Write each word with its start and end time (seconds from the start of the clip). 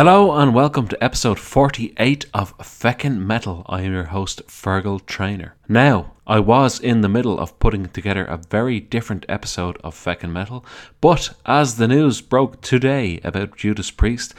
Hello 0.00 0.32
and 0.32 0.54
welcome 0.54 0.88
to 0.88 1.04
episode 1.04 1.38
48 1.38 2.24
of 2.32 2.56
Feckin' 2.56 3.18
Metal. 3.18 3.66
I 3.68 3.82
am 3.82 3.92
your 3.92 4.04
host, 4.04 4.40
Fergal 4.46 5.04
Trainer. 5.04 5.56
Now, 5.68 6.12
I 6.26 6.40
was 6.40 6.80
in 6.80 7.02
the 7.02 7.08
middle 7.10 7.38
of 7.38 7.58
putting 7.58 7.84
together 7.84 8.24
a 8.24 8.38
very 8.38 8.80
different 8.80 9.26
episode 9.28 9.76
of 9.84 9.94
Feckin' 9.94 10.32
Metal, 10.32 10.64
but 11.02 11.34
as 11.44 11.76
the 11.76 11.86
news 11.86 12.22
broke 12.22 12.62
today 12.62 13.20
about 13.22 13.58
Judas 13.58 13.90
Priest 13.90 14.32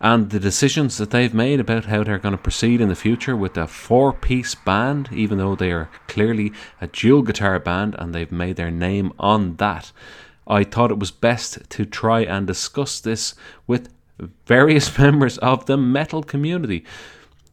and 0.00 0.30
the 0.30 0.40
decisions 0.40 0.96
that 0.96 1.10
they've 1.10 1.34
made 1.34 1.60
about 1.60 1.84
how 1.84 2.02
they're 2.02 2.16
going 2.16 2.34
to 2.34 2.42
proceed 2.42 2.80
in 2.80 2.88
the 2.88 2.94
future 2.94 3.36
with 3.36 3.58
a 3.58 3.66
four 3.66 4.14
piece 4.14 4.54
band, 4.54 5.10
even 5.12 5.36
though 5.36 5.54
they 5.54 5.72
are 5.72 5.90
clearly 6.08 6.54
a 6.80 6.86
dual 6.86 7.20
guitar 7.20 7.58
band 7.58 7.94
and 7.98 8.14
they've 8.14 8.32
made 8.32 8.56
their 8.56 8.70
name 8.70 9.12
on 9.18 9.56
that. 9.56 9.92
I 10.46 10.64
thought 10.64 10.90
it 10.90 10.98
was 10.98 11.10
best 11.10 11.68
to 11.68 11.84
try 11.84 12.20
and 12.20 12.46
discuss 12.46 12.98
this 12.98 13.34
with 13.66 13.90
various 14.46 14.98
members 14.98 15.38
of 15.38 15.66
the 15.66 15.76
metal 15.76 16.22
community. 16.22 16.84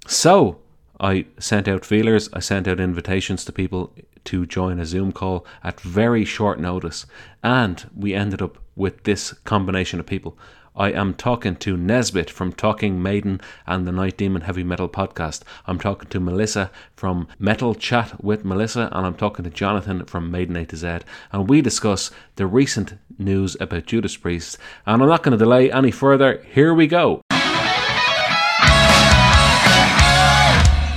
So 0.07 0.59
I 0.99 1.25
sent 1.39 1.67
out 1.67 1.85
feelers, 1.85 2.29
I 2.33 2.39
sent 2.39 2.67
out 2.67 2.79
invitations 2.79 3.45
to 3.45 3.51
people 3.51 3.93
to 4.25 4.45
join 4.45 4.79
a 4.79 4.85
Zoom 4.85 5.11
call 5.11 5.45
at 5.63 5.79
very 5.79 6.25
short 6.25 6.59
notice, 6.59 7.05
and 7.41 7.89
we 7.95 8.13
ended 8.13 8.41
up 8.41 8.57
with 8.75 9.03
this 9.03 9.33
combination 9.43 9.99
of 9.99 10.05
people. 10.05 10.37
I 10.75 10.91
am 10.91 11.13
talking 11.13 11.55
to 11.57 11.75
Nesbit 11.75 12.29
from 12.29 12.53
Talking 12.53 13.01
Maiden 13.01 13.41
and 13.67 13.85
the 13.87 13.91
Night 13.91 14.17
Demon 14.17 14.43
Heavy 14.43 14.63
Metal 14.63 14.87
podcast. 14.87 15.41
I'm 15.67 15.79
talking 15.79 16.09
to 16.09 16.19
Melissa 16.19 16.71
from 16.95 17.27
Metal 17.37 17.75
Chat 17.75 18.23
with 18.23 18.45
Melissa, 18.45 18.89
and 18.91 19.05
I'm 19.05 19.15
talking 19.15 19.43
to 19.43 19.49
Jonathan 19.51 20.05
from 20.05 20.31
Maiden 20.31 20.55
A 20.55 20.65
to 20.67 20.75
Z. 20.77 20.99
And 21.31 21.49
we 21.49 21.61
discuss 21.61 22.11
the 22.35 22.47
recent 22.47 22.93
news 23.17 23.57
about 23.59 23.85
Judas 23.87 24.15
Priest. 24.15 24.57
And 24.85 25.01
I'm 25.01 25.09
not 25.09 25.23
going 25.23 25.33
to 25.33 25.37
delay 25.43 25.71
any 25.71 25.91
further. 25.91 26.43
Here 26.53 26.73
we 26.73 26.87
go. 26.87 27.21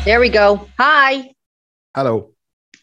There 0.04 0.18
we 0.18 0.30
go. 0.30 0.68
Hi. 0.78 1.32
Hello. 1.94 2.30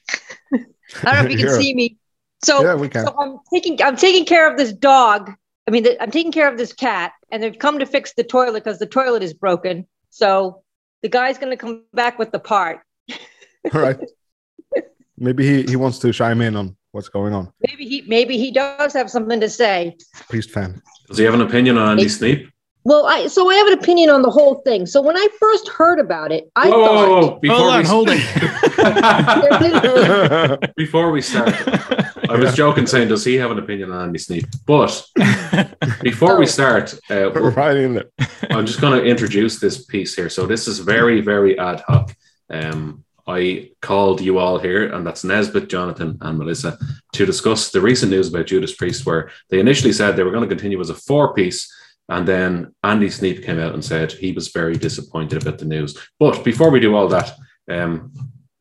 I 0.54 0.58
don't 1.04 1.26
know 1.26 1.26
if 1.26 1.32
you 1.32 1.38
can 1.38 1.48
Yeah. 1.48 1.58
see 1.58 1.74
me. 1.74 1.98
So, 2.46 2.64
Yeah, 2.64 2.76
we 2.76 2.88
can. 2.88 3.06
so 3.06 3.14
I'm 3.20 3.38
taking 3.54 3.82
I'm 3.84 3.98
taking 3.98 4.24
care 4.24 4.50
of 4.50 4.58
this 4.58 4.72
dog. 4.72 5.32
I 5.70 5.72
mean, 5.72 5.86
I'm 6.00 6.10
taking 6.10 6.32
care 6.32 6.52
of 6.52 6.58
this 6.58 6.74
cat, 6.74 7.12
and 7.32 7.44
they've 7.44 7.56
come 7.56 7.78
to 7.78 7.86
fix 7.86 8.14
the 8.16 8.24
toilet 8.24 8.64
because 8.64 8.80
the 8.80 8.88
toilet 8.88 9.22
is 9.22 9.36
broken. 9.36 9.86
So 10.10 10.64
the 11.04 11.10
guy's 11.10 11.38
going 11.38 11.52
to 11.52 11.58
come 11.58 11.84
back 11.94 12.18
with 12.18 12.32
the 12.32 12.40
part. 12.40 12.80
All 13.72 13.80
right. 13.80 14.00
Maybe 15.16 15.46
he, 15.46 15.70
he 15.70 15.76
wants 15.76 16.00
to 16.00 16.12
chime 16.12 16.42
in 16.42 16.56
on 16.56 16.76
what's 16.92 17.08
going 17.08 17.36
on. 17.36 17.54
Maybe 17.68 17.86
he 17.86 18.02
maybe 18.08 18.36
he 18.36 18.50
does 18.50 18.94
have 18.94 19.12
something 19.12 19.40
to 19.42 19.50
say. 19.50 19.96
Priest 20.28 20.50
fan. 20.50 20.82
Does 21.08 21.20
he 21.20 21.24
have 21.26 21.36
an 21.36 21.42
opinion 21.42 21.78
on 21.78 21.92
Andy 21.92 22.04
Hey. 22.04 22.10
Sneap? 22.10 22.50
Well, 22.84 23.06
I 23.06 23.28
so 23.28 23.48
I 23.48 23.56
have 23.56 23.68
an 23.68 23.74
opinion 23.74 24.10
on 24.10 24.24
the 24.24 24.32
whole 24.32 24.62
thing. 24.66 24.88
So 24.88 25.02
when 25.02 25.18
I 25.18 25.28
first 25.40 25.68
heard 25.68 26.00
about 26.00 26.32
it, 26.32 26.50
I 26.56 26.70
Whoa, 26.70 26.80
whoa, 26.80 26.86
thought 26.86 27.10
whoa, 27.10 27.22
whoa. 27.22 27.40
Before 27.40 27.58
Hold 27.58 27.72
on, 27.72 27.82
we 27.82 27.86
holding. 27.86 28.20
Before 30.78 31.12
we 31.12 31.22
start, 31.22 31.50
I 32.30 32.36
was 32.36 32.56
joking 32.56 32.88
saying, 32.88 33.08
does 33.10 33.24
he 33.26 33.36
have 33.36 33.52
an 33.52 33.60
opinion 33.60 33.92
on 33.92 34.08
Andy 34.08 34.20
Sneap? 34.20 34.46
But 34.66 35.06
before 36.02 36.38
we 36.38 36.46
Oh. 36.46 36.48
start, 36.48 36.94
uh, 37.10 37.32
right 37.32 37.78
in 37.78 37.94
there. 37.96 38.06
I'm 38.50 38.66
just 38.66 38.82
going 38.82 39.00
to 39.00 39.06
introduce 39.06 39.60
this 39.60 39.86
piece 39.86 40.16
here. 40.16 40.30
So 40.30 40.46
this 40.46 40.68
is 40.68 40.80
very, 40.80 41.22
very 41.22 41.58
ad 41.60 41.82
hoc. 41.88 42.14
Um, 42.50 43.04
I 43.28 43.72
called 43.82 44.22
you 44.22 44.40
all 44.40 44.58
here, 44.58 44.92
and 44.92 45.06
that's 45.06 45.24
Nesbit, 45.24 45.70
Jonathan, 45.70 46.18
and 46.22 46.40
Melissa, 46.40 46.80
to 47.14 47.26
discuss 47.28 47.70
the 47.72 47.80
recent 47.82 48.12
news 48.12 48.28
about 48.30 48.48
Judas 48.48 48.76
Priest, 48.76 49.06
where 49.06 49.30
they 49.50 49.60
initially 49.60 49.94
said 49.94 50.16
they 50.16 50.24
were 50.24 50.32
going 50.32 50.48
to 50.50 50.56
continue 50.56 50.80
as 50.82 50.90
a 50.90 50.96
four-piece, 50.96 51.72
and 52.10 52.28
then 52.28 52.74
Andy 52.84 53.08
Sneap 53.10 53.44
came 53.44 53.60
out 53.60 53.76
and 53.76 53.86
said 53.86 54.12
he 54.12 54.32
was 54.32 54.48
very 54.48 54.76
disappointed 54.76 55.44
about 55.44 55.60
the 55.60 55.66
news. 55.66 55.96
But 56.20 56.44
before 56.44 56.72
we 56.72 56.80
do 56.80 56.96
all 56.96 57.08
that, 57.10 57.32
um, 57.70 58.12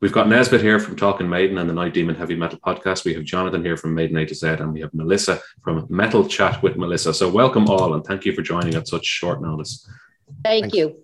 we've 0.01 0.13
got 0.13 0.29
Nesbit 0.29 0.61
here 0.61 0.79
from 0.79 0.97
Talking 0.97 1.29
Maiden 1.29 1.59
and 1.59 1.69
the 1.69 1.75
Night 1.75 1.95
Demon 1.95 2.15
Heavy 2.15 2.37
Metal 2.37 2.59
Podcast. 2.59 3.05
We 3.05 3.15
have 3.15 3.25
Jonathan 3.25 3.65
here 3.65 3.77
from 3.77 3.95
Maiden 3.95 4.17
A 4.17 4.27
to 4.27 4.35
Z, 4.35 4.47
and 4.47 4.73
we 4.73 4.81
have 4.81 4.95
Melissa 4.95 5.41
from 5.63 5.87
Metal 5.89 6.27
Chat 6.27 6.63
with 6.63 6.77
Melissa. 6.77 7.13
So 7.13 7.29
welcome 7.29 7.69
all, 7.69 7.95
and 7.95 8.05
thank 8.05 8.25
you 8.25 8.33
for 8.33 8.43
joining 8.43 8.75
at 8.75 8.89
such 8.89 9.05
short 9.05 9.43
notice. 9.43 9.89
thank 10.45 10.65
Thanks. 10.65 10.77
you. 10.77 11.03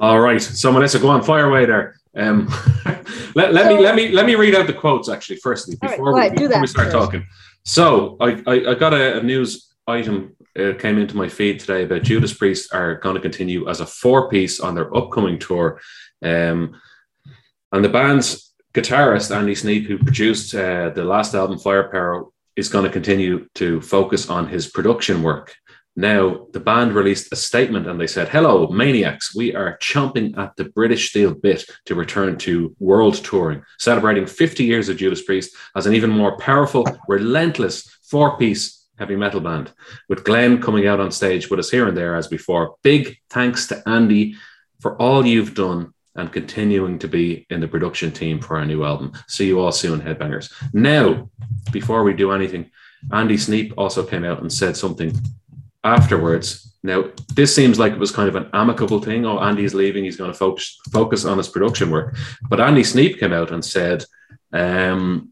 All 0.00 0.20
right, 0.20 0.42
so 0.42 0.72
Melissa, 0.72 0.98
go 0.98 1.08
on, 1.08 1.22
fire 1.22 1.46
away 1.46 1.66
there. 1.66 1.96
Um, 2.16 2.48
let, 3.34 3.54
let 3.54 3.68
me 3.68 3.78
let 3.78 3.94
me 3.94 4.10
let 4.10 4.26
me 4.26 4.34
read 4.34 4.54
out 4.54 4.66
the 4.66 4.72
quotes 4.72 5.08
actually. 5.08 5.36
Firstly, 5.36 5.76
before, 5.80 6.06
go 6.06 6.14
we, 6.14 6.20
ahead, 6.20 6.36
before 6.36 6.60
we 6.60 6.66
start 6.66 6.92
first. 6.92 6.96
talking. 6.96 7.26
So 7.64 8.16
I, 8.20 8.42
I, 8.46 8.70
I 8.70 8.74
got 8.74 8.92
a, 8.92 9.18
a 9.18 9.22
news 9.22 9.72
item 9.86 10.34
uh, 10.58 10.72
came 10.78 10.98
into 10.98 11.16
my 11.16 11.28
feed 11.28 11.60
today 11.60 11.84
that 11.84 12.02
Judas 12.02 12.34
Priest 12.34 12.74
are 12.74 12.96
going 12.96 13.14
to 13.14 13.20
continue 13.20 13.68
as 13.68 13.80
a 13.80 13.86
four 13.86 14.28
piece 14.28 14.60
on 14.60 14.74
their 14.74 14.94
upcoming 14.96 15.38
tour, 15.38 15.80
um, 16.22 16.80
and 17.72 17.84
the 17.84 17.88
band's 17.88 18.52
guitarist 18.74 19.34
Andy 19.34 19.54
Sneap, 19.54 19.86
who 19.86 19.98
produced 19.98 20.54
uh, 20.54 20.90
the 20.90 21.04
last 21.04 21.34
album 21.34 21.58
Firepower, 21.58 22.26
is 22.56 22.68
going 22.68 22.84
to 22.84 22.90
continue 22.90 23.46
to 23.54 23.80
focus 23.80 24.28
on 24.28 24.48
his 24.48 24.68
production 24.68 25.22
work. 25.22 25.54
Now, 25.94 26.46
the 26.52 26.60
band 26.60 26.94
released 26.94 27.32
a 27.32 27.36
statement 27.36 27.86
and 27.86 28.00
they 28.00 28.06
said, 28.06 28.28
Hello, 28.28 28.68
maniacs. 28.68 29.34
We 29.34 29.54
are 29.54 29.76
chomping 29.78 30.36
at 30.38 30.56
the 30.56 30.64
British 30.64 31.10
steel 31.10 31.34
bit 31.34 31.64
to 31.84 31.94
return 31.94 32.38
to 32.38 32.74
world 32.78 33.16
touring, 33.16 33.62
celebrating 33.78 34.26
50 34.26 34.64
years 34.64 34.88
of 34.88 34.96
Judas 34.96 35.22
Priest 35.22 35.54
as 35.76 35.86
an 35.86 35.94
even 35.94 36.08
more 36.08 36.38
powerful, 36.38 36.86
relentless 37.08 37.98
four 38.02 38.38
piece 38.38 38.81
heavy 38.98 39.16
metal 39.16 39.40
band, 39.40 39.72
with 40.08 40.24
Glenn 40.24 40.60
coming 40.60 40.86
out 40.86 41.00
on 41.00 41.10
stage 41.10 41.50
with 41.50 41.60
us 41.60 41.70
here 41.70 41.88
and 41.88 41.96
there 41.96 42.14
as 42.14 42.28
before. 42.28 42.76
Big 42.82 43.18
thanks 43.30 43.66
to 43.68 43.82
Andy 43.88 44.34
for 44.80 45.00
all 45.00 45.26
you've 45.26 45.54
done 45.54 45.92
and 46.14 46.32
continuing 46.32 46.98
to 46.98 47.08
be 47.08 47.46
in 47.50 47.60
the 47.60 47.68
production 47.68 48.12
team 48.12 48.40
for 48.40 48.58
our 48.58 48.66
new 48.66 48.84
album. 48.84 49.12
See 49.28 49.46
you 49.46 49.60
all 49.60 49.72
soon, 49.72 50.00
Headbangers. 50.00 50.52
Now, 50.74 51.30
before 51.72 52.04
we 52.04 52.12
do 52.12 52.32
anything, 52.32 52.70
Andy 53.10 53.36
Sneap 53.36 53.72
also 53.78 54.04
came 54.04 54.24
out 54.24 54.40
and 54.40 54.52
said 54.52 54.76
something 54.76 55.18
afterwards. 55.82 56.76
Now, 56.82 57.04
this 57.34 57.54
seems 57.54 57.78
like 57.78 57.92
it 57.92 57.98
was 57.98 58.12
kind 58.12 58.28
of 58.28 58.36
an 58.36 58.50
amicable 58.52 59.00
thing. 59.00 59.24
Oh, 59.24 59.38
Andy's 59.38 59.74
leaving; 59.74 60.04
he's 60.04 60.16
going 60.16 60.32
to 60.32 60.38
focus 60.38 60.78
focus 60.92 61.24
on 61.24 61.38
his 61.38 61.48
production 61.48 61.90
work. 61.90 62.16
But 62.48 62.60
Andy 62.60 62.84
Sneap 62.84 63.18
came 63.18 63.32
out 63.32 63.50
and 63.50 63.64
said, 63.64 64.04
um, 64.52 65.31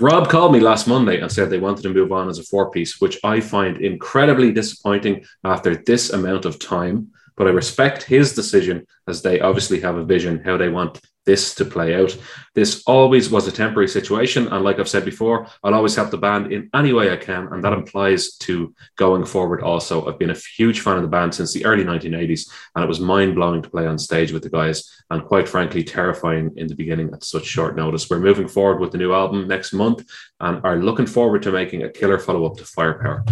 "Rob 0.00 0.30
called 0.30 0.52
me 0.52 0.60
last 0.60 0.88
Monday 0.88 1.20
and 1.20 1.30
said 1.30 1.50
they 1.50 1.58
wanted 1.58 1.82
to 1.82 1.92
move 1.92 2.10
on 2.10 2.30
as 2.30 2.38
a 2.38 2.42
four 2.44 2.70
piece, 2.70 3.02
which 3.02 3.18
I 3.22 3.40
find 3.40 3.76
incredibly 3.76 4.50
disappointing 4.50 5.26
after 5.44 5.76
this 5.76 6.10
amount 6.10 6.46
of 6.46 6.58
time. 6.58 7.08
But 7.36 7.46
I 7.46 7.50
respect 7.50 8.02
his 8.02 8.34
decision 8.34 8.86
as 9.06 9.20
they 9.20 9.40
obviously 9.40 9.80
have 9.80 9.96
a 9.96 10.04
vision 10.04 10.42
how 10.42 10.56
they 10.56 10.70
want." 10.70 11.00
This 11.26 11.54
to 11.56 11.66
play 11.66 11.94
out. 11.94 12.16
This 12.54 12.82
always 12.86 13.30
was 13.30 13.46
a 13.46 13.52
temporary 13.52 13.88
situation. 13.88 14.48
And 14.48 14.64
like 14.64 14.78
I've 14.78 14.88
said 14.88 15.04
before, 15.04 15.46
I'll 15.62 15.74
always 15.74 15.94
help 15.94 16.10
the 16.10 16.16
band 16.16 16.50
in 16.50 16.70
any 16.74 16.94
way 16.94 17.12
I 17.12 17.16
can. 17.16 17.48
And 17.52 17.62
that 17.62 17.74
applies 17.74 18.36
to 18.38 18.74
going 18.96 19.26
forward 19.26 19.62
also. 19.62 20.08
I've 20.08 20.18
been 20.18 20.30
a 20.30 20.36
huge 20.56 20.80
fan 20.80 20.96
of 20.96 21.02
the 21.02 21.08
band 21.08 21.34
since 21.34 21.52
the 21.52 21.66
early 21.66 21.84
1980s, 21.84 22.50
and 22.74 22.82
it 22.82 22.88
was 22.88 23.00
mind 23.00 23.34
blowing 23.34 23.60
to 23.60 23.68
play 23.68 23.86
on 23.86 23.98
stage 23.98 24.32
with 24.32 24.42
the 24.42 24.48
guys, 24.48 24.90
and 25.10 25.24
quite 25.24 25.46
frankly, 25.46 25.84
terrifying 25.84 26.52
in 26.56 26.66
the 26.66 26.74
beginning 26.74 27.10
at 27.12 27.22
such 27.22 27.44
short 27.44 27.76
notice. 27.76 28.08
We're 28.08 28.18
moving 28.18 28.48
forward 28.48 28.80
with 28.80 28.90
the 28.90 28.98
new 28.98 29.12
album 29.12 29.46
next 29.46 29.74
month 29.74 30.08
and 30.40 30.64
are 30.64 30.78
looking 30.78 31.06
forward 31.06 31.42
to 31.42 31.52
making 31.52 31.82
a 31.82 31.90
killer 31.90 32.18
follow 32.18 32.46
up 32.46 32.56
to 32.56 32.64
Firepower. 32.64 33.26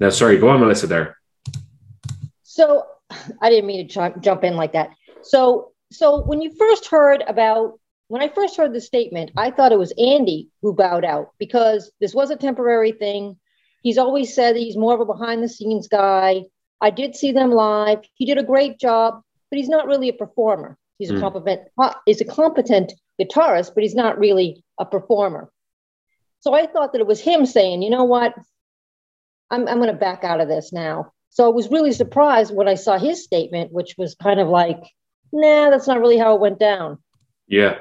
Now, 0.00 0.08
sorry, 0.08 0.38
go 0.38 0.48
on, 0.48 0.60
Melissa, 0.60 0.86
there. 0.86 1.18
So 2.42 2.86
I 3.42 3.50
didn't 3.50 3.66
mean 3.66 3.86
to 3.86 3.92
jump, 3.92 4.22
jump 4.22 4.44
in 4.44 4.56
like 4.56 4.72
that. 4.72 4.90
So 5.22 5.72
so 5.92 6.22
when 6.22 6.42
you 6.42 6.50
first 6.58 6.86
heard 6.86 7.22
about 7.26 7.78
when 8.08 8.22
I 8.22 8.28
first 8.28 8.56
heard 8.56 8.74
the 8.74 8.80
statement, 8.80 9.30
I 9.36 9.50
thought 9.50 9.72
it 9.72 9.78
was 9.78 9.92
Andy 9.98 10.50
who 10.62 10.74
bowed 10.74 11.04
out 11.04 11.32
because 11.38 11.90
this 12.00 12.14
was 12.14 12.30
a 12.30 12.36
temporary 12.36 12.92
thing. 12.92 13.38
He's 13.82 13.98
always 13.98 14.34
said 14.34 14.54
that 14.54 14.60
he's 14.60 14.76
more 14.76 14.94
of 14.94 15.00
a 15.00 15.06
behind 15.06 15.42
the 15.42 15.48
scenes 15.48 15.88
guy. 15.88 16.44
I 16.80 16.90
did 16.90 17.16
see 17.16 17.32
them 17.32 17.50
live. 17.50 18.00
He 18.14 18.26
did 18.26 18.38
a 18.38 18.42
great 18.42 18.78
job, 18.78 19.22
but 19.50 19.58
he's 19.58 19.68
not 19.68 19.86
really 19.86 20.08
a 20.10 20.14
performer. 20.14 20.76
He's 20.98 21.10
a 21.10 21.14
Hmm. 21.14 21.20
competent 21.20 21.62
he's 22.06 22.20
a 22.20 22.24
competent 22.26 22.92
guitarist, 23.20 23.74
but 23.74 23.82
he's 23.82 23.94
not 23.94 24.18
really 24.18 24.64
a 24.78 24.84
performer. 24.84 25.50
So 26.40 26.52
I 26.54 26.66
thought 26.66 26.92
that 26.92 27.00
it 27.00 27.06
was 27.06 27.20
him 27.20 27.46
saying, 27.46 27.82
you 27.82 27.90
know 27.90 28.04
what, 28.04 28.34
I'm, 29.50 29.66
I'm 29.68 29.78
going 29.78 29.88
to 29.90 29.94
back 29.96 30.24
out 30.24 30.40
of 30.40 30.48
this 30.48 30.72
now. 30.72 31.12
So 31.30 31.46
I 31.46 31.48
was 31.48 31.70
really 31.70 31.92
surprised 31.92 32.54
when 32.54 32.68
I 32.68 32.74
saw 32.74 32.98
his 32.98 33.24
statement, 33.24 33.72
which 33.72 33.94
was 33.96 34.14
kind 34.14 34.40
of 34.40 34.48
like, 34.48 34.82
nah, 35.34 35.70
that's 35.70 35.88
not 35.88 36.00
really 36.00 36.18
how 36.18 36.34
it 36.34 36.40
went 36.40 36.58
down. 36.58 36.98
Yeah. 37.46 37.78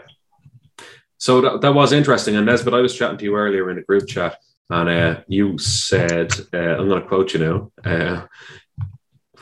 So 1.18 1.40
that, 1.42 1.62
that 1.62 1.74
was 1.74 1.94
interesting. 1.94 2.36
And 2.36 2.46
Nesbit, 2.46 2.74
I 2.74 2.82
was 2.82 2.96
chatting 2.96 3.18
to 3.18 3.24
you 3.24 3.36
earlier 3.36 3.70
in 3.72 3.78
a 3.78 3.84
group 3.84 4.08
chat, 4.08 4.38
and 4.70 4.90
uh, 4.90 5.22
you 5.28 5.58
said, 5.58 6.34
uh, 6.54 6.58
I'm 6.78 6.90
going 6.90 7.02
to 7.02 7.08
quote 7.08 7.34
you 7.34 7.40
now. 7.40 7.72
Uh, 7.86 8.26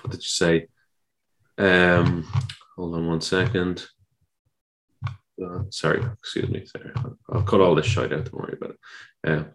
what 0.01 0.11
did 0.11 0.21
you 0.21 0.29
say? 0.29 0.67
Um, 1.57 2.27
hold 2.75 2.95
on 2.95 3.07
one 3.07 3.21
second. 3.21 3.87
Uh, 5.43 5.63
sorry, 5.69 6.03
excuse 6.19 6.49
me. 6.49 6.65
Sorry. 6.65 6.91
I'll 7.31 7.43
cut 7.43 7.61
all 7.61 7.73
this 7.73 7.87
shit 7.87 8.13
out. 8.13 8.25
Don't 8.25 8.33
worry 8.33 8.57
about 8.61 8.75
it. 9.23 9.45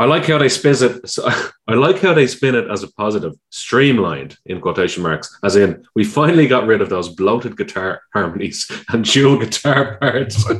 I 0.00 0.06
like 0.06 0.24
how 0.24 0.38
they 0.38 0.48
spin 0.48 0.76
it. 0.80 1.06
So, 1.10 1.28
I 1.68 1.74
like 1.74 2.00
how 2.00 2.14
they 2.14 2.26
spin 2.26 2.54
it 2.54 2.70
as 2.70 2.82
a 2.82 2.90
positive, 2.92 3.34
streamlined 3.50 4.38
in 4.46 4.58
quotation 4.58 5.02
marks, 5.02 5.38
as 5.44 5.56
in 5.56 5.84
we 5.94 6.04
finally 6.04 6.46
got 6.46 6.66
rid 6.66 6.80
of 6.80 6.88
those 6.88 7.10
bloated 7.10 7.54
guitar 7.54 8.00
harmonies 8.14 8.66
and 8.88 9.04
dual 9.04 9.38
guitar 9.38 9.98
parts. 9.98 10.44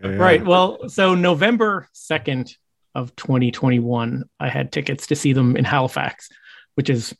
Yeah. 0.00 0.10
Right. 0.10 0.44
Well, 0.44 0.88
so 0.88 1.14
November 1.16 1.88
2nd 1.92 2.54
of 2.94 3.14
2021, 3.16 4.24
I 4.38 4.48
had 4.48 4.70
tickets 4.70 5.08
to 5.08 5.16
see 5.16 5.32
them 5.32 5.56
in 5.56 5.64
Halifax, 5.64 6.28
which 6.76 6.88
is, 6.88 7.14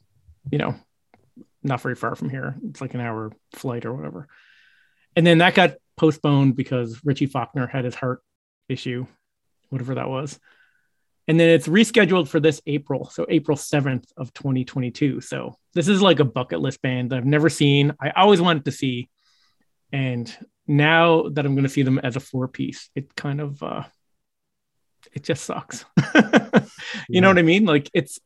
you 0.50 0.58
know, 0.58 0.76
not 1.62 1.81
very 1.81 1.96
far 1.96 2.14
from 2.14 2.31
here. 2.31 2.56
It's 2.69 2.81
like 2.81 2.94
an 2.94 3.00
hour 3.00 3.32
flight 3.52 3.85
or 3.85 3.93
whatever. 3.93 4.29
And 5.17 5.26
then 5.26 5.38
that 5.38 5.55
got 5.55 5.75
postponed 5.96 6.55
because 6.55 7.00
Richie 7.05 7.26
Faulkner 7.26 7.67
had 7.67 7.85
his 7.85 7.96
heart 7.96 8.23
issue, 8.69 9.06
whatever 9.69 9.96
that 9.96 10.08
was. 10.08 10.38
And 11.28 11.38
then 11.38 11.50
it's 11.50 11.69
rescheduled 11.69 12.26
for 12.26 12.40
this 12.40 12.62
April, 12.66 13.10
so 13.10 13.26
April 13.28 13.56
7th 13.56 14.06
of 14.16 14.32
2022. 14.32 15.20
So 15.20 15.56
this 15.75 15.86
is 15.86 16.00
like 16.00 16.20
a 16.20 16.25
bucket 16.25 16.60
list 16.60 16.80
band 16.80 17.10
that 17.10 17.16
I've 17.16 17.26
never 17.26 17.50
seen. 17.50 17.94
I 18.00 18.10
always 18.10 18.40
wanted 18.40 18.64
to 18.64 18.72
see. 18.72 19.10
And 19.92 20.34
now 20.66 21.28
that 21.28 21.44
I'm 21.44 21.54
going 21.54 21.64
to 21.64 21.70
see 21.70 21.82
them 21.82 21.98
as 21.98 22.16
a 22.16 22.20
four 22.20 22.48
piece, 22.48 22.88
it 22.94 23.14
kind 23.14 23.40
of 23.40 23.62
uh 23.62 23.84
it 25.12 25.22
just 25.22 25.44
sucks. 25.44 25.84
you 27.08 27.20
know 27.20 27.28
what 27.28 27.38
I 27.38 27.42
mean? 27.42 27.66
Like 27.66 27.90
it's 27.92 28.19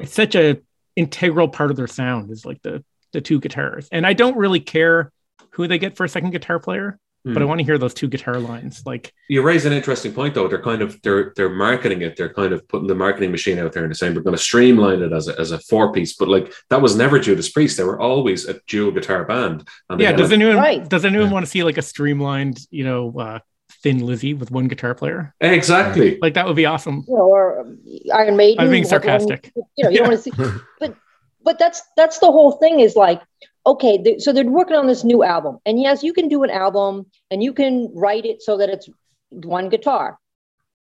it's 0.00 0.14
such 0.14 0.34
a 0.34 0.60
integral 0.96 1.48
part 1.48 1.70
of 1.70 1.76
their 1.76 1.86
sound 1.86 2.30
is 2.30 2.44
like 2.44 2.62
the 2.62 2.82
the 3.12 3.20
two 3.20 3.40
guitars. 3.40 3.88
And 3.92 4.06
I 4.06 4.14
don't 4.14 4.36
really 4.36 4.60
care 4.60 5.12
who 5.52 5.68
they 5.68 5.78
get 5.78 5.96
for 5.96 6.04
a 6.04 6.08
second 6.08 6.30
guitar 6.30 6.58
player, 6.58 6.98
but 7.24 7.42
I 7.42 7.44
want 7.44 7.58
to 7.60 7.64
hear 7.64 7.76
those 7.78 7.92
two 7.94 8.08
guitar 8.08 8.38
lines. 8.38 8.82
Like 8.86 9.12
you 9.28 9.42
raise 9.42 9.66
an 9.66 9.72
interesting 9.72 10.12
point, 10.12 10.34
though. 10.34 10.48
They're 10.48 10.62
kind 10.62 10.82
of 10.82 11.00
they're 11.02 11.32
they're 11.36 11.48
marketing 11.50 12.02
it. 12.02 12.16
They're 12.16 12.32
kind 12.32 12.52
of 12.52 12.66
putting 12.68 12.86
the 12.88 12.94
marketing 12.94 13.30
machine 13.30 13.58
out 13.58 13.72
there 13.72 13.84
and 13.84 13.96
saying 13.96 14.14
we're 14.14 14.22
going 14.22 14.36
to 14.36 14.42
streamline 14.42 15.02
it 15.02 15.12
as 15.12 15.28
a, 15.28 15.38
as 15.38 15.52
a 15.52 15.58
four 15.58 15.92
piece. 15.92 16.14
But 16.16 16.28
like 16.28 16.52
that 16.70 16.80
was 16.80 16.96
never 16.96 17.18
Judas 17.18 17.50
Priest. 17.50 17.76
They 17.76 17.84
were 17.84 18.00
always 18.00 18.46
a 18.48 18.58
dual 18.68 18.90
guitar 18.92 19.24
band. 19.24 19.68
And 19.88 20.00
yeah, 20.00 20.12
does 20.12 20.32
anyone 20.32 20.56
Right. 20.56 20.88
does 20.88 21.04
anyone 21.04 21.26
Yeah. 21.28 21.32
want 21.32 21.44
to 21.46 21.50
see 21.50 21.62
like 21.62 21.78
a 21.78 21.82
streamlined, 21.82 22.58
you 22.70 22.84
know, 22.84 23.12
uh 23.18 23.38
thin 23.82 24.04
Lizzy 24.04 24.34
with 24.34 24.50
one 24.50 24.66
guitar 24.68 24.94
player? 24.94 25.34
exactly. 25.40 26.18
Like 26.20 26.34
that 26.34 26.46
would 26.46 26.56
be 26.56 26.66
awesome. 26.66 27.04
you 27.08 27.14
know, 27.16 27.22
or 27.28 27.60
um, 27.60 27.78
Iron 28.14 28.36
Maiden. 28.36 28.64
I'm 28.64 28.70
being 28.70 28.82
has 28.82 28.92
one- 28.92 29.00
sarcastic. 29.02 29.52
You 29.76 29.84
know, 29.84 29.90
you 29.90 29.98
don't 29.98 30.08
want 30.08 30.22
to 30.22 30.30
see, 30.30 30.54
but 30.80 30.94
but 31.42 31.58
that's 31.58 31.82
that's 31.96 32.18
the 32.18 32.26
whole 32.26 32.52
thing. 32.52 32.80
Is 32.80 32.96
like, 32.96 33.22
okay, 33.66 33.98
they, 34.02 34.18
so 34.18 34.32
they're 34.32 34.44
working 34.44 34.76
on 34.76 34.86
this 34.86 35.04
new 35.04 35.22
album, 35.22 35.58
and 35.66 35.80
yes, 35.80 36.02
you 36.02 36.12
can 36.12 36.28
do 36.28 36.42
an 36.42 36.50
album 36.50 37.06
and 37.30 37.42
you 37.42 37.52
can 37.52 37.90
write 37.94 38.24
it 38.24 38.42
so 38.42 38.58
that 38.58 38.68
it's 38.68 38.88
one 39.30 39.68
guitar, 39.68 40.18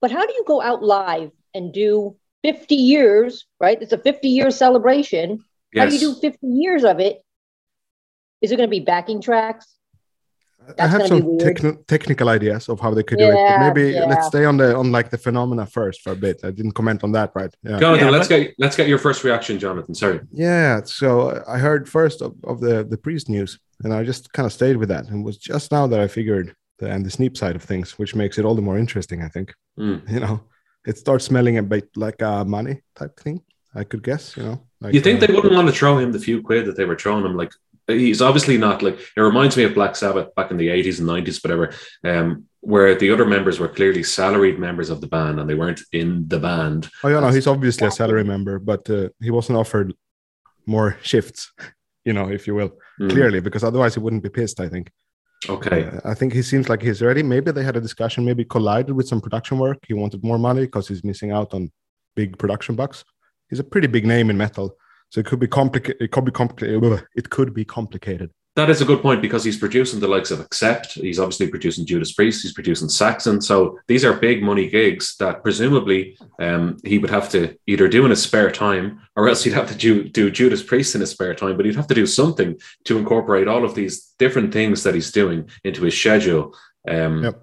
but 0.01 0.11
how 0.11 0.25
do 0.25 0.33
you 0.33 0.43
go 0.45 0.61
out 0.61 0.83
live 0.83 1.31
and 1.53 1.73
do 1.73 2.15
50 2.43 2.75
years? 2.75 3.45
Right, 3.59 3.81
it's 3.81 3.93
a 3.93 3.97
50 3.97 4.27
year 4.27 4.51
celebration. 4.51 5.43
How 5.75 5.85
do 5.87 5.93
you 5.93 5.99
do 5.99 6.15
50 6.21 6.47
years 6.47 6.83
of 6.83 6.99
it? 6.99 7.21
Is 8.41 8.51
it 8.51 8.57
going 8.57 8.69
to 8.69 8.71
be 8.71 8.79
backing 8.79 9.21
tracks? 9.21 9.65
I 10.67 10.73
That's 10.87 10.91
have 10.93 11.07
some 11.07 11.19
be 11.21 11.25
weird. 11.27 11.41
techni- 11.57 11.87
technical 11.87 12.29
ideas 12.29 12.69
of 12.69 12.79
how 12.79 12.91
they 12.93 13.03
could 13.03 13.19
do 13.19 13.25
it. 13.25 13.33
But 13.33 13.59
maybe 13.59 13.91
yeah. 13.91 14.05
let's 14.05 14.27
stay 14.27 14.45
on 14.45 14.57
the 14.57 14.75
on 14.75 14.91
like 14.91 15.09
the 15.09 15.17
phenomena 15.17 15.65
first 15.65 16.01
for 16.01 16.11
a 16.13 16.15
bit. 16.15 16.37
I 16.43 16.51
didn't 16.51 16.73
comment 16.73 17.03
on 17.03 17.11
that, 17.13 17.31
right? 17.35 17.53
Yeah. 17.63 17.79
Jonathan, 17.79 18.05
Yeah, 18.07 18.11
let's 18.11 18.27
but- 18.27 18.37
get 18.39 18.55
let's 18.63 18.75
get 18.75 18.87
your 18.87 18.97
first 18.97 19.23
reaction, 19.23 19.59
Jonathan. 19.59 19.93
Sorry. 19.95 20.19
Yeah, 20.31 20.81
so 20.85 21.43
I 21.47 21.57
heard 21.59 21.87
first 21.87 22.21
of, 22.21 22.33
of 22.43 22.59
the 22.59 22.83
the 22.83 22.97
priest 22.97 23.29
news, 23.29 23.59
and 23.83 23.93
I 23.93 24.03
just 24.03 24.31
kind 24.33 24.45
of 24.45 24.53
stayed 24.53 24.77
with 24.77 24.89
that. 24.89 25.05
And 25.09 25.21
it 25.21 25.25
was 25.25 25.37
just 25.37 25.71
now 25.71 25.85
that 25.87 25.99
I 25.99 26.07
figured 26.07 26.55
the 26.79 26.89
and 26.93 27.05
the 27.05 27.11
Sneap 27.11 27.37
side 27.37 27.55
of 27.55 27.63
things, 27.63 27.97
which 27.99 28.15
makes 28.15 28.37
it 28.37 28.45
all 28.45 28.55
the 28.55 28.61
more 28.69 28.77
interesting. 28.77 29.21
I 29.23 29.29
think 29.29 29.53
Mm. 29.79 29.99
you 30.13 30.19
know, 30.19 30.39
it 30.87 30.97
starts 30.97 31.25
smelling 31.25 31.57
a 31.57 31.63
bit 31.63 31.87
like 31.95 32.21
a 32.21 32.43
money 32.45 32.81
type 32.95 33.19
thing. 33.19 33.41
I 33.77 33.83
could 33.83 34.03
guess, 34.03 34.37
you 34.37 34.43
know. 34.43 34.57
Like, 34.79 34.93
You 34.93 35.01
think 35.01 35.17
uh, 35.21 35.27
they 35.27 35.33
wouldn't 35.33 35.53
want 35.53 35.67
to 35.67 35.73
throw 35.73 35.97
him 35.97 36.11
the 36.13 36.19
few 36.27 36.41
quid 36.41 36.65
that 36.65 36.77
they 36.77 36.85
were 36.85 36.95
throwing 36.95 37.25
him? 37.25 37.35
Like 37.35 37.51
he's 37.87 38.21
obviously 38.21 38.57
not 38.57 38.81
like 38.81 38.97
it 39.15 39.21
reminds 39.21 39.55
me 39.57 39.63
of 39.63 39.73
Black 39.73 39.95
Sabbath 39.95 40.33
back 40.35 40.51
in 40.51 40.57
the 40.57 40.69
eighties 40.69 40.99
and 40.99 41.07
nineties, 41.07 41.43
whatever, 41.43 41.73
um, 42.03 42.45
where 42.61 42.95
the 42.95 43.11
other 43.11 43.25
members 43.25 43.59
were 43.59 43.67
clearly 43.67 44.03
salaried 44.03 44.57
members 44.59 44.89
of 44.89 45.01
the 45.01 45.07
band 45.07 45.39
and 45.39 45.49
they 45.49 45.53
weren't 45.55 45.81
in 45.91 46.27
the 46.27 46.39
band. 46.39 46.89
Oh 47.03 47.09
yeah, 47.09 47.19
no, 47.19 47.29
he's 47.29 47.47
obviously 47.47 47.87
a 47.87 47.91
salary 47.91 48.23
member, 48.23 48.59
but 48.59 48.89
uh, 48.89 49.09
he 49.21 49.31
wasn't 49.31 49.57
offered 49.57 49.93
more 50.65 50.97
shifts, 51.03 51.51
you 52.05 52.13
know, 52.13 52.29
if 52.29 52.47
you 52.47 52.55
will, 52.55 52.71
Mm. 52.99 53.09
clearly, 53.11 53.41
because 53.41 53.63
otherwise 53.63 53.93
he 53.93 53.99
wouldn't 53.99 54.23
be 54.23 54.29
pissed. 54.29 54.59
I 54.61 54.69
think. 54.69 54.89
Okay. 55.49 55.83
Uh, 55.85 55.99
I 56.05 56.13
think 56.13 56.31
he 56.33 56.41
seems 56.41 56.69
like 56.69 56.81
he's 56.81 57.01
ready. 57.01 57.21
Maybe 57.21 57.51
they 57.51 57.63
had 57.63 57.75
a 57.75 57.81
discussion, 57.81 58.23
maybe 58.25 58.45
collided 58.45 58.95
with 58.95 59.07
some 59.07 59.19
production 59.21 59.59
work. 59.59 59.79
He 59.85 59.93
wanted 59.93 60.23
more 60.23 60.39
money 60.39 60.61
because 60.61 60.87
he's 60.87 61.03
missing 61.03 61.31
out 61.31 61.53
on 61.53 61.71
big 62.15 62.37
production 62.37 62.75
bucks. 62.75 63.03
He's 63.49 63.59
a 63.59 63.63
pretty 63.65 63.87
big 63.87 64.05
name 64.07 64.29
in 64.29 64.37
metal, 64.37 64.75
so 65.15 65.21
it 65.21 65.27
could 65.27 65.39
be 65.39 65.47
complicated. 65.47 66.01
It 66.01 66.11
could 66.11 66.25
be 66.25 66.31
complicated. 66.31 67.05
It 67.15 67.29
could 67.29 67.53
be 67.53 67.63
complicated. 67.63 68.31
That 68.57 68.69
is 68.69 68.81
a 68.81 68.85
good 68.85 69.01
point 69.01 69.21
because 69.21 69.45
he's 69.45 69.57
producing 69.57 70.01
the 70.01 70.09
likes 70.09 70.29
of 70.29 70.41
Accept. 70.41 70.95
He's 70.95 71.19
obviously 71.19 71.47
producing 71.47 71.85
Judas 71.85 72.11
Priest. 72.11 72.41
He's 72.43 72.51
producing 72.51 72.89
Saxon. 72.89 73.39
So 73.39 73.79
these 73.87 74.03
are 74.03 74.11
big 74.11 74.43
money 74.43 74.69
gigs 74.69 75.15
that 75.19 75.41
presumably 75.41 76.17
um, 76.39 76.75
he 76.83 76.97
would 76.97 77.09
have 77.09 77.29
to 77.29 77.55
either 77.65 77.87
do 77.87 78.03
in 78.03 78.09
his 78.09 78.23
spare 78.23 78.51
time 78.51 78.99
or 79.15 79.29
else 79.29 79.41
he'd 79.45 79.53
have 79.53 79.69
to 79.69 79.75
do, 79.75 80.03
do 80.09 80.29
Judas 80.29 80.61
Priest 80.61 80.95
in 80.95 81.01
his 81.01 81.11
spare 81.11 81.33
time. 81.33 81.55
But 81.55 81.65
he'd 81.65 81.77
have 81.77 81.87
to 81.87 81.95
do 81.95 82.05
something 82.05 82.59
to 82.83 82.97
incorporate 82.97 83.47
all 83.47 83.63
of 83.63 83.73
these 83.73 84.13
different 84.19 84.51
things 84.51 84.83
that 84.83 84.95
he's 84.95 85.13
doing 85.13 85.49
into 85.63 85.83
his 85.83 85.97
schedule. 85.97 86.53
Um, 86.89 87.23
Yep. 87.23 87.41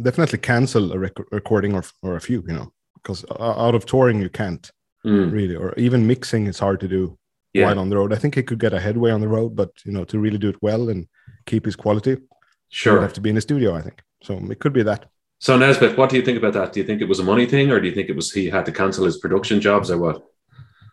Definitely 0.00 0.38
cancel 0.38 0.92
a 0.92 0.98
rec- 0.98 1.30
recording 1.30 1.74
or 1.74 1.84
or 2.00 2.16
a 2.16 2.20
few, 2.22 2.42
you 2.48 2.54
know, 2.54 2.72
because 2.94 3.26
out 3.38 3.74
of 3.74 3.84
touring 3.84 4.22
you 4.22 4.30
can't 4.30 4.70
mm, 5.04 5.32
really, 5.32 5.56
or 5.56 5.74
even 5.76 6.06
mixing 6.06 6.46
is 6.46 6.58
hard 6.58 6.80
to 6.80 6.88
do 6.88 7.18
yeah. 7.52 7.66
while 7.66 7.78
on 7.78 7.90
the 7.90 7.96
road. 7.96 8.12
I 8.12 8.16
think 8.16 8.34
he 8.34 8.42
could 8.42 8.58
get 8.58 8.72
a 8.72 8.80
headway 8.80 9.10
on 9.10 9.20
the 9.20 9.28
road, 9.28 9.56
but 9.56 9.70
you 9.84 9.92
know, 9.92 10.04
to 10.04 10.18
really 10.18 10.38
do 10.38 10.48
it 10.48 10.62
well 10.62 10.88
and 10.88 11.06
keep 11.46 11.64
his 11.64 11.76
quality, 11.76 12.10
he 12.10 12.16
would 12.16 12.28
Sure. 12.68 13.00
have 13.00 13.12
to 13.14 13.20
be 13.20 13.30
in 13.30 13.34
the 13.34 13.40
studio. 13.40 13.74
I 13.74 13.82
think 13.82 14.02
so. 14.22 14.38
It 14.50 14.58
could 14.60 14.72
be 14.72 14.82
that. 14.84 15.06
So 15.38 15.56
Nesbitt, 15.56 15.96
what 15.96 16.10
do 16.10 16.16
you 16.16 16.22
think 16.22 16.38
about 16.38 16.52
that? 16.52 16.72
Do 16.72 16.80
you 16.80 16.86
think 16.86 17.00
it 17.00 17.08
was 17.08 17.18
a 17.18 17.24
money 17.24 17.46
thing, 17.46 17.70
or 17.70 17.80
do 17.80 17.88
you 17.88 17.94
think 17.94 18.10
it 18.10 18.16
was 18.16 18.30
he 18.30 18.50
had 18.50 18.66
to 18.66 18.72
cancel 18.72 19.06
his 19.06 19.18
production 19.18 19.60
jobs, 19.60 19.90
or 19.90 19.98
what? 19.98 20.22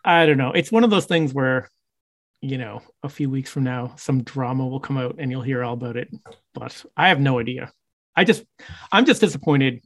I 0.04 0.26
don't 0.26 0.38
know. 0.38 0.52
It's 0.52 0.72
one 0.72 0.84
of 0.84 0.90
those 0.90 1.04
things 1.04 1.34
where, 1.34 1.68
you 2.40 2.56
know, 2.56 2.80
a 3.02 3.08
few 3.08 3.28
weeks 3.28 3.50
from 3.50 3.64
now, 3.64 3.94
some 3.96 4.22
drama 4.22 4.66
will 4.66 4.80
come 4.80 4.96
out 4.96 5.16
and 5.18 5.30
you'll 5.30 5.42
hear 5.42 5.62
all 5.62 5.74
about 5.74 5.96
it. 5.96 6.08
But 6.54 6.82
I 6.96 7.08
have 7.08 7.20
no 7.20 7.38
idea. 7.38 7.70
I 8.16 8.24
just, 8.24 8.42
I'm 8.90 9.04
just 9.04 9.20
disappointed. 9.20 9.82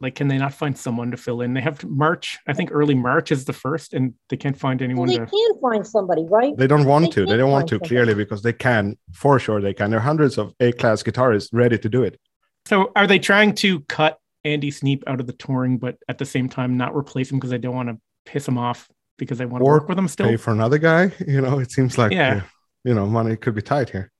Like, 0.00 0.14
can 0.14 0.28
they 0.28 0.36
not 0.36 0.52
find 0.52 0.76
someone 0.76 1.10
to 1.10 1.16
fill 1.16 1.40
in? 1.40 1.54
They 1.54 1.62
have 1.62 1.78
to 1.78 1.86
March. 1.86 2.38
I 2.46 2.52
think 2.52 2.70
early 2.70 2.94
March 2.94 3.32
is 3.32 3.46
the 3.46 3.54
first, 3.54 3.94
and 3.94 4.12
they 4.28 4.36
can't 4.36 4.56
find 4.56 4.78
Well, 4.80 4.84
anyone 4.90 5.08
they 5.08 5.16
to. 5.18 5.26
can 5.26 5.60
find 5.62 5.86
somebody, 5.86 6.24
right? 6.28 6.54
They 6.56 6.66
don't 6.66 6.84
want 6.84 7.06
They 7.06 7.10
to. 7.22 7.26
They 7.26 7.36
don't 7.38 7.50
want 7.50 7.66
to 7.68 7.76
somebody. 7.76 7.88
clearly 7.88 8.14
because 8.14 8.42
they 8.42 8.52
can, 8.52 8.98
for 9.14 9.38
sure. 9.38 9.60
They 9.62 9.72
can. 9.72 9.90
There 9.90 9.98
are 9.98 10.02
hundreds 10.02 10.36
of 10.36 10.52
A-class 10.60 11.02
guitarists 11.02 11.48
ready 11.52 11.78
to 11.78 11.88
do 11.88 12.02
it. 12.02 12.20
So, 12.66 12.92
are 12.94 13.06
they 13.06 13.18
trying 13.18 13.54
to 13.56 13.80
cut 13.88 14.18
Andy 14.44 14.70
Sneap 14.70 15.02
out 15.06 15.18
of 15.20 15.26
the 15.26 15.32
touring, 15.32 15.78
but 15.78 15.96
at 16.08 16.18
the 16.18 16.26
same 16.26 16.48
time 16.50 16.76
not 16.76 16.94
replace 16.94 17.30
him 17.32 17.38
because 17.38 17.50
they 17.50 17.58
don't 17.58 17.74
want 17.74 17.88
to 17.88 17.98
piss 18.26 18.46
him 18.46 18.58
off 18.58 18.88
because 19.18 19.38
they 19.38 19.46
want 19.46 19.62
to 19.62 19.64
work 19.64 19.88
with 19.88 19.98
him 19.98 20.08
still? 20.08 20.26
Pay 20.26 20.36
for 20.36 20.50
another 20.52 20.76
guy. 20.78 21.10
You 21.26 21.40
know, 21.40 21.58
it 21.58 21.72
seems 21.72 21.96
like 21.96 22.12
Yeah. 22.12 22.42
you 22.84 22.92
know, 22.92 23.06
money 23.06 23.34
could 23.36 23.54
be 23.54 23.62
tight 23.62 23.88
here. 23.90 24.12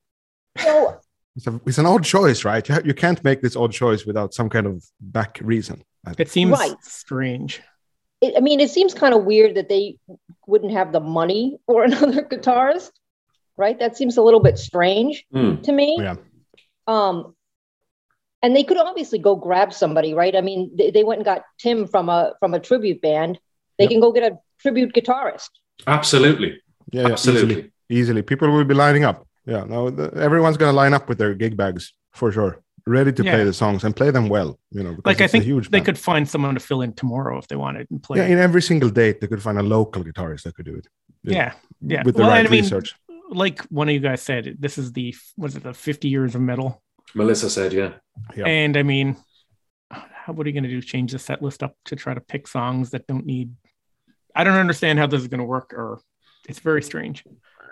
So 0.57 0.96
It's, 1.37 1.47
a, 1.47 1.61
it's 1.65 1.77
an 1.77 1.85
odd 1.85 2.03
choice, 2.03 2.43
right? 2.43 2.67
You, 2.67 2.75
ha- 2.75 2.81
you 2.83 2.93
can't 2.93 3.23
make 3.23 3.41
this 3.41 3.55
odd 3.55 3.71
choice 3.71 4.05
without 4.05 4.33
some 4.33 4.49
kind 4.49 4.65
of 4.67 4.83
back 4.99 5.39
reason. 5.41 5.83
It 6.17 6.29
seems 6.29 6.51
Right. 6.51 6.73
strange. 6.81 7.61
it, 8.21 8.33
I 8.35 8.39
mean, 8.39 8.59
it 8.59 8.71
seems 8.71 8.93
kind 8.95 9.13
of 9.13 9.23
weird 9.23 9.55
that 9.55 9.69
they 9.69 9.99
wouldn't 10.47 10.71
have 10.71 10.91
the 10.91 10.99
money 10.99 11.57
for 11.67 11.83
another 11.89 12.23
guitarist, 12.23 12.91
right? 13.55 13.77
That 13.79 13.95
seems 13.95 14.17
a 14.17 14.21
little 14.23 14.39
bit 14.39 14.57
strange 14.57 15.25
Hmm. 15.31 15.61
to 15.61 15.71
me. 15.71 15.97
Yeah. 15.99 16.15
Um, 16.87 17.35
and 18.41 18.55
they 18.55 18.63
could 18.63 18.77
obviously 18.77 19.19
go 19.19 19.35
grab 19.35 19.73
somebody, 19.73 20.13
right? 20.13 20.35
I 20.35 20.41
mean, 20.41 20.71
they, 20.75 20.89
they 20.91 21.03
went 21.03 21.19
and 21.19 21.25
got 21.25 21.43
Tim 21.59 21.87
from 21.87 22.07
a 22.09 22.33
from 22.39 22.53
a 22.53 22.59
tribute 22.59 23.01
band. 23.01 23.39
They 23.77 23.83
Yep. 23.85 23.91
can 23.91 23.99
go 23.99 24.11
get 24.11 24.31
a 24.31 24.37
tribute 24.59 24.93
guitarist. 24.93 25.49
Absolutely, 25.85 26.59
Yeah, 26.91 27.01
yeah, 27.03 27.11
absolutely. 27.11 27.53
easily, 27.55 27.71
easily. 27.89 28.21
People 28.23 28.49
will 28.51 28.63
be 28.63 28.73
lining 28.73 29.03
up. 29.03 29.26
Yeah, 29.47 29.63
no, 29.63 29.89
the, 29.89 30.11
everyone's 30.27 30.57
gonna 30.57 30.73
line 30.81 30.93
up 30.93 31.07
with 31.09 31.17
their 31.17 31.33
gig 31.33 31.55
bags 31.57 31.93
for 32.13 32.31
sure, 32.31 32.61
ready 32.85 33.11
to 33.13 33.23
play 33.23 33.43
the 33.43 33.53
songs 33.53 33.83
and 33.85 33.95
play 33.95 34.11
them 34.11 34.27
well. 34.29 34.59
You 34.71 34.83
know, 34.83 34.91
because 34.91 35.05
Like 35.05 35.21
I 35.21 35.25
it's 35.25 35.31
a 35.33 35.37
think 35.37 35.45
huge 35.45 35.69
they 35.69 35.77
band. 35.79 35.85
could 35.85 35.97
find 35.97 36.27
someone 36.27 36.53
to 36.53 36.59
fill 36.59 36.81
in 36.81 36.93
tomorrow 36.93 37.37
if 37.37 37.47
they 37.47 37.55
wanted 37.55 37.87
and 37.91 38.01
play. 38.03 38.19
Yeah, 38.19 38.27
in 38.33 38.37
every 38.37 38.61
single 38.61 38.89
date, 38.89 39.21
they 39.21 39.27
could 39.27 39.41
find 39.41 39.57
a 39.57 39.63
local 39.63 40.03
guitarist 40.03 40.43
that 40.43 40.55
could 40.55 40.65
do 40.65 40.75
it. 40.75 40.87
yeah, 41.23 41.53
yeah. 41.81 42.03
with 42.03 42.15
the 42.15 42.21
Well, 42.23 42.31
right 42.31 42.45
I 42.45 42.49
mean, 42.49 42.63
research. 42.63 42.93
like 43.29 43.61
one 43.79 43.87
of 43.89 43.93
you 43.93 43.99
guys 44.09 44.21
said, 44.21 44.57
this 44.59 44.77
is 44.77 44.91
the 44.93 45.15
was 45.37 45.55
it 45.55 45.63
the 45.63 45.73
50 45.73 46.07
years 46.09 46.35
of 46.35 46.41
metal? 46.41 46.81
Melissa 47.15 47.49
said, 47.49 47.71
yeah. 47.73 47.93
Yeah. 48.35 48.45
And 48.47 48.75
I 48.75 48.83
mean, 48.83 49.15
how 49.89 50.33
what 50.33 50.45
are 50.45 50.49
you 50.49 50.53
going 50.53 50.63
to 50.63 50.69
do? 50.69 50.81
Change 50.81 51.13
the 51.13 51.19
set 51.19 51.41
list 51.41 51.63
up 51.63 51.73
to 51.85 51.95
try 51.95 52.13
to 52.13 52.19
pick 52.21 52.47
songs 52.47 52.89
that 52.91 53.07
don't 53.07 53.25
need? 53.25 53.53
I 54.35 54.43
don't 54.43 54.57
understand 54.57 54.99
how 54.99 55.07
this 55.07 55.21
is 55.21 55.27
going 55.29 55.39
to 55.39 55.45
work, 55.45 55.73
or 55.73 56.01
it's 56.47 56.59
very 56.59 56.81
strange. 56.81 57.23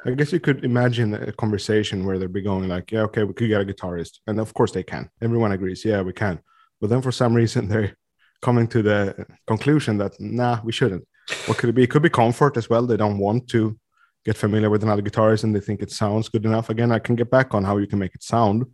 I 0.06 0.12
guess 0.12 0.32
you 0.32 0.40
could 0.40 0.64
imagine 0.64 1.16
a 1.16 1.32
conversation 1.32 2.06
where 2.06 2.20
they'd 2.20 2.32
be 2.32 2.42
going 2.42 2.68
like, 2.68 2.92
"Yeah, 2.92 3.04
okay, 3.04 3.24
we 3.24 3.34
could 3.34 3.48
get 3.48 3.62
a 3.62 3.66
guitarist," 3.66 4.20
and 4.28 4.40
of 4.40 4.54
course 4.54 4.72
they 4.72 4.84
can. 4.84 5.10
Everyone 5.22 5.52
agrees, 5.52 5.84
"Yeah, 5.84 6.02
we 6.02 6.14
can." 6.14 6.40
But 6.80 6.90
then 6.90 7.02
for 7.02 7.12
some 7.12 7.34
reason 7.34 7.68
they're 7.70 7.96
coming 8.42 8.68
to 8.68 8.82
the 8.82 9.26
conclusion 9.48 9.98
that 9.98 10.14
nah, 10.20 10.60
we 10.64 10.72
shouldn't. 10.72 11.08
What 11.48 11.58
could 11.58 11.70
it 11.70 11.74
be? 11.74 11.84
It 11.84 11.90
could 11.90 12.04
be 12.04 12.10
comfort 12.10 12.58
as 12.58 12.70
well. 12.70 12.86
They 12.86 12.98
don't 12.98 13.18
want 13.18 13.48
to 13.50 13.78
get 14.26 14.38
familiar 14.38 14.70
with 14.70 14.84
another 14.84 15.02
guitarist 15.02 15.44
and 15.44 15.56
they 15.56 15.60
think 15.60 15.82
it 15.82 15.92
sounds 15.92 16.30
good 16.30 16.46
enough. 16.46 16.70
Again, 16.70 16.92
I 16.92 17.00
can 17.00 17.16
get 17.16 17.30
back 17.30 17.54
on 17.54 17.64
how 17.64 17.78
you 17.78 17.88
can 17.88 18.00
make 18.00 18.16
it 18.16 18.24
sound 18.24 18.66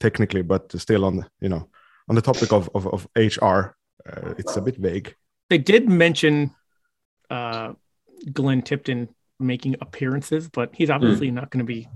technically, 0.00 0.42
but 0.42 0.72
still 0.80 1.04
on 1.04 1.16
the 1.16 1.26
you 1.40 1.48
know 1.48 1.68
on 2.08 2.14
the 2.14 2.22
topic 2.22 2.52
of 2.52 2.70
of, 2.74 2.86
of 2.86 3.08
HR, 3.16 3.76
uh, 4.08 4.34
it's 4.38 4.56
a 4.56 4.62
bit 4.62 4.76
vague. 4.76 5.14
They 5.50 5.58
did 5.58 5.88
mention 5.88 6.54
uh, 7.30 7.72
Glenn 8.32 8.62
Tipton 8.62 9.08
making 9.38 9.76
appearances, 9.80 10.48
but 10.48 10.70
he's 10.74 10.90
obviously 10.90 11.30
mm. 11.30 11.34
not 11.34 11.50
going 11.50 11.60
to 11.60 11.64
be 11.64 11.88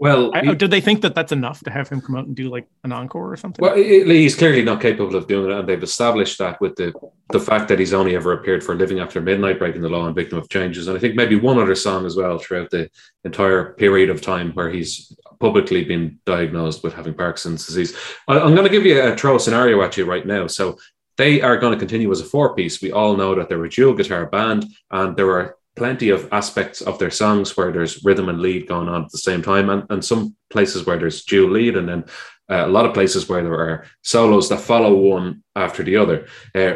well, 0.00 0.32
I, 0.34 0.40
he, 0.40 0.54
did 0.54 0.70
they 0.70 0.80
think 0.80 1.02
that 1.02 1.14
that's 1.14 1.30
enough 1.30 1.60
to 1.60 1.70
have 1.70 1.88
him 1.88 2.00
come 2.00 2.16
out 2.16 2.26
and 2.26 2.34
do 2.34 2.50
like 2.50 2.66
an 2.82 2.90
encore 2.90 3.32
or 3.32 3.36
something? 3.36 3.62
Well, 3.62 3.76
he's 3.76 4.34
clearly 4.34 4.62
not 4.62 4.80
capable 4.80 5.14
of 5.14 5.28
doing 5.28 5.50
it, 5.50 5.56
and 5.56 5.68
they've 5.68 5.82
established 5.82 6.38
that 6.38 6.60
with 6.60 6.74
the 6.76 6.92
the 7.30 7.40
fact 7.40 7.68
that 7.68 7.78
he's 7.78 7.94
only 7.94 8.16
ever 8.16 8.32
appeared 8.32 8.64
for 8.64 8.74
"Living 8.74 8.98
After 8.98 9.20
Midnight," 9.20 9.60
breaking 9.60 9.82
the 9.82 9.88
law, 9.88 10.06
and 10.06 10.14
"Victim 10.14 10.38
of 10.38 10.48
Changes," 10.48 10.88
and 10.88 10.96
I 10.96 11.00
think 11.00 11.14
maybe 11.14 11.36
one 11.36 11.58
other 11.58 11.76
song 11.76 12.06
as 12.06 12.16
well 12.16 12.38
throughout 12.38 12.70
the 12.70 12.90
entire 13.24 13.74
period 13.74 14.10
of 14.10 14.20
time 14.20 14.52
where 14.52 14.68
he's 14.68 15.16
publicly 15.38 15.84
been 15.84 16.18
diagnosed 16.26 16.82
with 16.82 16.92
having 16.92 17.14
Parkinson's 17.14 17.64
disease. 17.64 17.96
I, 18.26 18.40
I'm 18.40 18.54
going 18.54 18.64
to 18.64 18.76
give 18.76 18.84
you 18.84 19.00
a 19.00 19.16
throw 19.16 19.38
scenario 19.38 19.80
at 19.82 19.96
you 19.96 20.04
right 20.04 20.26
now. 20.26 20.48
So 20.48 20.76
they 21.16 21.40
are 21.40 21.56
going 21.56 21.72
to 21.72 21.78
continue 21.78 22.10
as 22.10 22.20
a 22.20 22.24
four 22.24 22.54
piece. 22.56 22.82
We 22.82 22.90
all 22.90 23.16
know 23.16 23.36
that 23.36 23.48
they're 23.48 23.64
a 23.64 23.70
dual 23.70 23.94
guitar 23.94 24.26
band, 24.26 24.66
and 24.90 25.16
there 25.16 25.30
are 25.30 25.56
plenty 25.76 26.10
of 26.10 26.28
aspects 26.32 26.80
of 26.80 26.98
their 26.98 27.10
songs 27.10 27.56
where 27.56 27.72
there's 27.72 28.04
rhythm 28.04 28.28
and 28.28 28.40
lead 28.40 28.68
going 28.68 28.88
on 28.88 29.04
at 29.04 29.10
the 29.10 29.18
same 29.18 29.42
time, 29.42 29.70
and, 29.70 29.84
and 29.90 30.04
some 30.04 30.36
places 30.50 30.86
where 30.86 30.98
there's 30.98 31.24
dual 31.24 31.50
lead, 31.50 31.76
and 31.76 31.88
then 31.88 32.04
uh, 32.50 32.66
a 32.66 32.68
lot 32.68 32.86
of 32.86 32.94
places 32.94 33.28
where 33.28 33.42
there 33.42 33.54
are 33.54 33.86
solos 34.02 34.48
that 34.48 34.60
follow 34.60 34.94
one 34.94 35.42
after 35.56 35.82
the 35.82 35.96
other. 35.96 36.26
Uh, 36.54 36.74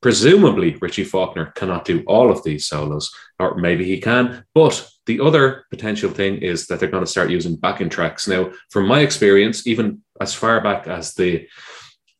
presumably, 0.00 0.76
Richie 0.80 1.04
Faulkner 1.04 1.46
cannot 1.56 1.84
do 1.84 2.02
all 2.06 2.30
of 2.30 2.42
these 2.44 2.66
solos, 2.66 3.10
or 3.38 3.56
maybe 3.56 3.84
he 3.84 4.00
can. 4.00 4.44
But 4.54 4.88
the 5.06 5.20
other 5.20 5.64
potential 5.70 6.10
thing 6.10 6.38
is 6.38 6.66
that 6.66 6.78
they're 6.78 6.90
going 6.90 7.04
to 7.04 7.10
start 7.10 7.30
using 7.30 7.56
backing 7.56 7.88
tracks. 7.88 8.28
Now, 8.28 8.52
from 8.70 8.86
my 8.86 9.00
experience, 9.00 9.66
even 9.66 10.02
as 10.20 10.34
far 10.34 10.60
back 10.60 10.86
as 10.86 11.14
the 11.14 11.48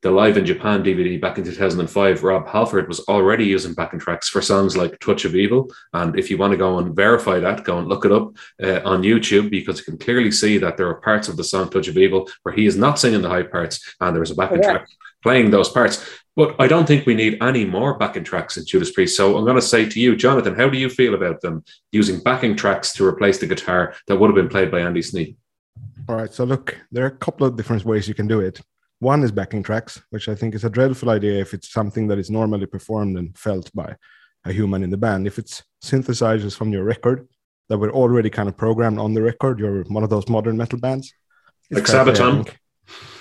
the 0.02 0.10
Live 0.10 0.36
in 0.36 0.46
Japan 0.46 0.84
DVD 0.84 1.20
back 1.20 1.38
in 1.38 1.44
2005, 1.44 2.22
Rob 2.22 2.46
Halford 2.46 2.86
was 2.86 3.00
already 3.08 3.44
using 3.44 3.74
backing 3.74 3.98
tracks 3.98 4.28
for 4.28 4.40
songs 4.40 4.76
like 4.76 4.98
Touch 5.00 5.24
of 5.24 5.34
Evil. 5.34 5.70
And 5.92 6.16
if 6.16 6.30
you 6.30 6.38
want 6.38 6.52
to 6.52 6.56
go 6.56 6.78
and 6.78 6.94
verify 6.94 7.40
that, 7.40 7.64
go 7.64 7.78
and 7.78 7.88
look 7.88 8.04
it 8.04 8.12
up 8.12 8.32
uh, 8.62 8.80
on 8.88 9.02
YouTube 9.02 9.50
because 9.50 9.78
you 9.78 9.84
can 9.84 9.98
clearly 9.98 10.30
see 10.30 10.56
that 10.58 10.76
there 10.76 10.88
are 10.88 11.00
parts 11.00 11.26
of 11.26 11.36
the 11.36 11.42
song 11.42 11.68
Touch 11.68 11.88
of 11.88 11.98
Evil 11.98 12.28
where 12.42 12.54
he 12.54 12.66
is 12.66 12.76
not 12.76 12.98
singing 12.98 13.22
the 13.22 13.28
high 13.28 13.42
parts 13.42 13.96
and 14.00 14.14
there 14.14 14.22
is 14.22 14.30
a 14.30 14.36
backing 14.36 14.62
track 14.62 14.86
playing 15.22 15.50
those 15.50 15.68
parts. 15.68 16.08
But 16.36 16.54
I 16.60 16.68
don't 16.68 16.86
think 16.86 17.04
we 17.04 17.16
need 17.16 17.42
any 17.42 17.64
more 17.64 17.98
backing 17.98 18.22
tracks 18.22 18.56
in 18.56 18.64
Judas 18.64 18.92
Priest. 18.92 19.16
So 19.16 19.36
I'm 19.36 19.44
going 19.44 19.56
to 19.56 19.62
say 19.62 19.88
to 19.88 19.98
you, 19.98 20.14
Jonathan, 20.14 20.54
how 20.54 20.68
do 20.68 20.78
you 20.78 20.88
feel 20.88 21.14
about 21.14 21.40
them 21.40 21.64
using 21.90 22.20
backing 22.20 22.54
tracks 22.54 22.92
to 22.92 23.04
replace 23.04 23.38
the 23.38 23.48
guitar 23.48 23.94
that 24.06 24.16
would 24.16 24.28
have 24.28 24.36
been 24.36 24.48
played 24.48 24.70
by 24.70 24.78
Andy 24.78 25.02
Sneap? 25.02 25.36
All 26.08 26.14
right. 26.14 26.32
So 26.32 26.44
look, 26.44 26.78
there 26.92 27.02
are 27.02 27.08
a 27.08 27.18
couple 27.18 27.48
of 27.48 27.56
different 27.56 27.84
ways 27.84 28.06
you 28.06 28.14
can 28.14 28.28
do 28.28 28.38
it. 28.38 28.60
One 29.00 29.22
is 29.22 29.30
backing 29.30 29.62
tracks, 29.62 30.02
which 30.10 30.28
I 30.28 30.34
think 30.34 30.54
is 30.54 30.64
a 30.64 30.70
dreadful 30.70 31.10
idea 31.10 31.40
if 31.40 31.54
it's 31.54 31.70
something 31.70 32.08
that 32.08 32.18
is 32.18 32.30
normally 32.30 32.66
performed 32.66 33.16
and 33.16 33.36
felt 33.38 33.70
by 33.72 33.96
a 34.44 34.52
human 34.52 34.82
in 34.82 34.90
the 34.90 34.96
band. 34.96 35.26
If 35.26 35.38
it's 35.38 35.62
synthesizers 35.84 36.56
from 36.56 36.72
your 36.72 36.84
record 36.84 37.28
that 37.68 37.78
were 37.78 37.92
already 37.92 38.30
kind 38.30 38.48
of 38.48 38.56
programmed 38.56 38.98
on 38.98 39.14
the 39.14 39.22
record, 39.22 39.60
you're 39.60 39.84
one 39.84 40.02
of 40.02 40.10
those 40.10 40.28
modern 40.28 40.56
metal 40.56 40.80
bands. 40.80 41.12
Like 41.70 41.84
Sabaton. 41.84 42.50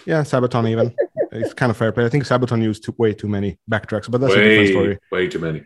yeah, 0.05 0.21
Sabaton 0.21 0.69
even. 0.69 0.95
it's 1.31 1.53
kind 1.53 1.69
of 1.69 1.77
fair 1.77 1.91
play. 1.91 2.05
I 2.05 2.09
think 2.09 2.23
Sabaton 2.23 2.63
used 2.63 2.83
too, 2.83 2.95
way 2.97 3.13
too 3.13 3.27
many 3.27 3.59
backtracks, 3.69 4.09
but 4.09 4.19
that's 4.21 4.33
way, 4.33 4.39
a 4.39 4.49
different 4.49 4.69
story. 4.69 4.99
Way 5.11 5.27
too 5.27 5.39
many 5.39 5.63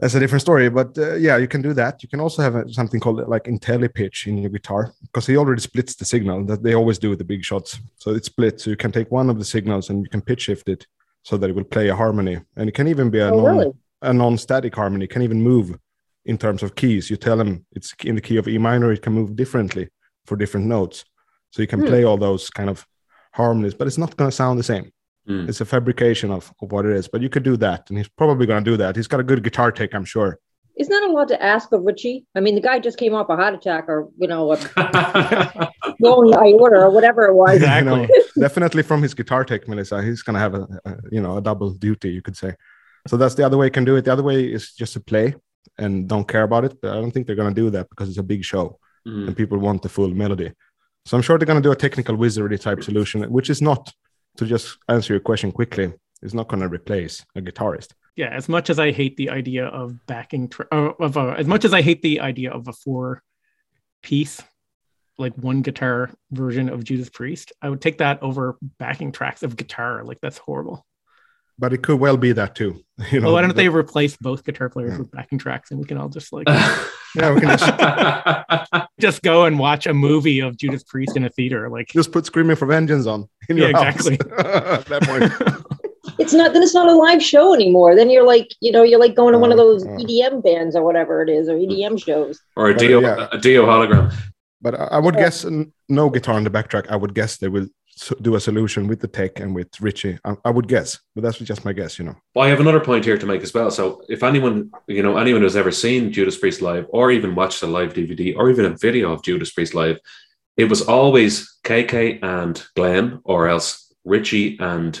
that's 0.00 0.14
a 0.14 0.20
different 0.20 0.42
story. 0.42 0.68
But 0.68 0.96
uh, 0.98 1.14
yeah, 1.14 1.36
you 1.36 1.48
can 1.48 1.62
do 1.62 1.72
that. 1.74 2.02
You 2.02 2.08
can 2.08 2.20
also 2.20 2.42
have 2.42 2.54
a, 2.54 2.72
something 2.72 3.00
called 3.00 3.26
like 3.28 3.44
IntelliPitch 3.44 4.26
in 4.26 4.38
your 4.38 4.50
guitar 4.50 4.92
because 5.02 5.26
he 5.26 5.36
already 5.36 5.60
splits 5.60 5.94
the 5.94 6.04
signal 6.04 6.44
that 6.46 6.62
they 6.62 6.74
always 6.74 6.98
do 6.98 7.10
with 7.10 7.18
the 7.18 7.24
big 7.24 7.44
shots. 7.44 7.78
So 7.96 8.10
it 8.10 8.24
splits. 8.24 8.64
So 8.64 8.70
you 8.70 8.76
can 8.76 8.92
take 8.92 9.10
one 9.10 9.30
of 9.30 9.38
the 9.38 9.44
signals 9.44 9.90
and 9.90 10.02
you 10.02 10.08
can 10.08 10.20
pitch 10.20 10.42
shift 10.42 10.68
it 10.68 10.86
so 11.22 11.36
that 11.36 11.48
it 11.48 11.56
will 11.56 11.64
play 11.64 11.88
a 11.88 11.96
harmony. 11.96 12.40
And 12.56 12.68
it 12.68 12.72
can 12.72 12.88
even 12.88 13.10
be 13.10 13.20
a 13.20 13.30
oh, 13.30 13.40
non 13.40 13.58
really? 13.58 13.72
a 14.02 14.12
non-static 14.12 14.74
harmony. 14.74 15.04
It 15.04 15.10
can 15.10 15.22
even 15.22 15.42
move 15.42 15.78
in 16.24 16.38
terms 16.38 16.62
of 16.62 16.74
keys. 16.74 17.10
You 17.10 17.16
tell 17.16 17.36
them 17.36 17.64
it's 17.72 17.94
in 18.04 18.14
the 18.14 18.20
key 18.20 18.36
of 18.36 18.48
E 18.48 18.58
minor. 18.58 18.92
It 18.92 19.02
can 19.02 19.12
move 19.12 19.36
differently 19.36 19.88
for 20.26 20.36
different 20.36 20.66
notes. 20.66 21.04
So 21.50 21.62
you 21.62 21.68
can 21.68 21.80
hmm. 21.80 21.86
play 21.86 22.04
all 22.04 22.16
those 22.16 22.50
kind 22.50 22.68
of 22.68 22.86
harmonies, 23.32 23.74
but 23.74 23.86
it's 23.86 23.98
not 23.98 24.16
going 24.16 24.30
to 24.30 24.36
sound 24.36 24.58
the 24.58 24.64
same. 24.64 24.90
Mm. 25.28 25.48
It's 25.48 25.60
a 25.60 25.64
fabrication 25.64 26.30
of, 26.30 26.52
of 26.60 26.72
what 26.72 26.84
it 26.84 26.92
is, 26.92 27.08
but 27.08 27.22
you 27.22 27.28
could 27.28 27.42
do 27.42 27.56
that, 27.58 27.88
and 27.88 27.98
he's 27.98 28.08
probably 28.08 28.46
going 28.46 28.62
to 28.62 28.70
do 28.70 28.76
that. 28.76 28.96
He's 28.96 29.06
got 29.06 29.20
a 29.20 29.24
good 29.24 29.42
guitar 29.42 29.72
take, 29.72 29.94
I'm 29.94 30.04
sure. 30.04 30.38
Isn't 30.76 30.90
that 30.90 31.08
a 31.08 31.12
lot 31.12 31.28
to 31.28 31.40
ask 31.42 31.70
of 31.72 31.82
Richie? 31.82 32.26
I 32.34 32.40
mean, 32.40 32.56
the 32.56 32.60
guy 32.60 32.80
just 32.80 32.98
came 32.98 33.14
off 33.14 33.28
a 33.28 33.36
heart 33.36 33.54
attack, 33.54 33.84
or 33.88 34.08
you 34.18 34.26
know, 34.26 34.52
a 34.52 34.56
blown 36.00 36.34
aorta, 36.34 36.76
or 36.76 36.90
whatever 36.90 37.26
it 37.26 37.34
was. 37.34 37.56
Exactly. 37.56 37.92
you 37.92 38.08
know, 38.08 38.08
definitely 38.40 38.82
from 38.82 39.00
his 39.00 39.14
guitar 39.14 39.44
take, 39.44 39.68
Melissa, 39.68 40.02
he's 40.02 40.22
going 40.22 40.34
to 40.34 40.40
have 40.40 40.54
a, 40.54 40.66
a, 40.84 40.96
you 41.12 41.22
know 41.22 41.36
a 41.36 41.40
double 41.40 41.70
duty, 41.70 42.10
you 42.10 42.22
could 42.22 42.36
say. 42.36 42.54
So 43.06 43.16
that's 43.16 43.36
the 43.36 43.46
other 43.46 43.56
way 43.56 43.66
you 43.66 43.70
can 43.70 43.84
do 43.84 43.96
it. 43.96 44.04
The 44.04 44.12
other 44.12 44.22
way 44.22 44.44
is 44.44 44.72
just 44.72 44.94
to 44.94 45.00
play 45.00 45.36
and 45.78 46.08
don't 46.08 46.26
care 46.26 46.42
about 46.42 46.64
it. 46.64 46.80
But 46.80 46.92
I 46.92 46.94
don't 46.94 47.12
think 47.12 47.26
they're 47.26 47.36
going 47.36 47.54
to 47.54 47.60
do 47.60 47.70
that 47.70 47.88
because 47.88 48.08
it's 48.08 48.18
a 48.18 48.22
big 48.22 48.44
show 48.44 48.78
mm. 49.06 49.28
and 49.28 49.36
people 49.36 49.58
want 49.58 49.82
the 49.82 49.88
full 49.88 50.08
melody. 50.08 50.52
So 51.06 51.16
I'm 51.16 51.22
sure 51.22 51.38
they're 51.38 51.46
going 51.46 51.62
to 51.62 51.68
do 51.68 51.72
a 51.72 51.76
technical 51.76 52.16
wizardry 52.16 52.58
type 52.58 52.82
solution, 52.82 53.22
which 53.30 53.50
is 53.50 53.60
not 53.60 53.92
to 54.36 54.46
just 54.46 54.78
answer 54.88 55.12
your 55.14 55.20
question 55.20 55.52
quickly, 55.52 55.92
is 56.22 56.34
not 56.34 56.48
going 56.48 56.62
to 56.62 56.68
replace 56.68 57.24
a 57.34 57.40
guitarist. 57.40 57.92
Yeah, 58.16 58.28
as 58.28 58.48
much 58.48 58.70
as 58.70 58.78
I 58.78 58.92
hate 58.92 59.16
the 59.16 59.30
idea 59.30 59.66
of 59.66 60.06
backing 60.06 60.48
tra- 60.48 60.68
uh, 60.70 60.92
of 61.00 61.16
a, 61.16 61.34
as 61.36 61.46
much 61.46 61.64
as 61.64 61.74
I 61.74 61.82
hate 61.82 62.02
the 62.02 62.20
idea 62.20 62.52
of 62.52 62.68
a 62.68 62.72
four 62.72 63.22
piece 64.02 64.40
like 65.18 65.34
one 65.36 65.62
guitar 65.62 66.10
version 66.30 66.68
of 66.68 66.84
Judas 66.84 67.08
Priest, 67.08 67.52
I 67.62 67.68
would 67.68 67.80
take 67.80 67.98
that 67.98 68.22
over 68.22 68.56
backing 68.78 69.12
tracks 69.12 69.42
of 69.42 69.56
guitar. 69.56 70.04
Like 70.04 70.18
that's 70.20 70.38
horrible. 70.38 70.84
But 71.58 71.72
it 71.72 71.82
could 71.82 72.00
well 72.00 72.16
be 72.16 72.32
that 72.32 72.54
too. 72.54 72.80
You 73.10 73.18
know, 73.20 73.26
well, 73.26 73.34
why 73.34 73.40
don't 73.40 73.56
they 73.56 73.68
replace 73.68 74.16
both 74.16 74.44
guitar 74.44 74.68
players 74.68 74.92
yeah. 74.92 74.98
with 74.98 75.10
backing 75.10 75.36
tracks 75.36 75.72
and 75.72 75.80
we 75.80 75.86
can 75.86 75.98
all 75.98 76.08
just 76.08 76.32
like 76.32 76.46
yeah, 77.16 77.34
we 77.34 77.40
can 77.40 77.58
just 77.58 78.88
just 79.00 79.22
go 79.22 79.46
and 79.46 79.58
watch 79.58 79.86
a 79.86 79.94
movie 79.94 80.38
of 80.38 80.56
Judas 80.56 80.84
Priest 80.84 81.16
in 81.16 81.24
a 81.24 81.28
theater. 81.28 81.68
Like 81.68 81.88
just 81.88 82.12
put 82.12 82.24
Screaming 82.24 82.54
for 82.54 82.66
Vengeance 82.66 83.06
on. 83.06 83.28
yeah, 83.48 83.66
exactly. 83.66 84.16
that 84.16 85.02
point. 85.02 85.64
It's 86.18 86.32
not 86.32 86.52
then 86.52 86.62
it's 86.62 86.74
not 86.74 86.88
a 86.88 86.94
live 86.94 87.22
show 87.22 87.54
anymore. 87.54 87.96
Then 87.96 88.10
you're 88.10 88.26
like, 88.26 88.48
you 88.60 88.70
know, 88.70 88.82
you're 88.82 89.00
like 89.00 89.14
going 89.14 89.32
to 89.32 89.38
one 89.38 89.50
of 89.50 89.58
uh, 89.58 89.62
those 89.62 89.84
uh, 89.84 89.90
EDM 89.90 90.42
bands 90.42 90.76
or 90.76 90.84
whatever 90.84 91.22
it 91.22 91.28
is, 91.28 91.48
or 91.48 91.54
EDM 91.54 92.02
shows. 92.02 92.40
Or 92.56 92.70
a 92.70 92.76
Dio, 92.76 93.00
yeah. 93.00 93.28
a 93.32 93.38
Dio 93.38 93.66
hologram. 93.66 94.14
But 94.60 94.74
I 94.74 94.98
would 94.98 95.14
yeah. 95.14 95.20
guess 95.20 95.46
no 95.88 96.10
guitar 96.10 96.36
on 96.36 96.44
the 96.44 96.50
backtrack. 96.50 96.88
I 96.88 96.96
would 96.96 97.14
guess 97.14 97.38
they 97.38 97.48
will 97.48 97.66
do 98.20 98.34
a 98.34 98.40
solution 98.40 98.86
with 98.86 99.00
the 99.00 99.08
tech 99.08 99.40
and 99.40 99.54
with 99.54 99.80
Richie. 99.80 100.18
I, 100.24 100.36
I, 100.44 100.50
would 100.50 100.68
guess, 100.68 100.98
but 101.14 101.22
that's 101.22 101.38
just 101.38 101.64
my 101.64 101.72
guess, 101.72 101.98
you 101.98 102.04
know. 102.04 102.16
Well, 102.34 102.44
I 102.44 102.48
have 102.48 102.60
another 102.60 102.80
point 102.80 103.04
here 103.04 103.18
to 103.18 103.26
make 103.26 103.42
as 103.42 103.54
well. 103.54 103.70
So, 103.70 104.02
if 104.08 104.22
anyone, 104.22 104.70
you 104.86 105.02
know, 105.02 105.16
anyone 105.16 105.42
who's 105.42 105.56
ever 105.56 105.70
seen 105.70 106.12
Judas 106.12 106.38
Priest 106.38 106.60
live, 106.60 106.86
or 106.90 107.10
even 107.10 107.34
watched 107.34 107.62
a 107.62 107.66
live 107.66 107.94
DVD, 107.94 108.34
or 108.36 108.50
even 108.50 108.64
a 108.64 108.76
video 108.76 109.12
of 109.12 109.22
Judas 109.22 109.52
Priest 109.52 109.74
live, 109.74 109.98
it 110.56 110.64
was 110.64 110.82
always 110.82 111.58
KK 111.64 112.22
and 112.22 112.62
Glenn, 112.74 113.20
or 113.24 113.48
else 113.48 113.92
Richie 114.04 114.58
and 114.58 115.00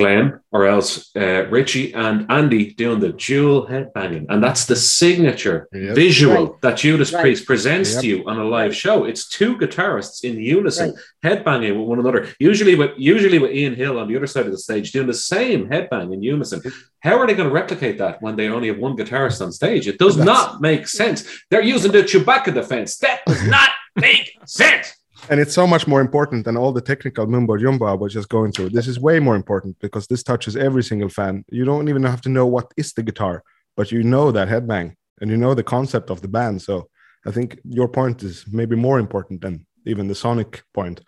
Glenn 0.00 0.40
or 0.50 0.66
else 0.66 1.14
uh, 1.16 1.46
Richie 1.48 1.92
and 1.94 2.30
Andy 2.30 2.74
doing 2.74 3.00
the 3.00 3.12
dual 3.12 3.66
headbanging. 3.66 4.26
And 4.28 4.42
that's 4.42 4.66
the 4.66 4.76
signature 4.76 5.68
yep. 5.72 5.94
visual 5.94 6.46
right. 6.46 6.60
that 6.62 6.78
Judas 6.78 7.12
right. 7.12 7.20
Priest 7.20 7.46
presents 7.46 7.92
yep. 7.92 8.00
to 8.00 8.06
you 8.08 8.28
on 8.28 8.38
a 8.38 8.44
live 8.44 8.74
show. 8.74 9.04
It's 9.04 9.28
two 9.28 9.56
guitarists 9.56 10.24
in 10.24 10.38
unison 10.38 10.94
right. 11.22 11.44
headbanging 11.44 11.78
with 11.78 11.88
one 11.88 12.00
another. 12.00 12.28
Usually 12.38 12.74
with 12.74 12.92
usually 12.96 13.38
with 13.38 13.52
Ian 13.52 13.74
Hill 13.74 13.98
on 13.98 14.08
the 14.08 14.16
other 14.16 14.26
side 14.26 14.46
of 14.46 14.52
the 14.52 14.58
stage 14.58 14.92
doing 14.92 15.06
the 15.06 15.14
same 15.14 15.68
headbang 15.68 16.12
in 16.12 16.22
unison. 16.22 16.62
How 17.00 17.18
are 17.18 17.26
they 17.26 17.34
going 17.34 17.48
to 17.48 17.54
replicate 17.54 17.98
that 17.98 18.20
when 18.20 18.36
they 18.36 18.48
only 18.48 18.68
have 18.68 18.78
one 18.78 18.96
guitarist 18.96 19.40
on 19.40 19.52
stage? 19.52 19.86
It 19.86 19.98
does 19.98 20.16
that's... 20.16 20.26
not 20.26 20.60
make 20.60 20.88
sense. 20.88 21.24
They're 21.50 21.62
using 21.62 21.92
the 21.92 22.02
Chewbacca 22.02 22.54
defense. 22.54 22.96
That 22.98 23.20
does 23.26 23.42
not 23.46 23.70
make 23.96 24.36
sense 24.46 24.99
and 25.28 25.40
it's 25.40 25.54
so 25.54 25.66
much 25.66 25.86
more 25.86 26.00
important 26.00 26.44
than 26.44 26.56
all 26.56 26.72
the 26.72 26.80
technical 26.80 27.26
mumbo 27.26 27.56
jumbo 27.56 27.86
I 27.86 27.94
was 27.94 28.12
just 28.12 28.28
going 28.28 28.52
through. 28.52 28.70
This 28.70 28.88
is 28.88 28.98
way 28.98 29.20
more 29.20 29.36
important 29.36 29.78
because 29.80 30.06
this 30.06 30.22
touches 30.22 30.56
every 30.56 30.82
single 30.82 31.08
fan. 31.08 31.44
You 31.50 31.64
don't 31.64 31.88
even 31.88 32.04
have 32.04 32.20
to 32.22 32.28
know 32.28 32.46
what 32.46 32.72
is 32.76 32.92
the 32.92 33.02
guitar, 33.02 33.42
but 33.76 33.92
you 33.92 34.02
know 34.02 34.32
that 34.32 34.48
headbang 34.48 34.94
and 35.20 35.30
you 35.30 35.36
know 35.36 35.54
the 35.54 35.62
concept 35.62 36.10
of 36.10 36.22
the 36.22 36.28
band. 36.28 36.62
So 36.62 36.88
I 37.26 37.30
think 37.30 37.58
your 37.64 37.88
point 37.88 38.22
is 38.22 38.44
maybe 38.50 38.76
more 38.76 38.98
important 38.98 39.42
than 39.42 39.66
even 39.86 40.08
the 40.08 40.14
sonic 40.14 40.62
point 40.72 41.00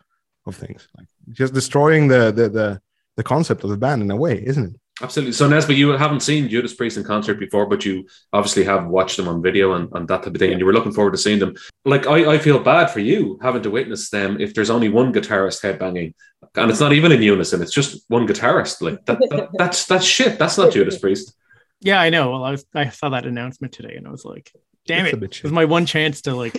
of 0.47 0.57
things. 0.57 0.89
Like 0.97 1.09
just 1.31 1.55
destroying 1.55 2.09
the 2.09 2.33
the 2.33 2.49
the, 2.49 2.81
the 3.17 3.23
concept 3.23 3.65
of 3.65 3.71
the 3.71 3.77
band 3.77 4.03
in 4.03 4.11
a 4.11 4.17
way, 4.17 4.43
isn't 4.45 4.75
it? 4.75 4.81
Absolutely. 5.03 5.33
So, 5.33 5.49
Nesbitt, 5.49 5.77
you 5.77 5.91
haven't 5.91 6.21
seen 6.21 6.49
Judas 6.49 6.75
Priest 6.75 6.97
in 6.97 7.03
concert 7.03 7.35
before, 7.35 7.67
but 7.67 7.85
you 7.85 8.07
obviously 8.33 8.63
have 8.65 8.87
watched 8.87 9.17
them 9.17 9.27
on 9.27 9.43
video 9.43 9.73
and, 9.75 9.89
and 9.95 10.07
that 10.07 10.23
type 10.23 10.33
of 10.35 10.39
thing, 10.39 10.53
and 10.53 10.61
you 10.61 10.65
were 10.67 10.73
looking 10.73 10.93
forward 10.93 11.11
to 11.11 11.19
seeing 11.19 11.41
them. 11.41 11.57
Like, 11.85 12.07
I, 12.07 12.35
I 12.35 12.39
feel 12.39 12.61
bad 12.61 12.87
for 12.87 13.01
you 13.01 13.37
having 13.43 13.63
to 13.65 13.71
witness 13.71 14.11
them 14.11 14.41
if 14.41 14.55
there's 14.55 14.71
only 14.71 14.89
one 14.89 15.13
guitarist 15.13 15.61
headbanging, 15.61 16.15
and 16.55 16.71
it's 16.71 16.79
not 16.79 16.93
even 16.93 17.11
in 17.11 17.21
unison; 17.21 17.63
it's 17.63 17.73
just 17.73 18.05
one 18.09 18.29
guitarist. 18.29 18.81
Like 18.81 19.05
that, 19.07 19.19
that 19.31 19.49
that's 19.59 19.87
that's 19.87 20.05
shit. 20.05 20.39
That's 20.39 20.57
not 20.57 20.73
Judas 20.73 20.99
Priest. 20.99 21.35
Yeah, 21.81 22.01
I 22.01 22.11
know. 22.11 22.31
Well, 22.31 22.45
I 22.45 22.53
was 22.53 22.65
I 22.73 22.89
saw 22.91 23.09
that 23.09 23.27
announcement 23.27 23.73
today, 23.73 23.97
and 23.97 24.07
I 24.07 24.11
was 24.13 24.25
like, 24.25 24.53
"Damn 24.87 25.07
It's 25.07 25.15
a 25.15 25.17
it! 25.17 25.21
bit 25.21 25.31
This 25.31 25.37
shit. 25.39 25.47
is 25.47 25.53
my 25.53 25.65
one 25.65 25.85
chance 25.85 26.23
to 26.23 26.35
like." 26.37 26.55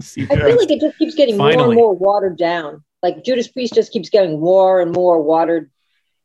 see 0.00 0.22
I 0.24 0.36
feel 0.36 0.56
like 0.56 0.70
it 0.70 0.80
just 0.80 0.98
keeps 0.98 1.14
getting 1.14 1.36
more 1.36 1.50
and 1.50 1.74
more 1.74 1.94
watered 1.94 2.36
down. 2.36 2.82
Like 3.04 3.22
Judas 3.24 3.46
Priest 3.48 3.74
just 3.74 3.92
keeps 3.92 4.08
getting 4.08 4.40
more 4.40 4.80
and 4.80 4.92
more 4.92 5.22
watered 5.22 5.70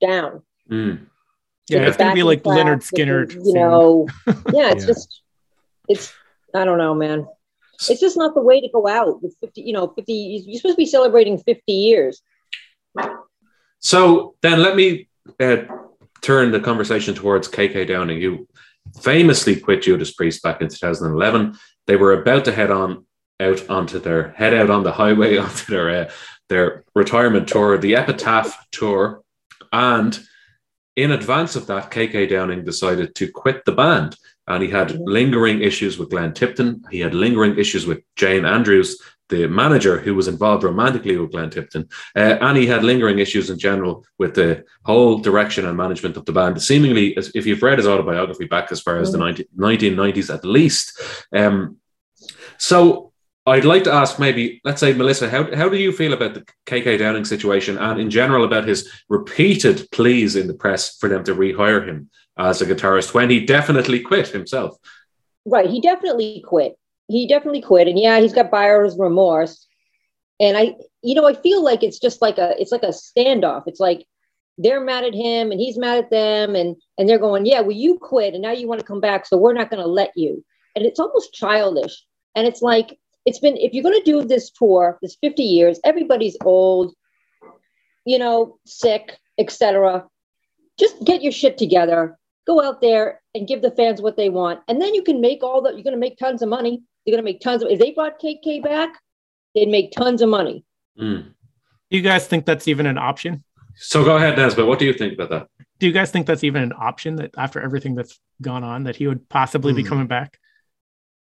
down. 0.02 0.42
Mm. 0.72 1.08
yeah, 1.68 1.80
it's 1.88 1.98
gonna 1.98 2.14
be 2.14 2.24
like 2.24 2.44
track 2.44 2.58
Lynyrd 2.58 2.84
Skynyrd. 2.84 3.30
the- 3.34 3.42
You 3.46 3.54
know, 3.54 4.08
yeah, 4.54 4.72
it's 4.72 4.82
Yeah. 4.84 4.88
just, 4.88 5.22
it's, 5.88 6.14
I 6.56 6.66
don't 6.66 6.78
know, 6.78 6.94
man. 6.94 7.28
It's 7.90 8.02
just 8.02 8.18
not 8.18 8.36
the 8.36 8.42
way 8.42 8.60
to 8.62 8.68
go 8.74 8.88
out 8.88 9.22
with 9.24 9.36
50, 9.42 9.62
you 9.62 9.74
know, 9.74 9.88
50, 9.88 10.14
you're 10.14 10.58
supposed 10.60 10.76
to 10.76 10.82
be 10.82 10.86
celebrating 10.86 11.38
50 11.38 11.72
years. 11.72 12.22
So 13.80 14.36
then 14.42 14.62
let 14.62 14.76
me 14.76 15.08
uh, 15.40 15.58
turn 16.22 16.52
the 16.52 16.60
conversation 16.60 17.16
towards 17.16 17.48
KK 17.48 17.88
Downing, 17.88 18.22
who 18.22 18.48
famously 19.02 19.56
quit 19.60 19.82
Judas 19.84 20.12
Priest 20.14 20.44
back 20.44 20.62
in 20.62 20.68
2011. 20.68 21.58
They 21.88 21.96
were 21.96 22.22
about 22.22 22.46
to 22.46 22.52
head 22.52 22.72
on 22.72 23.06
out 23.42 23.70
onto 23.70 24.00
their 24.00 24.32
head 24.32 24.54
out 24.54 24.70
on 24.70 24.84
the 24.84 24.92
highway 24.92 25.38
onto 25.46 25.72
their 25.72 25.90
uh, 25.90 26.12
their 26.50 26.84
retirement 26.96 27.48
tour, 27.48 27.78
the 27.78 27.96
Epitaph 27.96 28.68
tour, 28.72 29.22
and 29.72 30.20
in 31.04 31.12
advance 31.12 31.56
of 31.56 31.68
that, 31.68 31.92
KK 31.92 32.30
Downing 32.30 32.66
decided 32.66 33.16
to 33.16 33.32
quit 33.32 33.64
the 33.66 33.72
band, 33.72 34.16
and 34.48 34.62
he 34.64 34.70
had 34.70 35.00
lingering 35.00 35.62
issues 35.62 35.98
with 35.98 36.10
Glenn 36.10 36.34
Tipton. 36.34 36.84
He 36.92 37.00
had 37.00 37.14
lingering 37.14 37.58
issues 37.58 37.86
with 37.86 38.02
Jane 38.16 38.46
Andrews, 38.46 39.02
the 39.30 39.48
manager 39.48 40.00
who 40.00 40.16
was 40.16 40.28
involved 40.28 40.64
romantically 40.64 41.16
with 41.18 41.32
Glenn 41.32 41.52
Tipton, 41.52 41.88
uh, 42.16 42.38
and 42.42 42.58
he 42.58 42.66
had 42.66 42.84
lingering 42.84 43.20
issues 43.20 43.50
in 43.50 43.60
general 43.60 44.06
with 44.18 44.34
the 44.34 44.66
whole 44.84 45.20
direction 45.20 45.66
and 45.66 45.78
management 45.78 46.18
of 46.18 46.26
the 46.26 46.32
band. 46.32 46.62
Seemingly, 46.62 47.16
as- 47.16 47.32
if 47.36 47.46
you've 47.46 47.64
read 47.64 47.78
his 47.78 47.88
autobiography 47.88 48.46
back 48.46 48.72
as 48.72 48.82
far 48.82 48.98
as 48.98 49.12
the 49.12 49.18
19, 49.18 49.46
1990s 49.56 50.34
at 50.34 50.44
least. 50.44 51.00
Um, 51.32 51.78
so 52.58 53.09
I'd 53.50 53.66
like 53.66 53.84
to 53.86 53.94
ask 53.94 54.20
maybe, 54.20 54.62
let's 54.64 54.80
say, 54.80 54.94
Melissa, 54.94 55.30
how, 55.30 55.56
how 55.56 55.70
do 55.70 55.78
you 55.78 55.92
feel 55.92 56.14
about 56.14 56.34
the 56.34 56.46
KK 56.66 57.00
Downing 57.00 57.26
situation 57.26 57.78
and 57.78 58.00
in 58.00 58.10
general 58.10 58.44
about 58.44 58.68
his 58.68 58.90
repeated 59.10 59.88
pleas 59.92 60.36
in 60.36 60.48
the 60.48 60.54
press 60.54 60.98
for 60.98 61.10
them 61.10 61.24
to 61.26 61.36
rehire 61.36 61.88
him 61.88 62.10
as 62.38 62.62
a 62.62 62.66
guitarist 62.66 63.14
when 63.14 63.30
he 63.30 63.46
definitely 63.46 64.00
quit 64.00 64.28
himself? 64.28 64.78
Right. 65.46 65.70
He 65.70 65.82
definitely 65.82 66.44
quit. 66.46 66.78
He 67.08 67.28
definitely 67.28 67.62
quit. 67.62 67.88
And 67.88 68.00
yeah, 68.00 68.20
he's 68.20 68.34
got 68.34 68.52
buyer's 68.52 68.98
remorse. 68.98 69.68
And 70.40 70.58
I, 70.58 70.76
you 71.02 71.16
know, 71.16 71.26
I 71.26 71.34
feel 71.34 71.64
like 71.64 71.84
it's 71.84 72.00
just 72.00 72.22
like 72.22 72.38
a, 72.38 72.60
it's 72.60 72.72
like 72.72 72.84
a 72.84 72.88
standoff. 72.88 73.64
It's 73.68 73.80
like 73.80 74.06
they're 74.58 74.82
mad 74.82 75.06
at 75.06 75.14
him 75.14 75.52
and 75.52 75.60
he's 75.60 75.78
mad 75.78 75.98
at 75.98 76.10
them. 76.10 76.56
And, 76.56 76.76
and 76.98 77.08
they're 77.10 77.20
going, 77.20 77.46
yeah, 77.46 77.62
well, 77.62 77.72
you 77.72 77.98
quit 77.98 78.34
and 78.34 78.44
now 78.44 78.52
you 78.52 78.68
want 78.68 78.80
to 78.80 78.88
come 78.88 79.02
back. 79.02 79.26
So 79.26 79.38
we're 79.38 79.54
not 79.54 79.70
going 79.70 79.84
to 79.84 79.90
let 79.90 80.12
you. 80.16 80.44
And 80.76 80.86
it's 80.86 81.00
almost 81.00 81.34
childish. 81.34 82.06
And 82.36 82.46
it's 82.46 82.62
like, 82.62 82.98
it's 83.30 83.40
been, 83.40 83.58
if 83.58 83.74
you're 83.74 83.84
going 83.84 84.02
to 84.04 84.12
do 84.12 84.24
this 84.26 84.50
tour, 84.52 84.98
this 85.02 85.16
50 85.22 85.44
years, 85.44 85.80
everybody's 85.84 86.38
old, 86.44 86.94
you 88.06 88.20
know, 88.20 88.58
sick, 88.66 89.18
etc. 89.38 90.06
Just 90.78 91.04
get 91.04 91.22
your 91.22 91.32
shit 91.32 91.58
together 91.58 92.20
go 92.50 92.64
out 92.64 92.82
there 92.82 93.22
and 93.36 93.48
give 93.48 93.62
the 93.62 93.70
fans 93.72 94.02
what 94.02 94.18
they 94.18 94.30
want. 94.30 94.60
And 94.68 94.82
then 94.82 94.96
you 94.96 95.04
can 95.04 95.22
make 95.22 95.44
all 95.44 95.62
the, 95.62 95.70
you're 95.70 95.84
going 95.84 95.94
to 95.94 96.00
make 96.00 96.18
tons 96.18 96.42
of 96.42 96.50
money. 96.50 96.82
You're 97.06 97.14
going 97.16 97.24
to 97.24 97.32
make 97.32 97.42
tons 97.42 97.62
of, 97.62 97.70
if 97.70 97.78
they 97.78 97.92
brought 97.92 98.20
KK 98.20 98.64
back, 98.64 98.90
they'd 99.54 99.68
make 99.68 99.92
tons 99.92 100.24
of 100.24 100.30
money. 100.30 100.66
Mm. 101.00 101.26
Do 101.92 101.98
you 101.98 102.02
guys 102.02 102.26
think 102.26 102.46
that's 102.46 102.68
even 102.68 102.88
an 102.88 102.98
option? 102.98 103.44
So 103.76 104.04
go 104.04 104.18
ahead, 104.18 104.36
Nesbitt. 104.36 104.66
What 104.66 104.80
do 104.80 104.86
you 104.86 104.94
think 104.94 105.14
about 105.14 105.30
that? 105.30 105.48
Do 105.80 105.86
you 105.86 105.94
guys 105.94 106.10
think 106.12 106.26
that's 106.26 106.44
even 106.44 106.64
an 106.64 106.74
option 106.78 107.18
that 107.18 107.32
after 107.38 107.62
everything 107.62 107.94
that's 107.94 108.20
gone 108.42 108.64
on, 108.64 108.84
that 108.86 108.96
he 108.96 109.08
would 109.08 109.30
possibly 109.30 109.72
be 109.74 109.84
Hmm. 109.84 109.90
coming 109.90 110.08
back? 110.08 110.40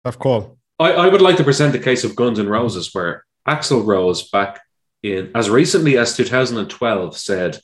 Tough 0.04 0.18
call. 0.18 0.58
I, 0.82 0.92
I 1.06 1.08
would 1.08 1.22
like 1.22 1.38
to 1.38 1.44
present 1.44 1.72
the 1.74 1.80
case 1.80 2.04
of 2.04 2.16
Guns 2.16 2.40
N' 2.40 2.50
Roses, 2.50 2.90
where 2.94 3.24
Axl 3.48 3.86
Rose, 3.86 4.30
back 4.30 4.60
in 5.04 5.32
as 5.36 5.50
recently 5.50 5.98
as 5.98 6.16
2012, 6.16 7.18
said 7.18 7.60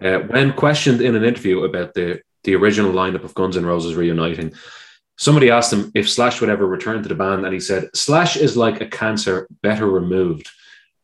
uh, 0.00 0.18
when 0.18 0.52
questioned 0.52 1.00
in 1.00 1.14
an 1.16 1.24
interview 1.24 1.64
about 1.64 1.94
the 1.94 2.20
the 2.44 2.54
original 2.54 2.92
lineup 2.92 3.24
of 3.24 3.34
Guns 3.34 3.56
N' 3.56 3.66
Roses 3.66 3.94
reuniting, 3.96 4.52
somebody 5.18 5.50
asked 5.50 5.72
him 5.72 5.90
if 5.94 6.08
Slash 6.08 6.40
would 6.40 6.50
ever 6.50 6.66
return 6.66 7.02
to 7.02 7.08
the 7.08 7.14
band, 7.14 7.44
and 7.44 7.52
he 7.54 7.60
said, 7.60 7.88
"Slash 7.94 8.36
is 8.36 8.56
like 8.56 8.80
a 8.80 8.86
cancer, 9.00 9.46
better 9.62 9.88
removed." 9.88 10.48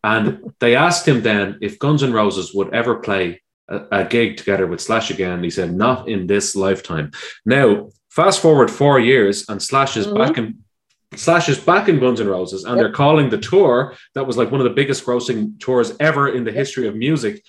And 0.04 0.52
they 0.58 0.74
asked 0.76 1.06
him 1.06 1.22
then 1.22 1.58
if 1.62 1.78
Guns 1.78 2.02
N' 2.02 2.12
Roses 2.12 2.52
would 2.54 2.74
ever 2.74 2.96
play 2.96 3.40
a, 3.68 3.76
a 4.00 4.04
gig 4.04 4.36
together 4.36 4.66
with 4.66 4.80
Slash 4.80 5.10
again. 5.10 5.32
And 5.32 5.44
he 5.44 5.50
said, 5.50 5.74
"Not 5.74 6.08
in 6.08 6.26
this 6.26 6.54
lifetime." 6.56 7.10
Now, 7.44 7.90
fast 8.10 8.40
forward 8.40 8.70
four 8.70 8.98
years, 9.00 9.48
and 9.48 9.60
Slash 9.62 9.96
is 9.96 10.06
Mhm. 10.06 10.18
back 10.18 10.38
in 10.38 10.46
Slash 11.16 11.48
is 11.48 11.58
back 11.58 11.88
in 11.88 12.00
Guns 12.00 12.20
N' 12.20 12.28
Roses, 12.28 12.64
and 12.64 12.76
Yep. 12.76 12.82
they're 12.84 12.92
calling 12.92 13.28
the 13.30 13.38
tour 13.38 13.94
that 14.14 14.26
was 14.26 14.36
like 14.36 14.50
one 14.50 14.60
of 14.60 14.64
the 14.64 14.74
biggest 14.74 15.04
grossing 15.04 15.58
tours 15.60 15.94
ever 16.00 16.28
in 16.28 16.44
the 16.44 16.52
history 16.52 16.86
of 16.88 16.96
music. 16.96 17.44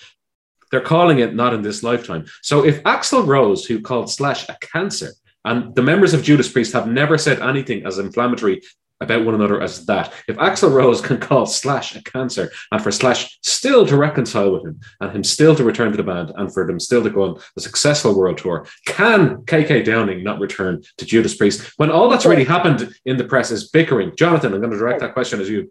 They're 0.72 0.82
calling 0.82 1.20
it 1.20 1.36
not 1.36 1.54
in 1.54 1.62
this 1.62 1.84
lifetime. 1.84 2.26
So 2.42 2.66
if 2.66 2.82
Axl 2.84 3.26
Rose, 3.28 3.66
who 3.66 3.80
called 3.80 4.10
Slash 4.10 4.50
a 4.50 4.58
cancer, 4.62 5.12
and 5.46 5.76
the 5.76 5.82
members 5.82 6.14
of 6.14 6.24
Judas 6.24 6.50
Priest 6.52 6.74
have 6.74 6.88
never 6.88 7.18
said 7.18 7.40
anything 7.42 7.86
as 7.86 8.00
inflammatory 8.00 8.62
about 9.02 9.26
one 9.26 9.36
another 9.36 9.62
as 9.62 9.86
that, 9.86 10.14
if 10.28 10.38
Axl 10.38 10.72
Rose 10.74 11.02
can 11.02 11.18
call 11.20 11.46
Slash 11.46 11.96
a 11.96 12.04
cancer, 12.04 12.52
and 12.72 12.82
for 12.82 12.92
Slash 12.92 13.38
still 13.42 13.86
to 13.88 13.98
reconcile 13.98 14.52
with 14.54 14.66
him, 14.66 14.80
and 15.02 15.12
him 15.12 15.24
still 15.24 15.56
to 15.56 15.64
return 15.64 15.92
to 15.92 15.98
the 15.98 16.04
band, 16.04 16.32
and 16.36 16.54
for 16.54 16.66
them 16.66 16.80
still 16.80 17.04
to 17.04 17.10
go 17.10 17.24
on 17.24 17.42
a 17.58 17.62
successful 17.62 18.18
world 18.18 18.38
tour, 18.38 18.66
can 18.86 19.38
KK 19.46 19.84
Downing 19.84 20.24
not 20.24 20.40
return 20.40 20.82
to 20.98 21.06
Judas 21.06 21.36
Priest 21.36 21.74
when 21.78 21.92
all 21.92 22.10
that's 22.10 22.26
really 22.26 22.46
happened 22.46 22.94
in 23.06 23.18
the 23.18 23.26
press 23.26 23.52
is 23.52 23.70
bickering? 23.70 24.16
Jonathan, 24.16 24.54
I'm 24.54 24.60
going 24.62 24.72
to 24.72 24.78
direct 24.78 25.02
that 25.02 25.14
question 25.14 25.42
at 25.42 25.48
you. 25.48 25.70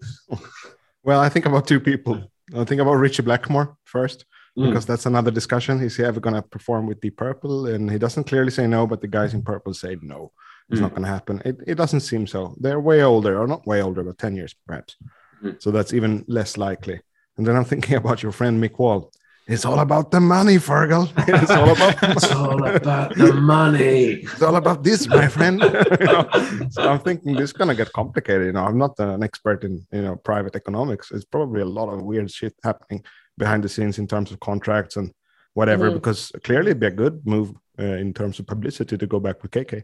Well, 1.03 1.21
I 1.21 1.29
think 1.29 1.47
about 1.47 1.67
two 1.67 1.81
people. 1.81 2.23
I 2.55 2.65
think 2.65 2.81
about 2.81 2.95
Ritchie 2.95 3.23
Blackmore 3.23 3.77
first, 3.85 4.25
Mm. 4.59 4.67
because 4.69 4.85
that's 4.85 5.07
another 5.07 5.31
discussion. 5.31 5.81
Is 5.81 5.97
he 5.97 6.05
ever 6.05 6.21
going 6.21 6.35
to 6.35 6.43
perform 6.43 6.87
with 6.87 7.01
Deep 7.01 7.17
Purple? 7.17 7.67
And 7.69 7.91
he 7.91 7.97
doesn't 7.97 8.25
clearly 8.25 8.51
say 8.51 8.67
no, 8.67 8.87
but 8.87 9.01
the 9.01 9.07
guys 9.09 9.33
in 9.33 9.41
Purple 9.41 9.73
say 9.73 9.97
no. 10.03 10.31
It's 10.71 10.79
Mm. 10.79 10.83
not 10.83 10.91
going 10.91 11.03
to 11.03 11.09
happen. 11.09 11.43
It, 11.45 11.57
it 11.67 11.75
doesn't 11.77 12.01
seem 12.01 12.27
so. 12.27 12.55
They're 12.61 12.81
way 12.81 13.03
older, 13.03 13.39
or 13.41 13.47
not 13.47 13.67
way 13.67 13.83
older, 13.83 14.03
but 14.05 14.19
10 14.19 14.37
years 14.37 14.55
perhaps. 14.67 14.97
Mm. 15.43 15.61
So 15.63 15.71
that's 15.71 15.93
even 15.93 16.25
less 16.29 16.57
likely. 16.57 17.01
And 17.37 17.47
then 17.47 17.57
I'm 17.57 17.65
thinking 17.65 17.97
about 18.03 18.23
your 18.23 18.33
friend 18.33 18.63
Mick 18.63 18.79
Wall. 18.79 19.11
It's 19.49 19.65
all 19.65 19.81
about 19.81 20.13
the 20.13 20.21
money, 20.21 20.57
Fergal. 20.57 21.11
it's 21.43 21.51
all 21.51 21.71
about 21.73 22.01
the 22.01 22.11
It's 22.13 22.31
money. 22.31 22.41
all 22.49 22.77
about 22.77 23.17
the 23.17 23.33
money. 23.33 24.05
It's 24.33 24.43
all 24.43 24.55
about 24.57 24.85
this, 24.85 25.09
my 25.09 25.27
friend. 25.27 25.61
You 25.61 26.07
know? 26.07 26.29
So 26.71 26.89
I'm 26.91 27.01
thinking 27.01 27.33
this 27.35 27.51
is 27.51 27.53
gonna 27.53 27.75
get 27.75 27.93
complicated. 27.93 28.47
You 28.47 28.53
know, 28.53 28.65
I'm 28.65 28.79
not 28.79 28.95
an 29.01 29.23
expert 29.25 29.65
in 29.65 29.85
you 29.93 30.03
know 30.03 30.15
private 30.17 30.55
economics. 30.55 31.11
It's 31.11 31.25
probably 31.25 31.61
a 31.63 31.65
lot 31.79 31.89
of 31.93 32.03
weird 32.03 32.31
shit 32.31 32.55
happening 32.63 33.03
behind 33.37 33.65
the 33.65 33.69
scenes 33.69 33.99
in 33.99 34.07
terms 34.07 34.31
of 34.31 34.39
contracts 34.39 34.97
and 34.97 35.13
whatever. 35.55 35.91
Mhm. 35.91 35.95
Because 35.95 36.31
clearly, 36.45 36.71
it'd 36.71 36.81
be 36.81 36.87
a 36.87 36.91
good 37.05 37.27
move 37.27 37.53
uh, 37.81 37.97
in 38.05 38.13
terms 38.15 38.39
of 38.39 38.47
publicity 38.47 38.97
to 38.97 39.07
go 39.09 39.19
back 39.19 39.43
with 39.43 39.51
KK. 39.51 39.83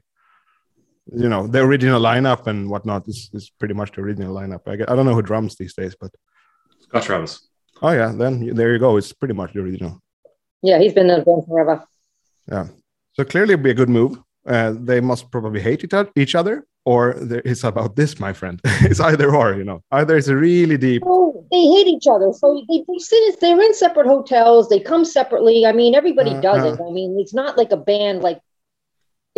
You 1.15 1.29
know, 1.29 1.47
the 1.47 1.61
original 1.61 2.01
lineup 2.01 2.47
and 2.47 2.69
whatnot 2.69 3.09
is, 3.09 3.31
is 3.33 3.51
pretty 3.59 3.75
much 3.75 3.93
the 3.93 4.03
original 4.03 4.35
lineup. 4.35 4.61
I, 4.67 4.77
get, 4.77 4.91
I 4.91 4.95
don't 4.97 5.07
know 5.07 5.15
who 5.15 5.23
drums 5.23 5.57
these 5.57 5.75
days, 5.75 5.97
but 5.99 6.11
Scott 6.81 7.03
Travis. 7.05 7.49
oh 7.83 7.91
yeah, 7.93 8.13
then 8.13 8.55
there 8.55 8.73
you 8.73 8.79
go. 8.79 8.97
It's 8.99 9.13
pretty 9.13 9.35
much 9.35 9.53
the 9.55 9.61
original. 9.61 10.01
Yeah, 10.63 10.79
he's 10.79 10.93
been 10.93 11.07
there 11.09 11.25
forever. 11.25 11.85
Yeah, 12.51 12.67
so 13.13 13.25
clearly, 13.25 13.55
it'd 13.55 13.63
be 13.63 13.71
a 13.71 13.75
good 13.75 13.89
move. 13.89 14.19
Uh, 14.47 14.75
they 14.77 15.01
must 15.01 15.31
probably 15.31 15.61
hate 15.61 15.85
each 16.17 16.35
other, 16.35 16.65
or 16.85 17.15
there- 17.15 17.43
it's 17.45 17.65
about 17.65 17.97
this, 17.97 18.19
my 18.19 18.33
friend. 18.33 18.61
it's 18.65 19.01
either 19.01 19.35
or, 19.35 19.55
you 19.55 19.65
know. 19.65 19.83
Either 19.91 20.17
it's 20.17 20.29
a 20.29 20.37
really 20.37 20.77
deep. 20.79 21.03
Oh, 21.07 21.47
they 21.51 21.65
hate 21.75 21.87
each 21.87 22.07
other. 22.07 22.33
So 22.33 22.65
they, 22.69 22.85
they 22.89 22.99
sit, 22.99 23.41
they're 23.41 23.61
in 23.61 23.75
separate 23.75 24.07
hotels. 24.07 24.69
They 24.71 24.81
come 24.81 25.05
separately. 25.05 25.67
I 25.67 25.73
mean, 25.73 25.95
everybody 25.95 26.31
Uh, 26.31 26.41
does 26.41 26.65
uh. 26.65 26.73
it. 26.73 26.81
I 26.81 26.91
mean, 26.91 27.19
it's 27.21 27.35
not 27.35 27.59
like 27.59 27.73
a 27.73 27.77
band 27.77 28.23
like 28.23 28.41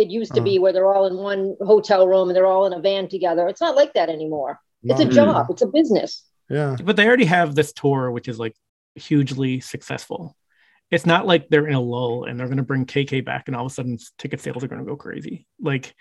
it 0.01 0.09
used 0.09 0.33
to 0.33 0.41
be 0.41 0.57
where 0.57 0.73
they're 0.73 0.91
all 0.91 1.05
in 1.05 1.15
one 1.17 1.55
hotel 1.61 2.07
room 2.07 2.29
and 2.29 2.35
they're 2.35 2.47
all 2.47 2.65
in 2.65 2.73
a 2.73 2.79
van 2.79 3.07
together. 3.07 3.47
It's 3.47 3.61
not 3.61 3.75
like 3.75 3.93
that 3.93 4.09
anymore. 4.09 4.59
It's 4.83 4.99
a 4.99 5.05
not- 5.05 5.13
job. 5.13 5.45
It's 5.49 5.61
a 5.61 5.67
business. 5.67 6.25
Yeah. 6.49 6.75
But 6.83 6.95
they 6.95 7.07
already 7.07 7.25
have 7.25 7.55
this 7.55 7.71
tour, 7.71 8.11
which 8.11 8.27
is 8.27 8.39
like 8.39 8.55
hugely 8.95 9.59
successful. 9.61 10.35
It's 10.89 11.05
not 11.05 11.25
like 11.25 11.47
they're 11.47 11.67
in 11.67 11.75
a 11.75 11.79
lull 11.79 12.25
and 12.25 12.37
they're 12.37 12.47
going 12.47 12.57
to 12.57 12.63
bring 12.63 12.85
KK 12.85 13.23
back 13.23 13.47
and 13.47 13.55
all 13.55 13.65
of 13.65 13.71
a 13.71 13.73
sudden 13.73 13.97
ticket 14.17 14.41
sales 14.41 14.63
are 14.63 14.67
going 14.67 14.83
to 14.83 14.85
go 14.85 14.97
crazy. 14.97 15.47
Like, 15.61 15.95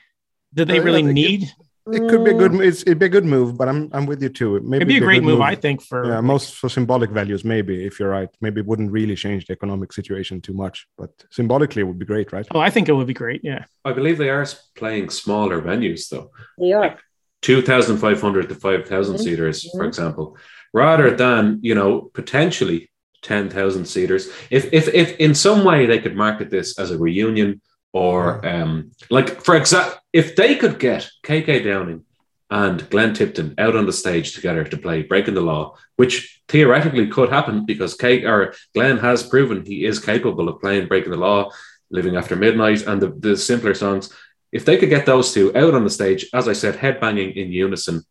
did 0.52 0.66
they 0.66 0.76
yeah, 0.76 0.82
really 0.82 1.02
they 1.02 1.12
need 1.12 1.52
It 1.92 2.08
could 2.10 2.24
be 2.24 2.30
a 2.30 2.34
good. 2.34 2.54
It's, 2.60 2.82
it'd 2.82 2.98
be 2.98 3.06
a 3.06 3.14
good 3.16 3.24
move, 3.24 3.56
but 3.56 3.68
I'm 3.68 3.90
I'm 3.92 4.06
with 4.06 4.22
you 4.22 4.28
too. 4.28 4.60
Maybe 4.60 4.76
it'd 4.76 4.88
be 4.88 4.96
a 4.98 5.00
great 5.00 5.22
move, 5.22 5.38
move, 5.38 5.40
I 5.42 5.54
think. 5.54 5.82
For 5.82 6.06
yeah, 6.06 6.20
most 6.20 6.54
for 6.54 6.68
symbolic 6.68 7.10
values, 7.10 7.44
maybe 7.44 7.84
if 7.84 7.98
you're 7.98 8.10
right, 8.10 8.28
maybe 8.40 8.60
it 8.60 8.66
wouldn't 8.66 8.90
really 8.90 9.16
change 9.16 9.46
the 9.46 9.52
economic 9.52 9.92
situation 9.92 10.40
too 10.40 10.52
much, 10.52 10.86
but 10.96 11.10
symbolically 11.30 11.80
it 11.82 11.84
would 11.84 11.98
be 11.98 12.06
great, 12.06 12.32
right? 12.32 12.46
Oh, 12.52 12.60
I 12.60 12.70
think 12.70 12.88
it 12.88 12.92
would 12.92 13.06
be 13.06 13.14
great. 13.14 13.40
Yeah, 13.44 13.64
I 13.84 13.92
believe 13.92 14.18
they 14.18 14.30
are 14.30 14.46
playing 14.74 15.10
smaller 15.10 15.60
venues 15.60 16.08
though. 16.08 16.30
They 16.58 16.72
are 16.72 16.98
two 17.42 17.62
thousand 17.62 17.98
five 17.98 18.20
hundred 18.20 18.48
to 18.48 18.54
five 18.54 18.86
thousand 18.86 19.16
mm-hmm. 19.16 19.24
seaters, 19.24 19.64
mm-hmm. 19.64 19.78
for 19.78 19.84
example, 19.84 20.36
rather 20.72 21.10
than 21.16 21.60
you 21.62 21.74
know 21.74 22.10
potentially 22.14 22.90
ten 23.22 23.50
thousand 23.50 23.86
seaters. 23.86 24.28
If 24.50 24.72
if 24.72 24.88
if 24.88 25.16
in 25.18 25.34
some 25.34 25.64
way 25.64 25.86
they 25.86 25.98
could 25.98 26.16
market 26.16 26.50
this 26.50 26.78
as 26.78 26.90
a 26.90 26.98
reunion 26.98 27.60
or 27.92 28.46
um, 28.46 28.92
like 29.10 29.42
for 29.42 29.56
example, 29.56 29.98
if 30.12 30.36
they 30.36 30.56
could 30.56 30.78
get 30.78 31.08
KK 31.24 31.64
Downing 31.64 32.04
and 32.50 32.88
Glenn 32.90 33.14
Tipton 33.14 33.54
out 33.58 33.76
on 33.76 33.86
the 33.86 33.92
stage 33.92 34.34
together 34.34 34.64
to 34.64 34.76
play 34.76 35.02
Breaking 35.02 35.34
the 35.34 35.40
Law, 35.40 35.76
which 35.96 36.42
theoretically 36.48 37.06
could 37.06 37.30
happen 37.30 37.64
because 37.64 37.94
K 37.94 38.24
or 38.24 38.54
Glenn 38.74 38.98
has 38.98 39.22
proven 39.22 39.64
he 39.64 39.84
is 39.84 39.98
capable 39.98 40.48
of 40.48 40.60
playing 40.60 40.88
Breaking 40.88 41.12
the 41.12 41.16
Law, 41.18 41.50
Living 41.90 42.16
After 42.16 42.36
Midnight, 42.36 42.86
and 42.86 43.00
the, 43.00 43.08
the 43.10 43.36
simpler 43.36 43.74
songs. 43.74 44.12
If 44.52 44.64
they 44.64 44.76
could 44.76 44.88
get 44.88 45.06
those 45.06 45.32
two 45.32 45.56
out 45.56 45.74
on 45.74 45.84
the 45.84 45.90
stage, 45.90 46.26
as 46.34 46.48
I 46.48 46.54
said, 46.54 46.74
headbanging 46.74 47.36
in 47.36 47.52
unison, 47.52 48.02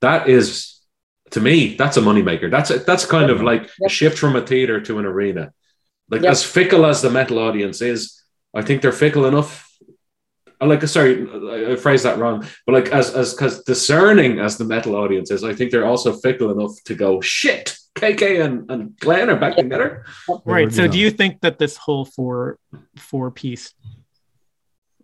that 0.00 0.28
is 0.28 0.78
to 1.30 1.40
me, 1.40 1.74
that's 1.74 1.96
a 1.96 2.00
moneymaker. 2.00 2.50
That's 2.50 2.70
a, 2.70 2.78
that's 2.78 3.04
kind 3.04 3.30
of 3.30 3.42
like 3.42 3.62
yep. 3.62 3.86
a 3.86 3.88
shift 3.88 4.18
from 4.18 4.36
a 4.36 4.46
theater 4.46 4.80
to 4.80 4.98
an 4.98 5.04
arena. 5.04 5.52
Like 6.10 6.22
yep. 6.22 6.32
as 6.32 6.42
fickle 6.42 6.86
as 6.86 7.02
the 7.02 7.10
metal 7.10 7.38
audience 7.38 7.82
is, 7.82 8.17
I 8.54 8.62
think 8.62 8.82
they're 8.82 8.92
fickle 8.92 9.26
enough. 9.26 9.64
Like, 10.60 10.82
sorry, 10.88 11.72
I 11.72 11.76
phrased 11.76 12.04
that 12.04 12.18
wrong. 12.18 12.44
But 12.66 12.72
like, 12.72 12.88
as 12.88 13.14
as 13.14 13.32
because 13.32 13.62
discerning 13.62 14.40
as 14.40 14.58
the 14.58 14.64
metal 14.64 14.96
audience 14.96 15.30
is, 15.30 15.44
I 15.44 15.54
think 15.54 15.70
they're 15.70 15.86
also 15.86 16.12
fickle 16.12 16.50
enough 16.50 16.72
to 16.86 16.94
go 16.94 17.20
shit. 17.20 17.76
KK 17.94 18.44
and, 18.44 18.70
and 18.70 18.98
Glenn 18.98 19.30
are 19.30 19.36
back 19.36 19.56
together. 19.56 20.04
Right. 20.44 20.72
So, 20.72 20.88
do 20.88 20.98
you 20.98 21.10
think 21.10 21.40
that 21.42 21.58
this 21.58 21.76
whole 21.76 22.04
four 22.04 22.58
four 22.96 23.30
piece 23.30 23.72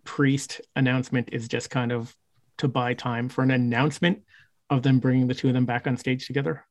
priest 0.03 0.61
announcement 0.75 1.29
is 1.31 1.47
just 1.47 1.69
kind 1.69 1.91
of 1.91 2.15
to 2.57 2.67
buy 2.67 2.93
time 2.93 3.29
for 3.29 3.43
an 3.43 3.51
announcement 3.51 4.23
of 4.69 4.83
them 4.83 4.99
bringing 4.99 5.27
the 5.27 5.33
two 5.33 5.47
of 5.47 5.53
them 5.53 5.65
back 5.65 5.87
on 5.87 5.97
stage 5.97 6.27
together? 6.27 6.65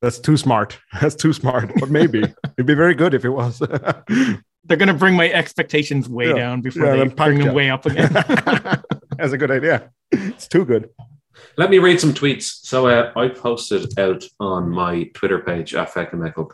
That's 0.00 0.18
too 0.18 0.36
smart. 0.36 0.78
That's 1.00 1.14
too 1.14 1.32
smart. 1.32 1.72
But 1.78 1.90
maybe 1.90 2.22
it'd 2.44 2.66
be 2.66 2.74
very 2.74 2.94
good 2.94 3.14
if 3.14 3.24
it 3.24 3.30
was. 3.30 3.62
they're 4.64 4.76
going 4.76 4.88
to 4.88 4.94
bring 4.94 5.16
my 5.16 5.30
expectations 5.30 6.08
way 6.08 6.28
yeah. 6.28 6.34
down 6.34 6.60
before 6.60 6.86
yeah, 6.86 7.04
they 7.04 7.08
bring 7.08 7.38
them 7.38 7.54
way 7.54 7.70
up 7.70 7.86
again. 7.86 8.12
That's 9.16 9.32
a 9.32 9.38
good 9.38 9.50
idea. 9.50 9.90
It's 10.10 10.48
too 10.48 10.64
good. 10.64 10.90
Let 11.56 11.70
me 11.70 11.78
read 11.78 12.00
some 12.00 12.14
tweets. 12.14 12.64
So 12.64 12.86
uh, 12.86 13.12
I 13.16 13.28
posted 13.28 13.98
out 13.98 14.24
on 14.40 14.70
my 14.70 15.04
Twitter 15.14 15.40
page 15.40 15.74
at 15.74 15.92
Feckin 15.92 16.14
Metal 16.14 16.52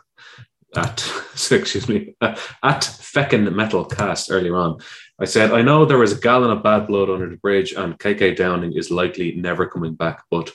at 0.75 1.03
excuse 1.51 1.89
me 1.89 2.15
at 2.21 2.35
Feckin 2.63 3.53
Metal 3.53 3.85
Cast 3.85 4.31
earlier 4.31 4.55
on. 4.55 4.79
I 5.19 5.25
said 5.25 5.51
I 5.51 5.61
know 5.61 5.85
there 5.85 5.97
was 5.97 6.11
a 6.11 6.19
gallon 6.19 6.51
of 6.51 6.63
bad 6.63 6.87
blood 6.87 7.09
under 7.09 7.29
the 7.29 7.37
bridge, 7.37 7.73
and 7.73 7.97
KK 7.97 8.35
Downing 8.35 8.73
is 8.73 8.91
likely 8.91 9.35
never 9.35 9.67
coming 9.67 9.93
back, 9.93 10.23
but. 10.29 10.51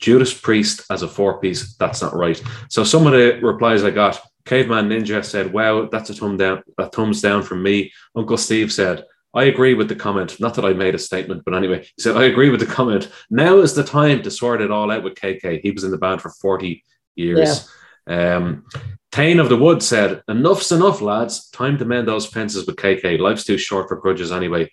Judas 0.00 0.32
Priest 0.32 0.82
as 0.92 1.02
a 1.02 1.08
four 1.08 1.40
piece, 1.40 1.74
that's 1.74 2.00
not 2.00 2.14
right. 2.14 2.40
So 2.70 2.84
some 2.84 3.04
of 3.08 3.12
the 3.14 3.40
replies 3.42 3.82
I 3.82 3.90
got 3.90 4.20
Caveman 4.48 4.88
Ninja 4.88 5.22
said, 5.22 5.52
Wow, 5.52 5.88
that's 5.92 6.08
a 6.08 6.14
thumb 6.14 6.38
down, 6.38 6.62
a 6.78 6.88
thumbs 6.88 7.20
down 7.20 7.42
from 7.42 7.62
me. 7.62 7.92
Uncle 8.16 8.38
Steve 8.38 8.72
said, 8.72 9.04
I 9.34 9.44
agree 9.44 9.74
with 9.74 9.88
the 9.88 9.94
comment. 9.94 10.40
Not 10.40 10.54
that 10.54 10.64
I 10.64 10.72
made 10.72 10.94
a 10.94 10.98
statement, 10.98 11.42
but 11.44 11.54
anyway, 11.54 11.82
he 11.84 12.02
said, 12.02 12.16
I 12.16 12.24
agree 12.24 12.48
with 12.48 12.60
the 12.60 12.66
comment. 12.66 13.10
Now 13.30 13.58
is 13.58 13.74
the 13.74 13.84
time 13.84 14.22
to 14.22 14.30
sort 14.30 14.62
it 14.62 14.70
all 14.70 14.90
out 14.90 15.04
with 15.04 15.16
KK. 15.16 15.60
He 15.60 15.70
was 15.70 15.84
in 15.84 15.90
the 15.90 15.98
band 15.98 16.22
for 16.22 16.30
40 16.30 16.82
years. 17.14 17.70
Yeah. 18.08 18.36
Um, 18.36 18.64
Tane 19.12 19.38
of 19.38 19.50
the 19.50 19.56
Wood 19.56 19.82
said, 19.82 20.22
Enough's 20.28 20.72
enough, 20.72 21.02
lads. 21.02 21.50
Time 21.50 21.76
to 21.76 21.84
mend 21.84 22.08
those 22.08 22.24
fences 22.24 22.66
with 22.66 22.76
KK. 22.76 23.18
Life's 23.18 23.44
too 23.44 23.58
short 23.58 23.88
for 23.88 23.96
grudges 23.96 24.32
anyway. 24.32 24.70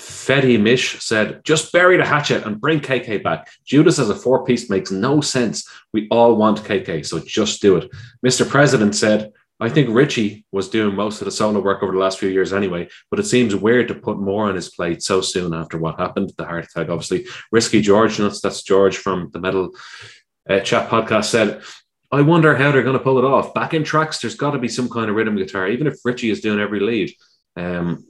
Fetty 0.00 0.58
Mish 0.58 0.98
said, 1.02 1.44
just 1.44 1.72
bury 1.72 1.98
the 1.98 2.04
hatchet 2.04 2.46
and 2.46 2.60
bring 2.60 2.80
KK 2.80 3.22
back. 3.22 3.50
Judas 3.66 3.98
as 3.98 4.08
a 4.08 4.14
four 4.14 4.44
piece 4.44 4.70
makes 4.70 4.90
no 4.90 5.20
sense. 5.20 5.68
We 5.92 6.08
all 6.10 6.36
want 6.36 6.62
KK, 6.62 7.04
so 7.04 7.18
just 7.18 7.60
do 7.60 7.76
it. 7.76 7.90
Mr. 8.24 8.48
President 8.48 8.94
said, 8.96 9.32
I 9.60 9.68
think 9.68 9.90
Richie 9.90 10.46
was 10.52 10.70
doing 10.70 10.94
most 10.94 11.20
of 11.20 11.26
the 11.26 11.30
solo 11.30 11.60
work 11.60 11.82
over 11.82 11.92
the 11.92 11.98
last 11.98 12.18
few 12.18 12.30
years 12.30 12.54
anyway, 12.54 12.88
but 13.10 13.20
it 13.20 13.26
seems 13.26 13.54
weird 13.54 13.88
to 13.88 13.94
put 13.94 14.18
more 14.18 14.48
on 14.48 14.54
his 14.54 14.70
plate 14.70 15.02
so 15.02 15.20
soon 15.20 15.52
after 15.52 15.76
what 15.76 16.00
happened, 16.00 16.32
the 16.38 16.46
heart 16.46 16.64
attack, 16.64 16.88
obviously. 16.88 17.26
Risky 17.52 17.82
George, 17.82 18.16
that's, 18.16 18.40
that's 18.40 18.62
George 18.62 18.96
from 18.96 19.30
the 19.34 19.38
Metal 19.38 19.70
uh, 20.48 20.60
Chat 20.60 20.88
podcast, 20.88 21.26
said, 21.26 21.62
I 22.10 22.22
wonder 22.22 22.56
how 22.56 22.72
they're 22.72 22.82
going 22.82 22.96
to 22.96 23.04
pull 23.04 23.18
it 23.18 23.24
off. 23.24 23.52
Backing 23.52 23.84
tracks, 23.84 24.18
there's 24.18 24.34
got 24.34 24.52
to 24.52 24.58
be 24.58 24.68
some 24.68 24.88
kind 24.88 25.10
of 25.10 25.16
rhythm 25.16 25.36
guitar, 25.36 25.68
even 25.68 25.86
if 25.86 25.98
Richie 26.06 26.30
is 26.30 26.40
doing 26.40 26.58
every 26.58 26.80
lead. 26.80 27.12
Um, 27.54 28.06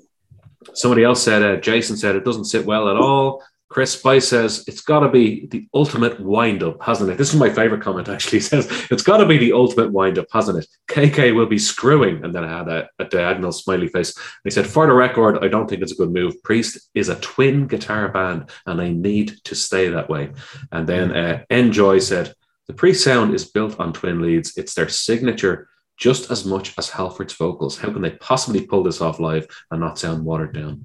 Somebody 0.74 1.04
else 1.04 1.22
said, 1.22 1.42
uh, 1.42 1.56
Jason 1.56 1.96
said 1.96 2.16
it 2.16 2.24
doesn't 2.24 2.44
sit 2.44 2.66
well 2.66 2.88
at 2.88 2.96
all. 2.96 3.42
Chris 3.70 3.92
Spice 3.92 4.26
says 4.26 4.64
it's 4.66 4.80
got 4.80 5.00
to 5.00 5.08
be 5.08 5.46
the 5.46 5.68
ultimate 5.72 6.18
wind 6.18 6.64
up, 6.64 6.82
hasn't 6.82 7.08
it? 7.08 7.16
This 7.16 7.32
is 7.32 7.38
my 7.38 7.48
favorite 7.48 7.80
comment 7.80 8.08
actually. 8.08 8.30
He 8.40 8.40
says 8.40 8.66
it's 8.90 9.04
got 9.04 9.18
to 9.18 9.26
be 9.26 9.38
the 9.38 9.52
ultimate 9.52 9.92
wind 9.92 10.18
up, 10.18 10.26
hasn't 10.32 10.58
it? 10.58 10.66
KK 10.88 11.36
will 11.36 11.46
be 11.46 11.58
screwing. 11.58 12.24
And 12.24 12.34
then 12.34 12.42
I 12.42 12.58
had 12.58 12.68
a, 12.68 12.88
a, 12.98 13.04
diagonal 13.04 13.52
smiley 13.52 13.86
face. 13.86 14.18
he 14.42 14.50
said, 14.50 14.66
for 14.66 14.88
the 14.88 14.92
record, 14.92 15.44
I 15.44 15.48
don't 15.48 15.70
think 15.70 15.82
it's 15.82 15.92
a 15.92 15.96
good 15.96 16.10
move. 16.10 16.42
Priest 16.42 16.90
is 16.94 17.08
a 17.08 17.20
twin 17.20 17.68
guitar 17.68 18.08
band 18.08 18.50
and 18.66 18.78
they 18.78 18.92
need 18.92 19.38
to 19.44 19.54
stay 19.54 19.88
that 19.88 20.08
way. 20.08 20.32
And 20.72 20.88
then 20.88 21.16
uh, 21.16 21.44
Enjoy 21.48 22.00
said, 22.00 22.34
the 22.66 22.74
Priest 22.74 23.04
sound 23.04 23.34
is 23.34 23.44
built 23.44 23.78
on 23.78 23.92
twin 23.92 24.20
leads. 24.20 24.56
It's 24.56 24.74
their 24.74 24.88
signature 24.88 25.68
just 26.00 26.30
as 26.30 26.46
much 26.46 26.76
as 26.78 26.88
Halford's 26.88 27.34
vocals. 27.34 27.78
How 27.78 27.92
can 27.92 28.00
they 28.00 28.10
possibly 28.12 28.66
pull 28.66 28.82
this 28.82 29.02
off 29.02 29.20
live 29.20 29.46
and 29.70 29.80
not 29.80 29.98
sound 29.98 30.24
watered 30.24 30.54
down? 30.54 30.82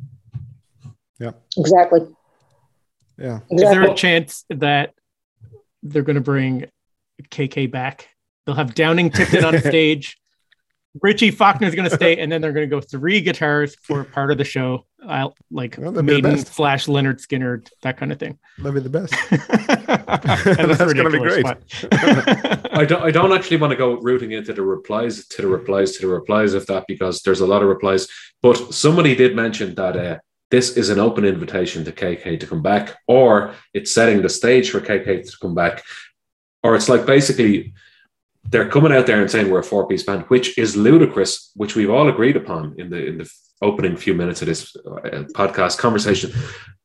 Yeah. 1.19 1.31
Exactly. 1.57 2.01
Yeah. 3.17 3.39
Exactly. 3.49 3.63
Is 3.63 3.71
there 3.71 3.83
a 3.83 3.95
chance 3.95 4.43
that 4.49 4.93
they're 5.81 6.03
going 6.03 6.17
to 6.17 6.21
bring 6.21 6.65
KK 7.31 7.71
back? 7.71 8.09
They'll 8.45 8.55
have 8.55 8.75
Downing 8.75 9.09
Tipton 9.09 9.45
on 9.45 9.57
stage. 9.61 10.17
Richie 11.01 11.31
Faulkner 11.31 11.67
is 11.67 11.75
going 11.75 11.89
to 11.89 11.95
stay, 11.95 12.17
and 12.17 12.31
then 12.31 12.41
they're 12.41 12.53
going 12.53 12.69
to 12.69 12.73
go 12.73 12.79
three 12.79 13.19
guitars 13.19 13.75
for 13.81 14.03
part 14.05 14.31
of 14.31 14.37
the 14.37 14.45
show, 14.45 14.85
I'll, 15.05 15.35
like 15.51 15.75
well, 15.77 15.91
Maiden 15.91 16.37
slash 16.37 16.85
Lynyrd 16.85 17.19
Skynyrd, 17.25 17.69
that 17.81 17.97
kind 17.97 18.11
of 18.11 18.19
thing. 18.19 18.39
That'd 18.57 18.75
be 18.75 18.79
the 18.79 18.89
best. 18.89 19.13
that's, 19.29 20.77
that's 20.77 20.93
going 20.93 21.11
to 21.11 21.11
be 21.11 21.19
great. 21.19 21.45
I 22.73 22.85
don't. 22.85 23.03
I 23.03 23.11
don't 23.11 23.33
actually 23.33 23.57
want 23.57 23.71
to 23.71 23.77
go 23.77 23.95
rooting 23.95 24.31
into 24.31 24.53
the 24.53 24.61
replies 24.61 25.27
to 25.27 25.41
the 25.41 25.47
replies 25.47 25.97
to 25.97 26.07
the 26.07 26.13
replies 26.13 26.53
of 26.53 26.65
that 26.67 26.85
because 26.87 27.21
there's 27.21 27.41
a 27.41 27.47
lot 27.47 27.61
of 27.61 27.67
replies. 27.67 28.07
But 28.41 28.73
somebody 28.73 29.15
did 29.15 29.35
mention 29.35 29.75
that 29.75 29.97
uh, 29.97 30.19
this 30.49 30.77
is 30.77 30.89
an 30.89 30.99
open 30.99 31.25
invitation 31.25 31.83
to 31.85 31.91
KK 31.91 32.39
to 32.39 32.47
come 32.47 32.61
back, 32.61 32.95
or 33.07 33.53
it's 33.73 33.91
setting 33.91 34.21
the 34.21 34.29
stage 34.29 34.69
for 34.69 34.79
KK 34.79 35.29
to 35.29 35.37
come 35.41 35.55
back, 35.55 35.83
or 36.63 36.75
it's 36.75 36.87
like 36.87 37.05
basically 37.05 37.73
they're 38.49 38.69
coming 38.69 38.91
out 38.91 39.07
there 39.07 39.21
and 39.21 39.29
saying 39.29 39.49
we're 39.49 39.59
a 39.59 39.63
four 39.63 39.87
piece 39.87 40.03
band, 40.03 40.23
which 40.23 40.57
is 40.57 40.75
ludicrous, 40.75 41.51
which 41.55 41.75
we've 41.75 41.89
all 41.89 42.09
agreed 42.09 42.35
upon 42.35 42.75
in 42.77 42.89
the 42.89 43.05
in 43.05 43.17
the 43.17 43.29
opening 43.61 43.95
few 43.95 44.13
minutes 44.13 44.41
of 44.41 44.47
this 44.47 44.75
uh, 44.75 45.23
podcast 45.33 45.77
conversation. 45.77 46.31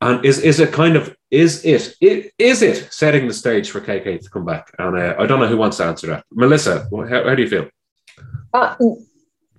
And 0.01 0.25
is 0.25 0.39
is 0.39 0.61
it 0.61 0.73
kind 0.73 0.97
of 0.97 1.15
is 1.31 1.65
it, 1.65 1.95
it 2.01 2.33
is 2.39 2.63
it 2.63 2.93
setting 2.93 3.29
the 3.29 3.35
stage 3.35 3.71
for 3.71 3.81
KK 3.81 4.21
to 4.23 4.31
come 4.31 4.45
back? 4.45 4.73
And 4.79 4.97
uh, 4.97 5.15
I 5.19 5.27
don't 5.27 5.41
know 5.41 5.49
who 5.49 5.59
wants 5.59 5.77
to 5.79 5.85
answer 5.85 6.07
that. 6.09 6.25
Melissa, 6.33 6.89
how, 6.91 7.25
how 7.25 7.35
do 7.35 7.43
you 7.43 7.49
feel? 7.49 7.69
Uh, 8.53 8.75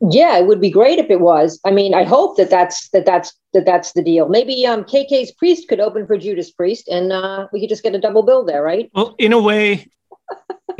yeah, 0.10 0.38
it 0.40 0.48
would 0.48 0.60
be 0.60 0.72
great 0.72 0.98
if 0.98 1.12
it 1.12 1.22
was. 1.22 1.60
I 1.64 1.72
mean, 1.72 1.94
I 1.94 2.04
hope 2.04 2.38
that 2.38 2.50
that's 2.50 2.90
that 2.90 3.06
that's 3.06 3.34
that 3.54 3.66
that's 3.66 3.92
the 3.94 4.02
deal. 4.02 4.28
Maybe 4.28 4.66
um, 4.66 4.84
KK's 4.84 5.32
Priest 5.32 5.68
could 5.68 5.80
open 5.80 6.08
for 6.08 6.18
Judas 6.18 6.52
Priest, 6.52 6.88
and 6.88 7.14
uh, 7.14 7.48
we 7.54 7.60
could 7.60 7.70
just 7.70 7.84
get 7.84 7.94
a 7.94 8.00
double 8.00 8.24
bill 8.24 8.44
there, 8.44 8.64
right? 8.64 8.90
Well, 8.96 9.16
in 9.20 9.32
a 9.32 9.40
way, 9.40 9.92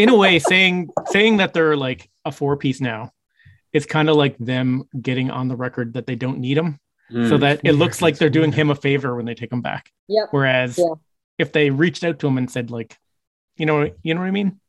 in 0.02 0.10
a 0.10 0.16
way, 0.16 0.40
saying 0.40 0.90
saying 1.08 1.38
that 1.38 1.54
they're 1.54 1.78
like 1.78 2.10
a 2.26 2.32
four 2.32 2.58
piece 2.58 2.82
now, 2.82 3.12
it's 3.74 3.86
kind 3.86 4.10
of 4.10 4.16
like 4.16 4.38
them 4.38 4.84
getting 5.00 5.30
on 5.32 5.48
the 5.48 5.56
record 5.56 5.94
that 5.94 6.08
they 6.08 6.16
don't 6.16 6.40
need 6.40 6.58
him, 6.58 6.80
mm. 7.12 7.30
so 7.30 7.38
that 7.38 7.62
it 7.64 7.74
looks 7.74 8.02
like 8.02 8.18
they're 8.18 8.30
doing 8.30 8.52
him 8.52 8.70
a 8.70 8.76
favor 8.76 9.16
when 9.16 9.26
they 9.26 9.36
take 9.36 9.52
him 9.52 9.62
back. 9.62 9.92
Yeah. 10.08 10.26
Whereas 10.32 10.78
yeah. 10.78 10.94
if 11.38 11.52
they 11.52 11.70
reached 11.70 12.04
out 12.04 12.20
to 12.20 12.28
him 12.28 12.38
and 12.38 12.50
said 12.50 12.72
like, 12.72 12.98
you 13.58 13.66
know, 13.66 13.92
you 14.04 14.14
know 14.14 14.22
what 14.22 14.28
I 14.28 14.32
mean? 14.32 14.60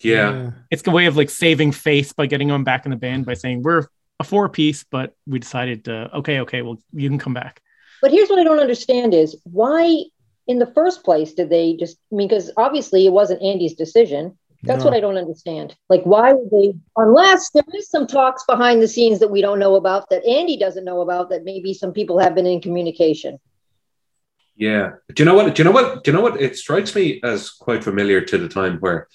Yeah. 0.00 0.50
It's 0.70 0.86
a 0.86 0.90
way 0.90 1.06
of 1.06 1.16
like 1.16 1.30
saving 1.30 1.72
face 1.72 2.12
by 2.12 2.26
getting 2.26 2.48
him 2.48 2.64
back 2.64 2.84
in 2.84 2.90
the 2.90 2.96
band 2.96 3.26
by 3.26 3.34
saying 3.34 3.62
we're 3.62 3.86
a 4.20 4.24
four 4.24 4.48
piece, 4.48 4.84
but 4.84 5.14
we 5.26 5.38
decided 5.38 5.84
to 5.86 6.16
okay, 6.18 6.40
okay, 6.40 6.62
well 6.62 6.78
you 6.92 7.08
can 7.08 7.18
come 7.18 7.34
back. 7.34 7.60
But 8.00 8.12
here's 8.12 8.28
what 8.28 8.38
I 8.38 8.44
don't 8.44 8.60
understand 8.60 9.14
is 9.14 9.36
why 9.44 10.04
in 10.46 10.58
the 10.58 10.72
first 10.72 11.04
place 11.04 11.32
did 11.34 11.50
they 11.50 11.74
just 11.74 11.98
I 12.12 12.16
mean 12.16 12.28
because 12.28 12.50
obviously 12.56 13.06
it 13.06 13.12
wasn't 13.12 13.42
Andy's 13.42 13.74
decision 13.74 14.36
that's 14.62 14.80
no. 14.80 14.86
what 14.86 14.96
I 14.96 15.00
don't 15.00 15.16
understand. 15.16 15.76
Like, 15.88 16.02
why 16.02 16.32
would 16.32 16.50
they, 16.50 16.74
unless 16.96 17.50
there 17.50 17.62
is 17.74 17.88
some 17.88 18.06
talks 18.06 18.44
behind 18.44 18.82
the 18.82 18.88
scenes 18.88 19.20
that 19.20 19.30
we 19.30 19.40
don't 19.40 19.60
know 19.60 19.76
about, 19.76 20.10
that 20.10 20.24
Andy 20.24 20.56
doesn't 20.56 20.84
know 20.84 21.00
about, 21.00 21.30
that 21.30 21.44
maybe 21.44 21.72
some 21.74 21.92
people 21.92 22.18
have 22.18 22.34
been 22.34 22.46
in 22.46 22.60
communication. 22.60 23.38
Yeah. 24.56 24.92
Do 25.14 25.22
you 25.22 25.24
know 25.24 25.34
what? 25.34 25.54
Do 25.54 25.60
you 25.60 25.64
know 25.64 25.70
what? 25.70 26.02
Do 26.02 26.10
you 26.10 26.16
know 26.16 26.22
what? 26.22 26.40
It 26.40 26.56
strikes 26.56 26.92
me 26.96 27.20
as 27.22 27.50
quite 27.50 27.84
familiar 27.84 28.20
to 28.20 28.38
the 28.38 28.48
time 28.48 28.78
where 28.78 29.06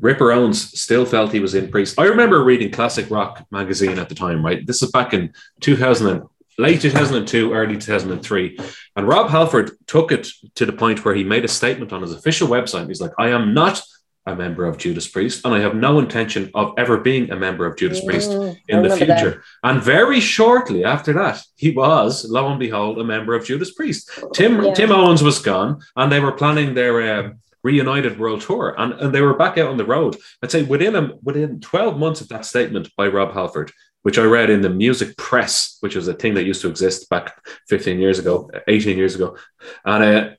Ripper 0.00 0.30
Owens 0.30 0.80
still 0.80 1.04
felt 1.04 1.32
he 1.32 1.40
was 1.40 1.56
in 1.56 1.70
Priest. 1.70 1.98
I 1.98 2.04
remember 2.04 2.44
reading 2.44 2.70
Classic 2.70 3.10
Rock 3.10 3.44
magazine 3.50 3.98
at 3.98 4.08
the 4.08 4.14
time, 4.14 4.44
right? 4.44 4.64
This 4.64 4.80
is 4.80 4.92
back 4.92 5.12
in 5.12 5.32
2000, 5.60 6.22
late 6.56 6.80
2002, 6.80 7.52
early 7.52 7.76
2003. 7.76 8.58
And 8.94 9.08
Rob 9.08 9.28
Halford 9.30 9.72
took 9.88 10.12
it 10.12 10.28
to 10.54 10.64
the 10.64 10.72
point 10.72 11.04
where 11.04 11.16
he 11.16 11.24
made 11.24 11.44
a 11.44 11.48
statement 11.48 11.92
on 11.92 12.02
his 12.02 12.12
official 12.12 12.46
website. 12.46 12.86
He's 12.86 13.00
like, 13.00 13.12
I 13.18 13.30
am 13.30 13.52
not 13.54 13.82
a 14.28 14.36
member 14.36 14.64
of 14.66 14.78
Judas 14.78 15.08
Priest, 15.08 15.44
and 15.44 15.54
I 15.54 15.60
have 15.60 15.74
no 15.74 15.98
intention 15.98 16.50
of 16.54 16.72
ever 16.76 16.96
being 16.98 17.30
a 17.30 17.36
member 17.36 17.64
of 17.66 17.76
Judas 17.76 18.00
Priest 18.04 18.30
Mm, 18.30 18.56
in 18.68 18.82
the 18.82 18.90
future. 18.96 19.42
that. 19.62 19.68
And 19.68 19.82
very 19.82 20.20
shortly 20.20 20.84
after 20.84 21.12
that, 21.14 21.42
he 21.56 21.70
was, 21.70 22.24
lo 22.28 22.48
and 22.50 22.58
behold, 22.60 22.98
a 22.98 23.04
member 23.04 23.34
of 23.34 23.44
Judas 23.44 23.72
Priest. 23.72 24.02
Tim 24.34 24.62
Yeah. 24.62 24.74
Tim 24.74 24.90
Owens 24.92 25.22
was 25.22 25.38
gone, 25.38 25.80
and 25.96 26.10
they 26.12 26.20
were 26.20 26.32
planning 26.32 26.74
their 26.74 26.94
um, 27.14 27.38
reunited 27.64 28.18
world 28.18 28.40
tour, 28.42 28.74
and, 28.78 28.92
and 29.00 29.14
they 29.14 29.20
were 29.22 29.34
back 29.42 29.58
out 29.58 29.68
on 29.72 29.76
the 29.78 29.84
road. 29.96 30.16
I'd 30.42 30.50
say 30.50 30.62
within 30.62 30.94
a, 30.94 31.10
within 31.22 31.60
twelve 31.60 31.98
months 31.98 32.20
of 32.20 32.28
that 32.28 32.44
statement 32.44 32.88
by 32.96 33.06
Rob 33.08 33.32
Halford, 33.32 33.72
which 34.02 34.18
I 34.18 34.24
read 34.24 34.50
in 34.50 34.62
the 34.62 34.70
Music 34.70 35.16
Press, 35.16 35.76
which 35.80 35.96
was 35.96 36.06
a 36.08 36.14
thing 36.14 36.34
that 36.34 36.44
used 36.44 36.62
to 36.62 36.68
exist 36.68 37.08
back 37.10 37.26
fifteen 37.68 37.98
years 37.98 38.18
ago, 38.18 38.50
eighteen 38.68 38.98
years 38.98 39.14
ago, 39.14 39.36
and. 39.84 40.04
Uh, 40.04 40.30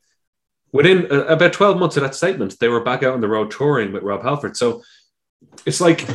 Within 0.72 1.12
uh, 1.12 1.26
about 1.26 1.54
12 1.54 1.80
months 1.80 1.98
of 1.98 2.04
that 2.04 2.16
statement, 2.16 2.58
they 2.60 2.68
were 2.68 2.84
back 2.84 3.04
out 3.04 3.14
on 3.14 3.22
the 3.22 3.28
road 3.28 3.52
touring 3.52 3.92
with 3.92 4.04
Rob 4.04 4.24
Halford. 4.24 4.56
So 4.56 4.84
it's 5.66 5.82
like 5.82 6.08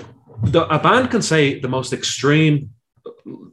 the, 0.43 0.67
a 0.69 0.79
band 0.79 1.11
can 1.11 1.23
say 1.23 1.61
the 1.61 1.69
most 1.69 1.93
extreme 1.93 2.71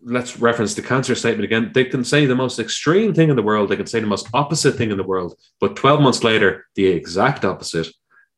let's 0.03 0.37
reference 0.37 0.75
the 0.75 0.81
cancer 0.81 1.13
statement 1.13 1.43
again 1.43 1.71
they 1.73 1.83
can 1.83 2.03
say 2.05 2.25
the 2.25 2.35
most 2.35 2.57
extreme 2.57 3.13
thing 3.13 3.29
in 3.29 3.35
the 3.35 3.41
world 3.41 3.69
they 3.69 3.75
can 3.75 3.85
say 3.85 3.99
the 3.99 4.07
most 4.07 4.27
opposite 4.33 4.75
thing 4.75 4.91
in 4.91 4.97
the 4.97 5.03
world 5.03 5.37
but 5.59 5.75
12 5.75 6.01
months 6.01 6.23
later 6.23 6.65
the 6.75 6.87
exact 6.87 7.43
opposite 7.43 7.87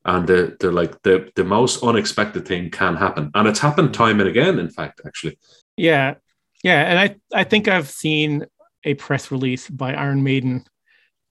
and 0.06 0.28
the, 0.28 0.56
the 0.60 0.72
like 0.72 1.02
the, 1.04 1.30
the 1.36 1.44
most 1.44 1.84
unexpected 1.84 2.48
thing 2.48 2.70
can 2.70 2.96
happen. 2.96 3.32
And 3.36 3.48
it's 3.48 3.60
happened 3.60 3.94
time 3.94 4.20
and 4.20 4.30
again 4.30 4.60
in 4.60 4.70
fact 4.70 5.02
actually. 5.06 5.38
Yeah, 5.78 6.16
yeah, 6.64 6.82
and 6.82 7.00
I 7.00 7.40
I 7.40 7.44
think 7.44 7.68
I've 7.68 7.90
seen 7.90 8.46
a 8.84 8.94
press 8.96 9.32
release 9.32 9.70
by 9.70 9.94
Iron 9.94 10.24
Maiden, 10.24 10.66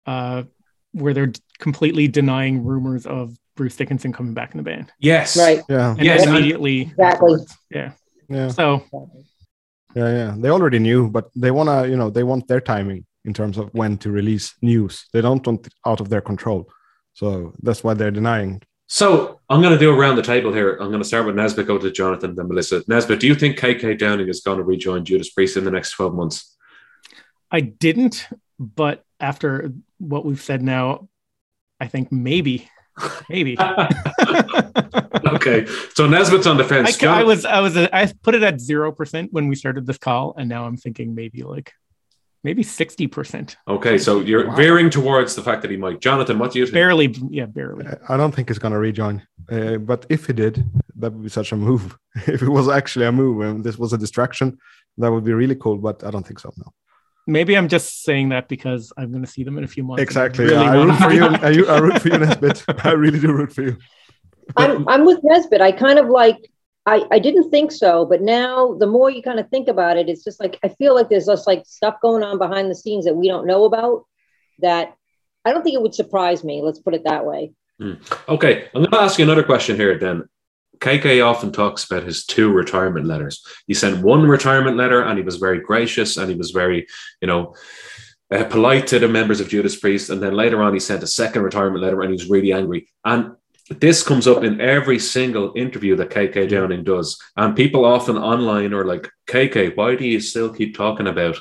uh, 0.06 0.44
where 0.92 1.14
they're 1.14 1.32
completely 1.58 2.08
denying 2.08 2.64
rumors 2.64 3.06
of 3.06 3.36
Bruce 3.56 3.76
Dickinson 3.76 4.12
coming 4.12 4.34
back 4.34 4.52
in 4.52 4.56
the 4.58 4.62
band, 4.62 4.90
yes 4.98 5.36
Right. 5.36 5.60
Yeah, 5.68 5.90
and 5.90 6.02
Yes, 6.04 6.26
immediately 6.26 6.82
Exactly. 6.82 7.04
afterwards. 7.06 7.56
Yeah. 7.70 7.92
yeah, 8.28 8.48
So 8.48 8.84
yeah, 9.94 10.08
yeah. 10.20 10.34
They 10.38 10.48
already 10.50 10.78
knew, 10.78 11.10
but 11.10 11.30
they 11.36 11.50
wanna, 11.50 11.86
you 11.86 11.96
know, 11.96 12.08
they 12.10 12.22
want 12.24 12.48
their 12.48 12.60
timing 12.60 13.04
in 13.24 13.34
terms 13.34 13.58
of 13.58 13.68
when 13.74 13.98
to 13.98 14.10
release 14.10 14.54
news. 14.62 15.06
They 15.12 15.20
don't 15.20 15.46
want 15.46 15.66
it 15.66 15.74
out 15.86 16.00
of 16.00 16.08
their 16.08 16.20
control, 16.22 16.68
so 17.12 17.52
that's 17.62 17.84
why 17.84 17.94
they're 17.94 18.10
denying. 18.22 18.62
so 18.86 19.08
i'm 19.50 19.60
going 19.64 19.72
to 19.78 19.78
do 19.86 19.90
around 19.98 20.16
the 20.16 20.26
table 20.34 20.52
here 20.58 20.70
i'm 20.80 20.90
going 20.94 21.04
to 21.04 21.10
start 21.12 21.24
with 21.26 21.34
nesbitt 21.40 21.66
go 21.66 21.78
to 21.78 21.90
jonathan 22.00 22.30
then 22.36 22.46
melissa 22.48 22.76
nesbitt 22.92 23.20
do 23.22 23.26
you 23.30 23.36
think 23.42 23.52
kk 23.62 23.84
downing 24.04 24.28
is 24.28 24.40
going 24.46 24.58
to 24.62 24.66
rejoin 24.74 25.00
judas 25.08 25.30
priest 25.36 25.56
in 25.58 25.64
the 25.64 25.70
next 25.76 25.90
12 25.92 26.14
months 26.20 26.36
I 27.58 27.60
didn't, 27.60 28.16
but 28.58 28.96
after 29.22 29.72
what 29.98 30.24
we've 30.26 30.42
said 30.42 30.60
now, 30.62 31.08
I 31.80 31.86
think 31.86 32.12
maybe, 32.12 32.68
maybe. 33.30 33.56
okay 35.26 35.64
so 35.94 36.06
nesbitt's 36.06 36.46
on 36.46 36.56
the 36.56 36.64
I, 36.64 36.66
fence 36.66 37.02
I 37.02 37.22
was 37.22 37.44
I 37.44 37.60
was 37.60 37.76
I 37.76 38.12
put 38.22 38.34
it 38.34 38.42
at 38.42 38.60
zero 38.60 38.92
percent 38.92 39.32
when 39.32 39.48
we 39.48 39.54
started 39.56 39.86
this 39.86 39.98
call, 39.98 40.34
and 40.36 40.48
now 40.48 40.66
I'm 40.66 40.76
thinking 40.76 41.14
maybe 41.14 41.42
like 41.42 41.72
maybe 42.44 42.62
sixty 42.62 43.06
percent, 43.06 43.56
okay 43.66 43.96
so 43.98 44.20
you're 44.20 44.46
Wow. 44.48 44.56
veering 44.56 44.90
towards 44.90 45.34
the 45.34 45.42
fact 45.42 45.62
that 45.62 45.70
he 45.70 45.76
might 45.76 46.00
jonathan 46.00 46.38
what 46.38 46.52
do 46.52 46.58
you 46.58 46.66
think 46.66 46.74
barely, 46.74 47.06
yeah, 47.30 47.46
barely. 47.46 47.86
I 48.08 48.16
don't 48.16 48.34
think 48.34 48.48
he's 48.48 48.58
gonna 48.58 48.78
rejoin, 48.78 49.16
uh, 49.50 49.76
but 49.78 50.04
if 50.10 50.26
he 50.26 50.32
did, 50.32 50.54
that 50.96 51.12
would 51.12 51.22
be 51.22 51.28
such 51.40 51.52
a 51.52 51.56
move. 51.56 51.96
if 52.34 52.42
it 52.42 52.48
was 52.58 52.68
actually 52.68 53.06
a 53.06 53.12
move 53.12 53.40
and 53.46 53.64
this 53.64 53.78
was 53.78 53.92
a 53.92 53.98
distraction, 53.98 54.58
that 54.98 55.10
would 55.12 55.24
be 55.24 55.32
really 55.32 55.56
cool. 55.56 55.78
But 55.78 56.04
I 56.04 56.10
don't 56.10 56.26
think 56.26 56.40
so. 56.40 56.52
No. 56.62 56.68
Maybe 57.26 57.56
I'm 57.56 57.68
just 57.68 58.02
saying 58.02 58.30
that 58.30 58.48
because 58.48 58.92
I'm 58.96 59.10
going 59.12 59.24
to 59.24 59.30
see 59.30 59.44
them 59.44 59.56
in 59.58 59.64
a 59.64 59.68
few 59.68 59.84
months. 59.84 60.00
and 60.00 60.08
I 60.18 60.24
Exactly. 60.26 60.44
really 60.46 60.56
I 60.66 60.74
root 60.82 60.96
for 60.96 61.12
you. 61.12 61.24
I, 61.24 61.50
you- 61.50 61.68
I 61.68 61.78
root 61.78 62.02
for 62.02 62.08
you, 62.08 62.18
Nesbit. 62.18 62.64
I 62.84 62.92
really 62.92 63.20
do 63.20 63.32
root 63.32 63.52
for 63.52 63.62
you. 63.62 63.76
I'm 64.56 64.88
I'm 64.88 65.04
with 65.04 65.20
Nesbitt. 65.22 65.60
I 65.60 65.72
kind 65.72 65.98
of 65.98 66.08
like 66.08 66.36
I, 66.84 67.06
I 67.12 67.20
didn't 67.20 67.50
think 67.50 67.70
so, 67.70 68.04
but 68.04 68.20
now 68.22 68.74
the 68.74 68.88
more 68.88 69.08
you 69.08 69.22
kind 69.22 69.38
of 69.38 69.48
think 69.50 69.68
about 69.68 69.96
it, 69.96 70.08
it's 70.08 70.24
just 70.24 70.40
like 70.40 70.58
I 70.64 70.68
feel 70.68 70.94
like 70.96 71.08
there's 71.08 71.26
just 71.26 71.46
like 71.46 71.62
stuff 71.64 71.96
going 72.02 72.24
on 72.24 72.38
behind 72.38 72.70
the 72.70 72.74
scenes 72.74 73.04
that 73.04 73.14
we 73.14 73.28
don't 73.28 73.46
know 73.46 73.64
about 73.64 74.04
that 74.58 74.94
I 75.44 75.52
don't 75.52 75.62
think 75.62 75.74
it 75.74 75.82
would 75.82 75.94
surprise 75.94 76.42
me. 76.42 76.60
Let's 76.60 76.80
put 76.80 76.94
it 76.94 77.04
that 77.04 77.24
way. 77.24 77.52
Hmm. 77.80 77.94
Okay, 78.28 78.68
I'm 78.74 78.82
going 78.82 78.90
to 78.90 79.00
ask 79.00 79.18
you 79.18 79.24
another 79.24 79.42
question 79.44 79.76
here 79.76 79.96
then. 79.98 80.28
KK 80.82 81.24
often 81.24 81.52
talks 81.52 81.84
about 81.84 82.02
his 82.02 82.26
two 82.26 82.50
retirement 82.50 83.06
letters. 83.06 83.44
He 83.68 83.74
sent 83.74 84.02
one 84.02 84.24
retirement 84.26 84.76
letter 84.76 85.02
and 85.02 85.16
he 85.16 85.24
was 85.24 85.36
very 85.36 85.60
gracious 85.60 86.16
and 86.16 86.28
he 86.28 86.36
was 86.36 86.50
very, 86.50 86.86
you 87.20 87.28
know, 87.28 87.54
uh, 88.32 88.44
polite 88.44 88.86
to 88.88 88.98
the 88.98 89.08
members 89.08 89.40
of 89.40 89.48
Judas 89.48 89.76
Priest. 89.76 90.10
And 90.10 90.20
then 90.22 90.34
later 90.34 90.60
on, 90.62 90.72
he 90.74 90.80
sent 90.80 91.02
a 91.02 91.06
second 91.06 91.42
retirement 91.42 91.82
letter 91.82 92.00
and 92.02 92.10
he 92.10 92.14
was 92.14 92.28
really 92.28 92.52
angry. 92.52 92.88
And 93.04 93.32
this 93.70 94.02
comes 94.02 94.26
up 94.26 94.42
in 94.42 94.60
every 94.60 94.98
single 94.98 95.52
interview 95.54 95.94
that 95.96 96.10
KK 96.10 96.48
Downing 96.48 96.82
does. 96.82 97.16
And 97.36 97.54
people 97.54 97.84
often 97.84 98.18
online 98.18 98.74
are 98.74 98.84
like, 98.84 99.08
KK, 99.28 99.76
why 99.76 99.94
do 99.94 100.04
you 100.04 100.20
still 100.20 100.52
keep 100.52 100.76
talking 100.76 101.06
about 101.06 101.38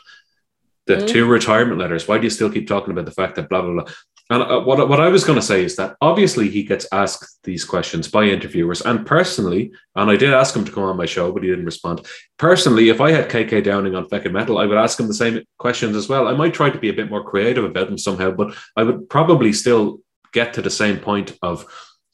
the 0.86 0.98
Mhm. 0.98 1.08
two 1.08 1.26
retirement 1.26 1.80
letters? 1.80 2.08
Why 2.08 2.18
do 2.20 2.26
you 2.26 2.30
still 2.30 2.50
keep 2.52 2.68
talking 2.68 2.92
about 2.92 3.06
the 3.06 3.12
fact 3.12 3.36
that 3.36 3.50
blah, 3.50 3.62
blah, 3.64 3.74
blah? 3.74 3.94
And 4.32 4.44
uh, 4.44 4.62
what, 4.62 4.88
what 4.88 5.02
I 5.02 5.10
was 5.10 5.26
going 5.26 5.38
to 5.38 5.46
say 5.46 5.66
is 5.66 5.76
that 5.76 5.98
obviously 6.00 6.50
he 6.50 6.64
gets 6.64 6.88
asked 6.94 7.44
these 7.44 7.66
questions 7.66 8.08
by 8.08 8.24
interviewers. 8.24 8.80
And 8.80 9.06
personally, 9.06 9.74
and 9.98 10.10
I 10.10 10.16
did 10.16 10.34
ask 10.34 10.56
him 10.56 10.64
to 10.64 10.72
come 10.72 10.84
on 10.84 10.96
my 10.96 11.06
show, 11.06 11.34
but 11.34 11.44
he 11.44 11.50
didn't 11.50 11.66
respond. 11.66 12.08
Personally, 12.38 12.88
if 12.88 13.02
I 13.02 13.12
had 13.12 13.30
KK 13.30 13.62
Downing 13.62 13.94
on 13.94 14.08
Feckin' 14.08 14.32
Metal, 14.32 14.58
I 14.58 14.66
would 14.66 14.78
ask 14.78 14.98
him 14.98 15.08
the 15.08 15.14
same 15.14 15.44
questions 15.60 15.98
as 15.98 16.08
well. 16.08 16.30
I 16.30 16.34
might 16.34 16.54
try 16.54 16.70
to 16.70 16.80
be 16.80 16.88
a 16.88 16.94
bit 16.94 17.10
more 17.10 17.26
creative 17.26 17.66
about 17.66 17.88
them 17.88 17.98
somehow, 17.98 18.32
but 18.32 18.56
I 18.78 18.84
would 18.84 19.10
probably 19.10 19.52
still 19.52 20.00
get 20.32 20.54
to 20.54 20.62
the 20.62 20.70
same 20.70 21.00
point 21.00 21.38
of, 21.42 21.66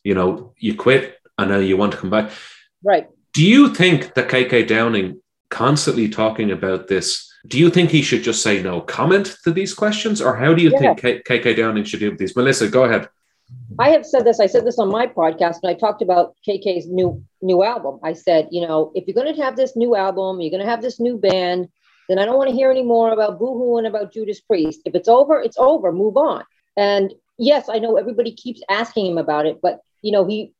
you 0.03 0.15
know, 0.15 0.55
you 0.57 0.73
quit 0.73 1.19
and 1.37 1.51
now 1.51 1.59
you 1.59 1.77
want 1.77 1.91
to 1.91 1.99
come 1.99 2.09
back. 2.09 2.31
Right. 2.83 3.07
Do 3.33 3.45
you 3.45 3.75
think 3.75 4.15
that 4.15 4.27
KK 4.27 4.67
Downing 4.67 5.21
constantly 5.51 6.09
talking 6.09 6.49
about 6.49 6.87
this? 6.87 7.31
Do 7.47 7.57
you 7.59 7.69
think 7.69 7.89
he 7.91 8.01
should 8.01 8.23
just 8.23 8.41
say 8.43 8.61
no 8.61 8.81
comment 8.81 9.37
to 9.43 9.51
these 9.51 9.73
questions, 9.73 10.21
or 10.21 10.35
how 10.35 10.53
do 10.53 10.61
you 10.61 10.71
Yeah. 10.71 10.79
think 10.79 11.01
K- 11.01 11.21
KK 11.21 11.53
Downing 11.55 11.83
should 11.85 11.99
deal 11.99 12.11
with 12.11 12.19
these? 12.19 12.35
Melissa, 12.35 12.67
go 12.67 12.83
ahead. 12.83 13.07
I 13.79 13.89
have 13.91 14.05
said 14.05 14.25
this. 14.25 14.39
I 14.41 14.47
said 14.47 14.65
this 14.65 14.79
on 14.79 14.89
my 14.89 15.07
podcast, 15.07 15.59
and 15.63 15.69
I 15.69 15.73
talked 15.73 16.01
about 16.01 16.35
KK's 16.45 16.87
new 16.87 17.23
new 17.41 17.63
album. 17.63 17.99
I 18.03 18.13
said, 18.13 18.49
you 18.51 18.61
know, 18.67 18.91
if 18.95 19.07
you're 19.07 19.13
going 19.21 19.33
to 19.33 19.41
have 19.43 19.55
this 19.55 19.75
new 19.75 19.95
album, 19.95 20.41
you're 20.41 20.51
going 20.51 20.63
to 20.63 20.69
have 20.69 20.81
this 20.81 20.99
new 20.99 21.17
band, 21.17 21.69
then 22.09 22.17
I 22.19 22.25
don't 22.25 22.37
want 22.37 22.49
to 22.49 22.55
hear 22.55 22.71
any 22.71 22.83
more 22.83 23.11
about 23.11 23.37
Boohoo 23.39 23.77
and 23.77 23.87
about 23.87 24.11
Judas 24.11 24.41
Priest. 24.41 24.81
If 24.85 24.95
it's 24.95 25.07
over, 25.07 25.39
it's 25.41 25.57
over. 25.57 25.91
Move 25.91 26.17
on. 26.17 26.43
And 26.75 27.13
yes, 27.37 27.69
I 27.69 27.79
know 27.79 27.95
everybody 27.95 28.31
keeps 28.31 28.61
asking 28.69 29.05
him 29.05 29.17
about 29.17 29.45
it, 29.45 29.59
but 29.61 29.79
you 30.01 30.11
know, 30.11 30.25
he 30.25 30.51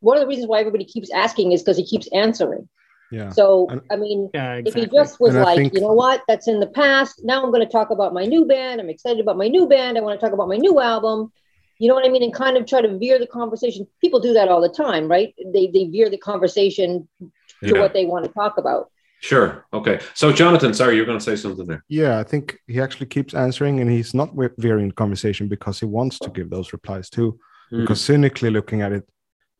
one 0.00 0.16
of 0.16 0.20
the 0.22 0.26
reasons 0.26 0.46
why 0.48 0.60
everybody 0.60 0.84
keeps 0.84 1.10
asking 1.10 1.52
is 1.52 1.62
because 1.62 1.76
he 1.76 1.84
keeps 1.84 2.08
answering. 2.12 2.68
Yeah. 3.12 3.30
So 3.30 3.66
And- 3.70 3.80
I 3.90 3.96
mean, 3.96 4.30
Yeah, 4.34 4.60
if 4.64 4.74
he 4.74 4.86
just 4.86 5.18
was 5.20 5.34
And 5.34 5.44
like, 5.44 5.56
think- 5.58 5.74
you 5.74 5.80
know 5.80 5.92
what, 5.92 6.22
that's 6.28 6.48
in 6.48 6.60
the 6.60 6.66
past. 6.68 7.22
Now 7.24 7.42
I'm 7.42 7.50
going 7.50 7.64
to 7.66 7.72
talk 7.72 7.90
about 7.90 8.12
my 8.14 8.24
new 8.24 8.44
band. 8.44 8.80
I'm 8.80 8.88
excited 8.90 9.20
about 9.20 9.36
my 9.36 9.48
new 9.48 9.66
band. 9.66 9.98
I 9.98 10.00
want 10.00 10.18
to 10.18 10.24
talk 10.24 10.32
about 10.34 10.48
my 10.48 10.56
new 10.56 10.80
album. 10.80 11.32
You 11.78 11.88
know 11.88 11.94
what 11.94 12.04
I 12.06 12.10
mean? 12.10 12.22
And 12.22 12.32
kind 12.34 12.56
of 12.56 12.66
try 12.66 12.82
to 12.82 12.98
veer 12.98 13.18
the 13.18 13.26
conversation. 13.26 13.86
People 14.00 14.20
do 14.20 14.32
that 14.34 14.48
all 14.48 14.60
the 14.60 14.68
time, 14.68 15.08
right? 15.08 15.34
They 15.54 15.66
they 15.68 15.84
veer 15.86 16.08
the 16.10 16.18
conversation 16.18 17.08
to 17.20 17.30
Yeah. 17.74 17.80
what 17.80 17.92
they 17.94 18.04
want 18.06 18.24
to 18.26 18.32
talk 18.32 18.58
about. 18.58 18.90
Sure. 19.22 19.66
Okay. 19.74 19.98
So, 20.14 20.32
Jonathan, 20.32 20.72
sorry, 20.72 20.96
you're 20.96 21.04
going 21.04 21.18
to 21.18 21.24
say 21.24 21.36
something 21.36 21.66
there. 21.66 21.84
Yeah, 21.88 22.18
I 22.18 22.22
think 22.22 22.58
he 22.66 22.80
actually 22.80 23.06
keeps 23.06 23.34
answering, 23.34 23.80
and 23.80 23.90
he's 23.90 24.14
not 24.14 24.30
veering 24.58 24.88
the 24.88 24.94
conversation 24.94 25.46
because 25.48 25.78
he 25.78 25.84
wants 25.86 26.18
to 26.20 26.30
give 26.30 26.48
those 26.48 26.72
replies 26.72 27.10
too. 27.10 27.38
Mm. 27.72 27.80
Because 27.82 28.00
cynically 28.00 28.50
looking 28.50 28.80
at 28.82 28.92
it, 28.92 29.06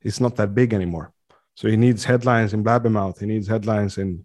it's 0.02 0.18
not 0.20 0.36
that 0.36 0.54
big 0.54 0.72
anymore. 0.72 1.12
So 1.60 1.68
he 1.68 1.76
needs 1.76 2.04
headlines 2.06 2.54
in 2.54 2.64
Blabbermouth, 2.64 3.20
he 3.20 3.26
needs 3.26 3.46
headlines 3.46 3.98
in 3.98 4.24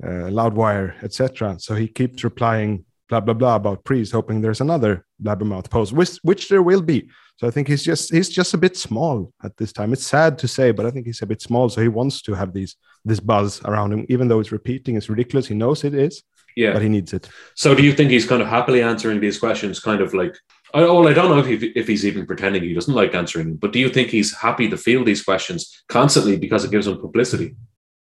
uh, 0.00 0.30
Loudwire, 0.30 0.94
etc. 1.02 1.56
So 1.58 1.74
he 1.74 1.88
keeps 1.88 2.22
replying 2.22 2.84
blah 3.08 3.18
blah 3.18 3.34
blah 3.34 3.56
about 3.56 3.82
Priest, 3.82 4.12
hoping 4.12 4.40
there's 4.40 4.60
another 4.60 5.04
Blabbermouth 5.20 5.68
post, 5.68 5.92
which 5.92 6.18
which 6.22 6.48
there 6.48 6.62
will 6.62 6.80
be. 6.80 7.08
So 7.38 7.48
I 7.48 7.50
think 7.50 7.66
he's 7.66 7.82
just 7.82 8.12
he's 8.14 8.28
just 8.28 8.54
a 8.54 8.58
bit 8.58 8.76
small 8.76 9.32
at 9.42 9.56
this 9.56 9.72
time. 9.72 9.92
It's 9.92 10.06
sad 10.06 10.38
to 10.38 10.46
say, 10.46 10.70
but 10.70 10.86
I 10.86 10.92
think 10.92 11.06
he's 11.06 11.22
a 11.22 11.26
bit 11.26 11.42
small. 11.42 11.68
So 11.68 11.80
he 11.80 11.88
wants 11.88 12.22
to 12.22 12.34
have 12.34 12.52
these 12.52 12.76
this 13.04 13.18
buzz 13.18 13.60
around 13.64 13.92
him, 13.92 14.06
even 14.08 14.28
though 14.28 14.38
it's 14.38 14.52
repeating. 14.52 14.94
It's 14.94 15.08
ridiculous. 15.08 15.48
He 15.48 15.56
knows 15.56 15.82
it 15.82 15.94
is, 15.94 16.22
Yeah. 16.54 16.74
but 16.74 16.82
he 16.82 16.88
needs 16.88 17.12
it. 17.12 17.28
So, 17.56 17.74
do 17.74 17.82
you 17.82 17.92
think 17.92 18.12
he's 18.12 18.28
kind 18.32 18.40
of 18.40 18.46
happily 18.46 18.82
answering 18.82 19.18
these 19.18 19.36
questions, 19.40 19.80
kind 19.80 20.00
of 20.00 20.14
like? 20.14 20.36
I, 20.74 20.80
well, 20.82 21.06
I 21.08 21.12
don't 21.12 21.30
know 21.30 21.38
if, 21.38 21.46
he, 21.46 21.66
if 21.68 21.86
he's 21.86 22.04
even 22.04 22.26
pretending 22.26 22.62
he 22.62 22.74
doesn't 22.74 22.94
like 22.94 23.14
answering 23.14 23.56
but 23.56 23.72
do 23.72 23.78
you 23.78 23.88
think 23.88 24.08
he's 24.08 24.34
happy 24.34 24.68
to 24.68 24.76
field 24.76 25.06
these 25.06 25.22
questions 25.22 25.82
constantly 25.88 26.36
because 26.36 26.64
it 26.64 26.70
gives 26.70 26.86
him 26.86 26.98
publicity? 26.98 27.56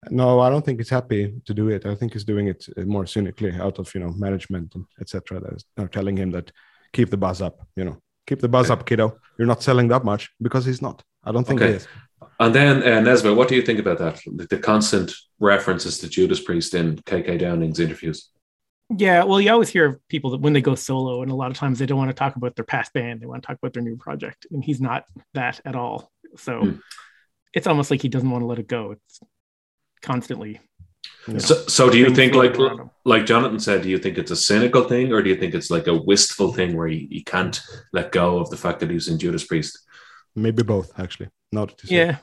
No, 0.10 0.40
I 0.40 0.50
don't 0.50 0.64
think 0.64 0.80
he's 0.80 0.90
happy 0.90 1.34
to 1.46 1.54
do 1.54 1.70
it. 1.70 1.86
I 1.86 1.96
think 1.96 2.14
he's 2.14 2.24
doing 2.24 2.48
it 2.48 2.68
uh, 2.78 2.82
more 2.82 3.06
cynically 3.06 3.52
out 3.60 3.80
of 3.80 3.94
you 3.96 4.02
know 4.02 4.12
management 4.12 4.76
and 4.76 4.86
etc. 5.02 5.40
That 5.40 5.64
are 5.84 5.88
telling 5.88 6.16
him 6.18 6.32
that 6.32 6.52
keep 6.94 7.10
the 7.10 7.18
buzz 7.18 7.42
up. 7.42 7.68
You 7.76 7.86
know, 7.86 7.98
keep 8.28 8.40
the 8.40 8.48
buzz 8.50 8.70
up, 8.70 8.86
kiddo. 8.86 9.18
You're 9.38 9.48
not 9.48 9.64
selling 9.64 9.88
that 9.90 10.04
much 10.04 10.30
because 10.42 10.64
he's 10.66 10.82
not. 10.82 11.02
I 11.24 11.32
don't 11.32 11.46
think 11.46 11.60
Okay. 11.60 11.72
he 11.72 11.78
is. 11.78 11.88
And 12.40 12.54
then 12.54 12.84
uh, 12.84 13.00
Nesbitt, 13.02 13.36
what 13.36 13.48
do 13.48 13.56
you 13.56 13.62
think 13.62 13.80
about 13.80 13.98
that? 13.98 14.22
The, 14.26 14.46
the 14.48 14.60
constant 14.60 15.12
references 15.40 15.98
to 16.00 16.08
Judas 16.08 16.42
Priest 16.42 16.74
in 16.76 16.98
KK 16.98 17.40
Downing's 17.40 17.80
interviews. 17.80 18.30
Yeah, 18.96 19.24
well, 19.24 19.42
you 19.42 19.52
always 19.52 19.70
hear 19.70 19.86
of 19.86 20.08
people 20.10 20.32
that 20.32 20.42
when 20.42 20.54
they 20.54 20.62
go 20.62 20.76
solo, 20.76 21.24
and 21.24 21.32
a 21.32 21.36
lot 21.36 21.50
of 21.50 21.58
times 21.58 21.80
they 21.80 21.86
don't 21.88 21.98
want 21.98 22.10
to 22.10 22.14
talk 22.14 22.36
about 22.36 22.56
their 22.56 22.66
past 22.66 22.94
band; 22.94 23.20
they 23.22 23.26
want 23.26 23.42
to 23.42 23.48
talk 23.48 23.58
about 23.58 23.74
their 23.74 23.82
new 23.84 23.98
project, 23.98 24.46
and 24.52 24.64
he's 24.64 24.80
not 24.80 25.06
that 25.34 25.60
at 25.66 25.76
all. 25.76 26.12
So 26.38 26.60
Hmm. 26.62 26.72
it's 27.54 27.66
almost 27.68 27.90
like 27.90 28.02
he 28.02 28.10
doesn't 28.10 28.30
want 28.30 28.44
to 28.44 28.46
let 28.46 28.60
it 28.60 28.68
go. 28.68 28.92
It's 28.92 29.20
constantly. 30.02 30.60
you 31.28 31.34
know, 31.34 31.40
So, 31.40 31.56
so 31.68 31.90
do 31.90 31.98
you 31.98 32.14
think, 32.14 32.36
like 32.36 32.56
like 33.06 33.26
Jonathan 33.26 33.60
said, 33.60 33.82
do 33.82 33.90
you 33.90 33.98
think 33.98 34.18
it's 34.20 34.32
a 34.32 34.36
cynical 34.36 34.84
thing, 34.84 35.12
or 35.12 35.24
do 35.24 35.30
you 35.32 35.36
think 35.36 35.56
it's 35.56 35.72
like 35.72 35.88
a 35.88 35.96
wistful 35.96 36.54
thing 36.54 36.78
where 36.78 36.88
he, 36.88 37.08
he 37.12 37.24
can't 37.24 37.60
let 37.92 38.12
go 38.12 38.38
of 38.38 38.50
the 38.52 38.58
fact 38.58 38.80
that 38.82 38.90
he 38.90 38.96
was 38.96 39.08
in 39.08 39.18
Judas 39.18 39.46
Priest? 39.46 39.80
Maybe 40.36 40.62
both, 40.62 40.92
actually. 41.00 41.30
Now 41.52 41.66
that 41.66 41.80
say. 41.82 41.96
Yeah, 41.96 42.18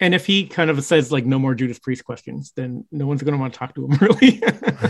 and 0.00 0.14
if 0.14 0.26
he 0.26 0.46
kind 0.46 0.70
of 0.70 0.82
says 0.84 1.12
like 1.12 1.24
no 1.24 1.38
more 1.38 1.54
Judas 1.54 1.78
Priest 1.78 2.04
questions, 2.04 2.52
then 2.56 2.84
no 2.90 3.06
one's 3.06 3.22
going 3.22 3.32
to 3.34 3.38
want 3.40 3.52
to 3.52 3.58
talk 3.58 3.74
to 3.76 3.84
him 3.86 3.92
really. 4.00 4.40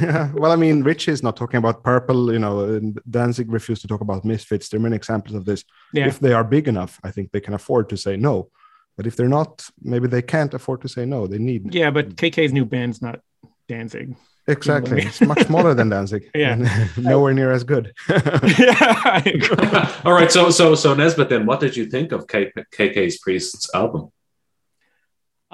yeah. 0.01 0.31
Well, 0.35 0.51
I 0.53 0.57
mean, 0.57 0.83
Rich 0.83 1.09
is 1.09 1.23
not 1.23 1.37
talking 1.37 1.59
about 1.59 1.83
purple. 1.85 2.33
You 2.33 2.39
know, 2.39 2.61
and 2.61 2.99
Danzig 3.09 3.53
refused 3.53 3.83
to 3.83 3.89
talk 3.89 4.01
about 4.01 4.25
misfits. 4.25 4.69
There 4.69 4.79
are 4.79 4.83
many 4.83 4.97
examples 4.97 5.35
of 5.37 5.45
this. 5.45 5.65
yeah, 5.93 6.07
If 6.07 6.19
they 6.21 6.33
are 6.33 6.45
big 6.45 6.69
enough, 6.69 6.99
I 7.05 7.11
think 7.11 7.31
they 7.33 7.41
can 7.41 7.55
afford 7.55 7.89
to 7.91 7.97
say 7.97 8.17
no. 8.17 8.51
But 8.97 9.07
if 9.07 9.17
they're 9.17 9.29
not, 9.29 9.69
maybe 9.83 10.07
they 10.09 10.23
can't 10.23 10.55
afford 10.55 10.81
to 10.83 10.89
say 10.89 11.05
no. 11.05 11.27
They 11.27 11.39
need 11.39 11.75
yeah, 11.75 11.91
but 11.91 12.17
KK's 12.17 12.53
new 12.53 12.65
band's 12.65 13.03
not 13.03 13.21
Danzig. 13.69 14.15
exactly. 14.47 15.03
It's 15.03 15.21
much 15.21 15.43
smaller 15.47 15.75
than 15.75 15.89
Danzig. 15.89 16.31
Yeah. 16.35 16.57
nowhere 16.97 17.35
near 17.35 17.51
as 17.53 17.65
good. 17.65 17.93
yeah, 18.09 19.93
All 20.05 20.13
right, 20.13 20.31
so 20.31 20.51
so 20.51 20.75
so 20.75 20.95
Nesbitt, 20.95 21.29
then 21.29 21.47
what 21.47 21.61
did 21.61 21.77
you 21.77 21.87
think 21.87 22.13
of 22.13 22.27
K, 22.27 22.53
KK's 22.73 23.19
Priest's 23.19 23.69
album? 23.75 24.11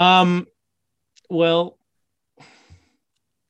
Um, 0.01 0.47
well, 1.29 1.79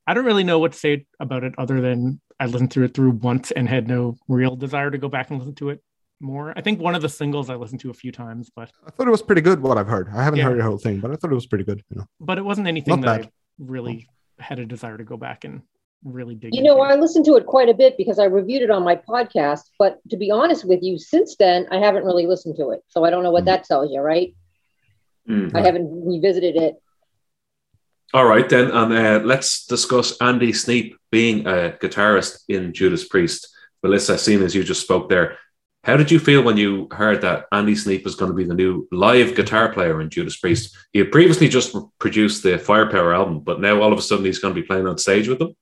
I 0.06 0.14
don't 0.14 0.24
really 0.24 0.44
know 0.44 0.58
what 0.58 0.72
to 0.72 0.78
say 0.78 1.06
about 1.20 1.44
it 1.44 1.54
other 1.56 1.80
than 1.80 2.20
I 2.40 2.46
listened 2.46 2.72
to 2.72 2.82
it 2.82 2.92
through 2.94 3.12
once 3.12 3.52
and 3.52 3.68
had 3.68 3.86
no 3.86 4.16
real 4.28 4.56
desire 4.56 4.90
to 4.90 4.98
go 4.98 5.08
back 5.08 5.30
and 5.30 5.38
listen 5.38 5.54
to 5.56 5.70
it 5.70 5.80
more. 6.20 6.52
I 6.56 6.60
think 6.60 6.80
one 6.80 6.94
of 6.96 7.02
the 7.02 7.08
singles 7.08 7.48
I 7.48 7.54
listened 7.54 7.80
to 7.82 7.90
a 7.90 7.94
few 7.94 8.10
times, 8.10 8.50
but 8.54 8.70
I 8.86 8.90
thought 8.90 9.06
it 9.06 9.12
was 9.12 9.22
pretty 9.22 9.42
good. 9.42 9.60
What 9.60 9.78
I've 9.78 9.86
heard, 9.86 10.08
I 10.12 10.24
haven't 10.24 10.40
Yeah. 10.40 10.46
heard 10.46 10.58
the 10.58 10.64
whole 10.64 10.78
thing, 10.78 11.00
but 11.00 11.12
I 11.12 11.14
thought 11.14 11.30
it 11.30 11.36
was 11.36 11.46
pretty 11.46 11.64
good. 11.64 11.82
You 11.90 11.98
know, 11.98 12.04
but 12.18 12.36
it 12.38 12.44
wasn't 12.44 12.66
anything 12.66 13.00
Not 13.00 13.06
that 13.06 13.20
bad. 13.22 13.26
I 13.26 13.30
really 13.58 14.08
had 14.40 14.58
a 14.58 14.66
desire 14.66 14.98
to 14.98 15.04
go 15.04 15.16
back 15.16 15.44
and 15.44 15.62
really 16.02 16.34
dig. 16.34 16.54
You 16.54 16.62
know, 16.62 16.82
into. 16.82 16.94
I 16.94 16.96
listened 16.96 17.26
to 17.26 17.36
it 17.36 17.46
quite 17.46 17.68
a 17.68 17.74
bit 17.74 17.96
because 17.96 18.18
I 18.18 18.24
reviewed 18.24 18.62
it 18.62 18.70
on 18.70 18.82
my 18.82 18.96
podcast. 18.96 19.68
But 19.78 19.98
to 20.10 20.16
be 20.16 20.30
honest 20.30 20.64
with 20.66 20.80
you, 20.82 20.98
since 20.98 21.36
then, 21.36 21.68
I 21.70 21.78
haven't 21.78 22.04
really 22.04 22.26
listened 22.26 22.56
to 22.56 22.70
it. 22.70 22.80
So 22.88 23.04
I 23.04 23.10
don't 23.10 23.22
know 23.22 23.30
what 23.30 23.42
Mm. 23.44 23.46
that 23.46 23.64
tells 23.64 23.92
you, 23.92 24.00
right? 24.00 24.34
Mm. 25.28 25.54
I 25.54 25.60
haven't 25.60 26.06
revisited 26.06 26.56
it. 26.56 26.76
All 28.12 28.26
right, 28.26 28.48
then, 28.48 28.70
and 28.70 28.92
uh, 28.92 29.20
let's 29.24 29.66
discuss 29.66 30.20
Andy 30.20 30.52
Sneap 30.52 30.96
being 31.12 31.46
a 31.46 31.76
guitarist 31.80 32.40
in 32.48 32.72
Judas 32.72 33.06
Priest. 33.06 33.48
Melissa, 33.82 34.18
seeing 34.18 34.42
as 34.42 34.54
you 34.54 34.64
just 34.64 34.82
spoke 34.82 35.08
there, 35.08 35.38
how 35.84 35.96
did 35.96 36.10
you 36.10 36.18
feel 36.18 36.42
when 36.42 36.56
you 36.56 36.88
heard 36.90 37.22
that 37.22 37.46
Andy 37.52 37.74
Sneap 37.74 38.04
was 38.04 38.16
going 38.16 38.30
to 38.30 38.36
be 38.36 38.44
the 38.44 38.54
new 38.54 38.86
live 38.92 39.34
guitar 39.34 39.72
player 39.72 40.00
in 40.00 40.10
Judas 40.10 40.36
Priest? 40.36 40.76
He 40.92 40.98
had 40.98 41.12
previously 41.12 41.48
just 41.48 41.74
produced 41.98 42.42
the 42.42 42.58
Firepower 42.58 43.14
album, 43.14 43.40
but 43.40 43.60
now 43.60 43.80
all 43.80 43.92
of 43.92 43.98
a 43.98 44.02
sudden 44.02 44.24
he's 44.24 44.40
going 44.40 44.54
to 44.54 44.60
be 44.60 44.66
playing 44.66 44.86
on 44.86 44.98
stage 44.98 45.28
with 45.28 45.38
them. 45.38 45.54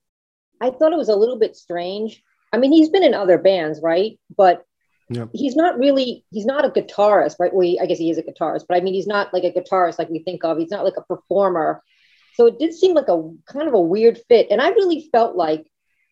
I 0.61 0.71
thought 0.71 0.93
it 0.93 0.99
was 0.99 1.09
a 1.09 1.17
little 1.17 1.39
bit 1.39 1.55
strange. 1.55 2.23
I 2.53 2.57
mean, 2.57 2.73
he's 2.73 2.89
been 2.89 3.05
in 3.05 3.15
other 3.15 3.39
bands, 3.39 3.81
right? 3.83 4.19
But 4.37 4.65
Yeah. 5.11 5.27
he's 5.33 5.57
not 5.57 5.79
really, 5.79 6.25
he's 6.31 6.45
not 6.45 6.65
a 6.65 6.71
guitarist, 6.71 7.37
right? 7.39 7.53
Well, 7.53 7.67
he, 7.67 7.81
I 7.81 7.87
guess 7.87 7.99
he 7.99 8.11
is 8.11 8.19
a 8.19 8.23
guitarist, 8.23 8.65
but 8.69 8.77
I 8.77 8.81
mean, 8.81 8.95
he's 8.95 9.07
not 9.07 9.33
like 9.33 9.45
a 9.45 9.53
guitarist 9.53 9.99
like 9.99 10.11
we 10.11 10.19
think 10.19 10.45
of. 10.45 10.59
He's 10.59 10.71
not 10.71 10.85
like 10.85 10.97
a 10.97 11.03
performer. 11.03 11.83
So 12.35 12.47
it 12.47 12.59
did 12.59 12.75
seem 12.75 12.95
like 12.95 13.09
a 13.09 13.31
kind 13.47 13.69
of 13.69 13.75
a 13.75 13.81
weird 13.81 14.21
fit. 14.29 14.49
And 14.51 14.61
I 14.61 14.69
really 14.71 15.09
felt 15.11 15.35
like 15.35 15.67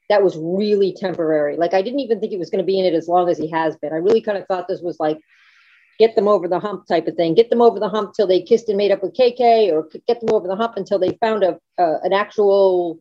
that 0.08 0.22
was 0.22 0.36
really 0.36 0.94
temporary. 0.98 1.56
Like 1.56 1.74
I 1.74 1.82
didn't 1.82 2.00
even 2.00 2.20
think 2.20 2.30
he 2.30 2.38
was 2.38 2.50
going 2.50 2.62
to 2.62 2.66
be 2.66 2.78
in 2.78 2.86
it 2.86 2.94
as 2.94 3.08
long 3.08 3.28
as 3.28 3.38
he 3.38 3.50
has 3.50 3.76
been. 3.76 3.92
I 3.92 3.96
really 3.96 4.20
kind 4.20 4.38
of 4.38 4.46
thought 4.46 4.68
this 4.68 4.80
was 4.80 4.98
like 4.98 5.18
get 5.98 6.14
them 6.14 6.28
over 6.28 6.48
the 6.48 6.60
hump 6.60 6.86
type 6.86 7.06
of 7.06 7.16
thing. 7.16 7.34
Get 7.34 7.50
them 7.50 7.62
over 7.62 7.78
the 7.78 7.88
hump 7.88 8.14
till 8.14 8.26
they 8.26 8.42
kissed 8.42 8.68
and 8.68 8.76
made 8.76 8.92
up 8.92 9.02
with 9.02 9.16
KK, 9.16 9.72
or 9.72 9.88
get 10.06 10.20
them 10.20 10.30
over 10.32 10.46
the 10.46 10.56
hump 10.56 10.74
until 10.76 10.98
they 10.98 11.16
found 11.20 11.42
a 11.42 11.58
an 11.78 12.12
actual 12.12 13.00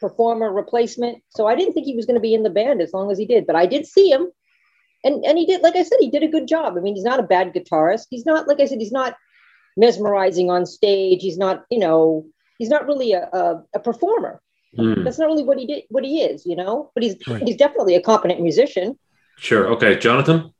performer 0.00 0.52
replacement. 0.52 1.22
So 1.30 1.46
I 1.46 1.56
didn't 1.56 1.74
think 1.74 1.86
he 1.86 1.96
was 1.96 2.06
going 2.06 2.16
to 2.16 2.20
be 2.20 2.34
in 2.34 2.42
the 2.42 2.50
band 2.50 2.80
as 2.82 2.92
long 2.92 3.10
as 3.10 3.18
he 3.18 3.26
did, 3.26 3.46
but 3.46 3.56
I 3.56 3.66
did 3.66 3.86
see 3.86 4.10
him. 4.10 4.28
And 5.04 5.24
and 5.24 5.38
he 5.38 5.46
did, 5.46 5.62
like 5.62 5.76
I 5.76 5.82
said, 5.82 5.98
he 6.00 6.10
did 6.10 6.22
a 6.22 6.28
good 6.28 6.46
job. 6.48 6.74
I 6.76 6.80
mean, 6.80 6.94
he's 6.94 7.04
not 7.04 7.20
a 7.20 7.22
bad 7.24 7.52
guitarist. 7.54 8.06
He's 8.10 8.26
not, 8.26 8.48
like 8.48 8.60
I 8.60 8.66
said, 8.66 8.78
he's 8.80 8.92
not 8.92 9.16
mesmerizing 9.76 10.50
on 10.50 10.66
stage. 10.66 11.22
He's 11.22 11.38
not, 11.38 11.64
you 11.70 11.78
know, 11.78 12.26
he's 12.58 12.68
not 12.68 12.86
really 12.86 13.12
a, 13.12 13.22
a, 13.32 13.62
a 13.74 13.80
performer. 13.80 14.40
Hmm, 14.76 15.04
That's 15.04 15.18
not 15.18 15.26
really 15.26 15.42
what 15.44 15.58
he 15.58 15.66
did, 15.66 15.84
what 15.90 16.04
he 16.04 16.22
is, 16.22 16.44
you 16.46 16.56
know. 16.56 16.90
But 16.94 17.02
he's 17.02 17.16
Right. 17.26 17.42
he's 17.46 17.56
definitely 17.56 17.94
a 17.94 18.00
competent 18.00 18.40
musician. 18.40 18.98
Sure. 19.38 19.66
Okay, 19.74 19.98
Jonathan. 19.98 20.52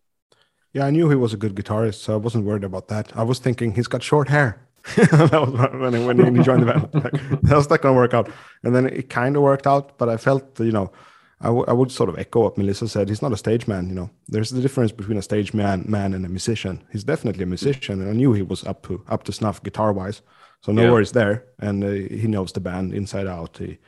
yeah, 0.72 0.84
I 0.86 0.90
knew 0.90 1.08
he 1.08 1.16
was 1.16 1.32
a 1.32 1.36
good 1.38 1.54
guitarist, 1.54 1.94
so 1.96 2.12
I 2.14 2.16
wasn't 2.16 2.44
worried 2.44 2.64
about 2.64 2.88
that. 2.88 3.12
I 3.16 3.22
was 3.22 3.38
thinking 3.38 3.72
he's 3.74 3.86
got 3.88 4.02
short 4.02 4.28
hair. 4.28 4.60
that 4.96 5.32
was 5.32 5.52
when, 5.82 5.94
he- 5.94 6.04
when 6.22 6.36
he 6.36 6.42
joined 6.42 6.62
the 6.62 6.66
band. 6.66 6.88
Like, 6.94 7.20
How's 7.48 7.66
that 7.70 7.82
going 7.82 7.94
to 7.94 7.96
work 7.98 8.14
out? 8.14 8.30
And 8.62 8.74
then 8.74 8.86
it 8.86 9.08
kind 9.10 9.34
of 9.36 9.42
worked 9.42 9.66
out, 9.66 9.98
but 9.98 10.08
I 10.08 10.16
felt, 10.16 10.60
you 10.60 10.70
know, 10.72 10.92
I, 11.40 11.46
w- 11.46 11.66
I 11.68 11.72
would 11.72 11.92
sort 11.92 12.08
of 12.08 12.18
echo 12.18 12.40
what 12.44 12.56
Melissa 12.56 12.88
said. 12.88 13.08
He's 13.08 13.20
not 13.22 13.32
a 13.32 13.36
stage 13.36 13.68
man, 13.68 13.88
you 13.88 13.94
know. 13.94 14.10
There's 14.28 14.50
the 14.50 14.62
difference 14.62 14.90
between 14.92 15.18
a 15.18 15.22
stage 15.22 15.52
man, 15.52 15.84
man 15.86 16.14
and 16.14 16.24
a 16.24 16.28
musician. 16.30 16.82
He's 16.92 17.04
definitely 17.04 17.42
a 17.42 17.46
musician, 17.46 18.00
and 18.00 18.08
I 18.10 18.14
knew 18.14 18.32
he 18.32 18.42
was 18.42 18.64
up 18.64 18.86
to 18.86 19.04
up 19.08 19.24
to 19.24 19.32
snuff 19.32 19.62
guitar 19.62 19.92
wise. 19.92 20.22
So 20.62 20.72
no 20.72 20.82
Yeah. 20.82 20.92
worries 20.92 21.12
there, 21.12 21.44
and 21.58 21.84
uh, 21.84 21.90
he 21.90 22.26
knows 22.26 22.52
the 22.52 22.60
band 22.60 22.94
inside 22.94 23.26
out. 23.26 23.58
He, 23.58 23.78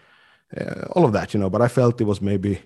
uh, 0.61 0.85
all 0.93 1.05
of 1.05 1.13
that, 1.13 1.33
you 1.35 1.41
know. 1.41 1.51
But 1.51 1.63
I 1.63 1.69
felt 1.69 2.01
it 2.01 2.05
was 2.05 2.21
maybe 2.21 2.61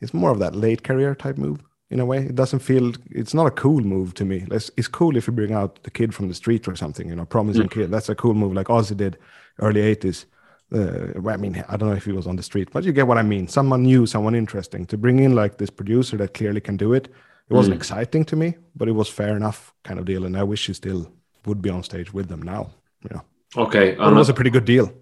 it's 0.00 0.12
more 0.14 0.30
of 0.30 0.38
that 0.40 0.54
late 0.54 0.82
career 0.84 1.14
type 1.14 1.38
move 1.38 1.60
in 1.90 2.00
a 2.00 2.04
way. 2.06 2.18
It 2.18 2.34
doesn't 2.34 2.60
feel 2.60 2.92
it's 3.10 3.32
not 3.34 3.46
a 3.46 3.50
cool 3.62 3.80
move 3.80 4.12
to 4.14 4.24
me. 4.26 4.46
It's, 4.50 4.70
it's 4.76 4.88
cool 4.88 5.16
if 5.16 5.26
you 5.26 5.32
bring 5.32 5.52
out 5.54 5.82
the 5.84 5.90
kid 5.90 6.14
from 6.14 6.28
the 6.28 6.34
street 6.34 6.68
or 6.68 6.76
something, 6.76 7.08
you 7.08 7.16
know, 7.16 7.24
promising 7.24 7.68
kid. 7.68 7.90
That's 7.90 8.10
a 8.10 8.14
cool 8.14 8.34
move, 8.34 8.52
like 8.52 8.68
Ozzy 8.68 8.96
did 8.96 9.16
early 9.58 9.80
'80s. 9.80 10.26
Uh, 10.72 11.28
I 11.28 11.36
mean, 11.38 11.64
I 11.68 11.76
don't 11.76 11.88
know 11.88 11.96
if 11.96 12.04
he 12.04 12.12
was 12.12 12.26
on 12.26 12.36
the 12.36 12.42
street, 12.42 12.68
but 12.72 12.84
you 12.84 12.92
get 12.92 13.06
what 13.06 13.16
I 13.18 13.22
mean. 13.22 13.48
Someone 13.48 13.82
new, 13.82 14.06
someone 14.06 14.34
interesting 14.34 14.84
to 14.86 14.98
bring 14.98 15.18
in 15.20 15.34
like 15.34 15.56
this 15.56 15.70
producer 15.70 16.16
that 16.18 16.34
clearly 16.34 16.60
can 16.60 16.76
do 16.76 16.92
it. 16.92 17.08
It 17.48 17.54
wasn't 17.54 17.74
Mm. 17.76 17.78
exciting 17.78 18.24
to 18.26 18.36
me, 18.36 18.56
but 18.76 18.88
it 18.88 18.92
was 18.92 19.08
fair 19.08 19.34
enough 19.36 19.72
kind 19.84 19.98
of 19.98 20.04
deal. 20.04 20.24
And 20.26 20.36
I 20.36 20.42
wish 20.42 20.66
he 20.66 20.74
still 20.74 21.10
would 21.46 21.62
be 21.62 21.70
on 21.70 21.82
stage 21.82 22.12
with 22.12 22.28
them 22.28 22.42
now. 22.42 22.70
You 23.02 23.10
know, 23.14 23.22
Okay. 23.64 23.94
but 23.94 24.12
it 24.12 24.16
was 24.16 24.28
a 24.28 24.34
pretty 24.34 24.50
good 24.50 24.66
deal. 24.66 24.92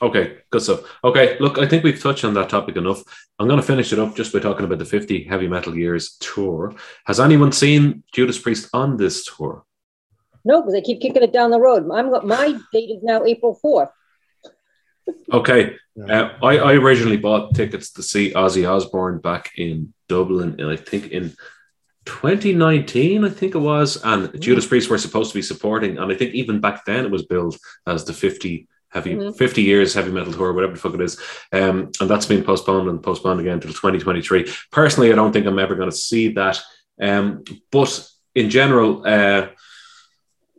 Okay, 0.00 0.38
good 0.50 0.62
stuff. 0.62 0.80
Okay, 1.04 1.36
look, 1.38 1.58
I 1.58 1.66
think 1.68 1.84
we've 1.84 2.00
touched 2.02 2.24
on 2.24 2.32
that 2.34 2.48
topic 2.48 2.76
enough. 2.76 3.02
I'm 3.38 3.46
going 3.46 3.60
to 3.60 3.66
finish 3.66 3.92
it 3.92 3.98
up 3.98 4.16
just 4.16 4.32
by 4.32 4.38
talking 4.38 4.64
about 4.64 4.78
the 4.78 4.86
50 4.86 5.24
Heavy 5.24 5.46
Metal 5.48 5.76
Years 5.76 6.16
tour. 6.18 6.72
Has 7.04 7.20
anyone 7.20 7.52
seen 7.52 8.02
Judas 8.14 8.38
Priest 8.38 8.70
on 8.72 8.96
this 8.96 9.26
tour? 9.26 9.64
No, 10.46 10.60
because 10.62 10.72
they 10.72 10.80
keep 10.80 11.00
kicking 11.02 11.22
it 11.22 11.32
down 11.34 11.50
the 11.50 11.60
road. 11.60 11.84
I'm 11.92 12.10
my 12.26 12.58
date 12.72 12.90
is 12.90 13.02
now 13.02 13.22
April 13.24 13.54
fourth. 13.54 13.90
Okay, 15.32 15.76
uh, 16.08 16.30
I, 16.42 16.58
I 16.58 16.72
originally 16.74 17.16
bought 17.16 17.54
tickets 17.54 17.92
to 17.92 18.02
see 18.02 18.32
Ozzy 18.32 18.68
Osbourne 18.68 19.18
back 19.18 19.52
in 19.56 19.92
Dublin, 20.08 20.56
and 20.58 20.70
I 20.70 20.76
think 20.76 21.08
in 21.10 21.34
2019, 22.04 23.24
I 23.24 23.28
think 23.28 23.54
it 23.54 23.58
was, 23.58 24.00
and 24.02 24.40
Judas 24.40 24.66
Priest 24.66 24.90
were 24.90 24.98
supposed 24.98 25.30
to 25.32 25.38
be 25.38 25.42
supporting, 25.42 25.98
and 25.98 26.12
I 26.12 26.14
think 26.16 26.34
even 26.34 26.60
back 26.60 26.84
then 26.84 27.04
it 27.04 27.10
was 27.10 27.24
billed 27.24 27.56
as 27.86 28.04
the 28.04 28.12
50 28.12 28.68
heavy 28.88 29.14
Mhm. 29.14 29.36
50 29.36 29.62
years 29.62 29.94
heavy 29.94 30.10
metal 30.10 30.32
tour, 30.32 30.52
whatever 30.52 30.74
the 30.74 30.78
fuck 30.78 30.94
it 30.94 31.00
is, 31.00 31.18
um, 31.52 31.90
and 32.00 32.10
that's 32.10 32.26
been 32.26 32.44
postponed 32.44 32.90
and 32.90 33.02
postponed 33.02 33.40
again 33.40 33.54
until 33.54 33.72
2023. 33.72 34.52
Personally, 34.70 35.10
I 35.10 35.14
don't 35.16 35.32
think 35.32 35.46
I'm 35.46 35.58
ever 35.58 35.74
going 35.74 35.90
to 35.90 35.96
see 35.96 36.28
that, 36.34 36.60
um, 37.00 37.44
but 37.70 38.06
in 38.34 38.50
general, 38.50 39.02
uh, 39.06 39.46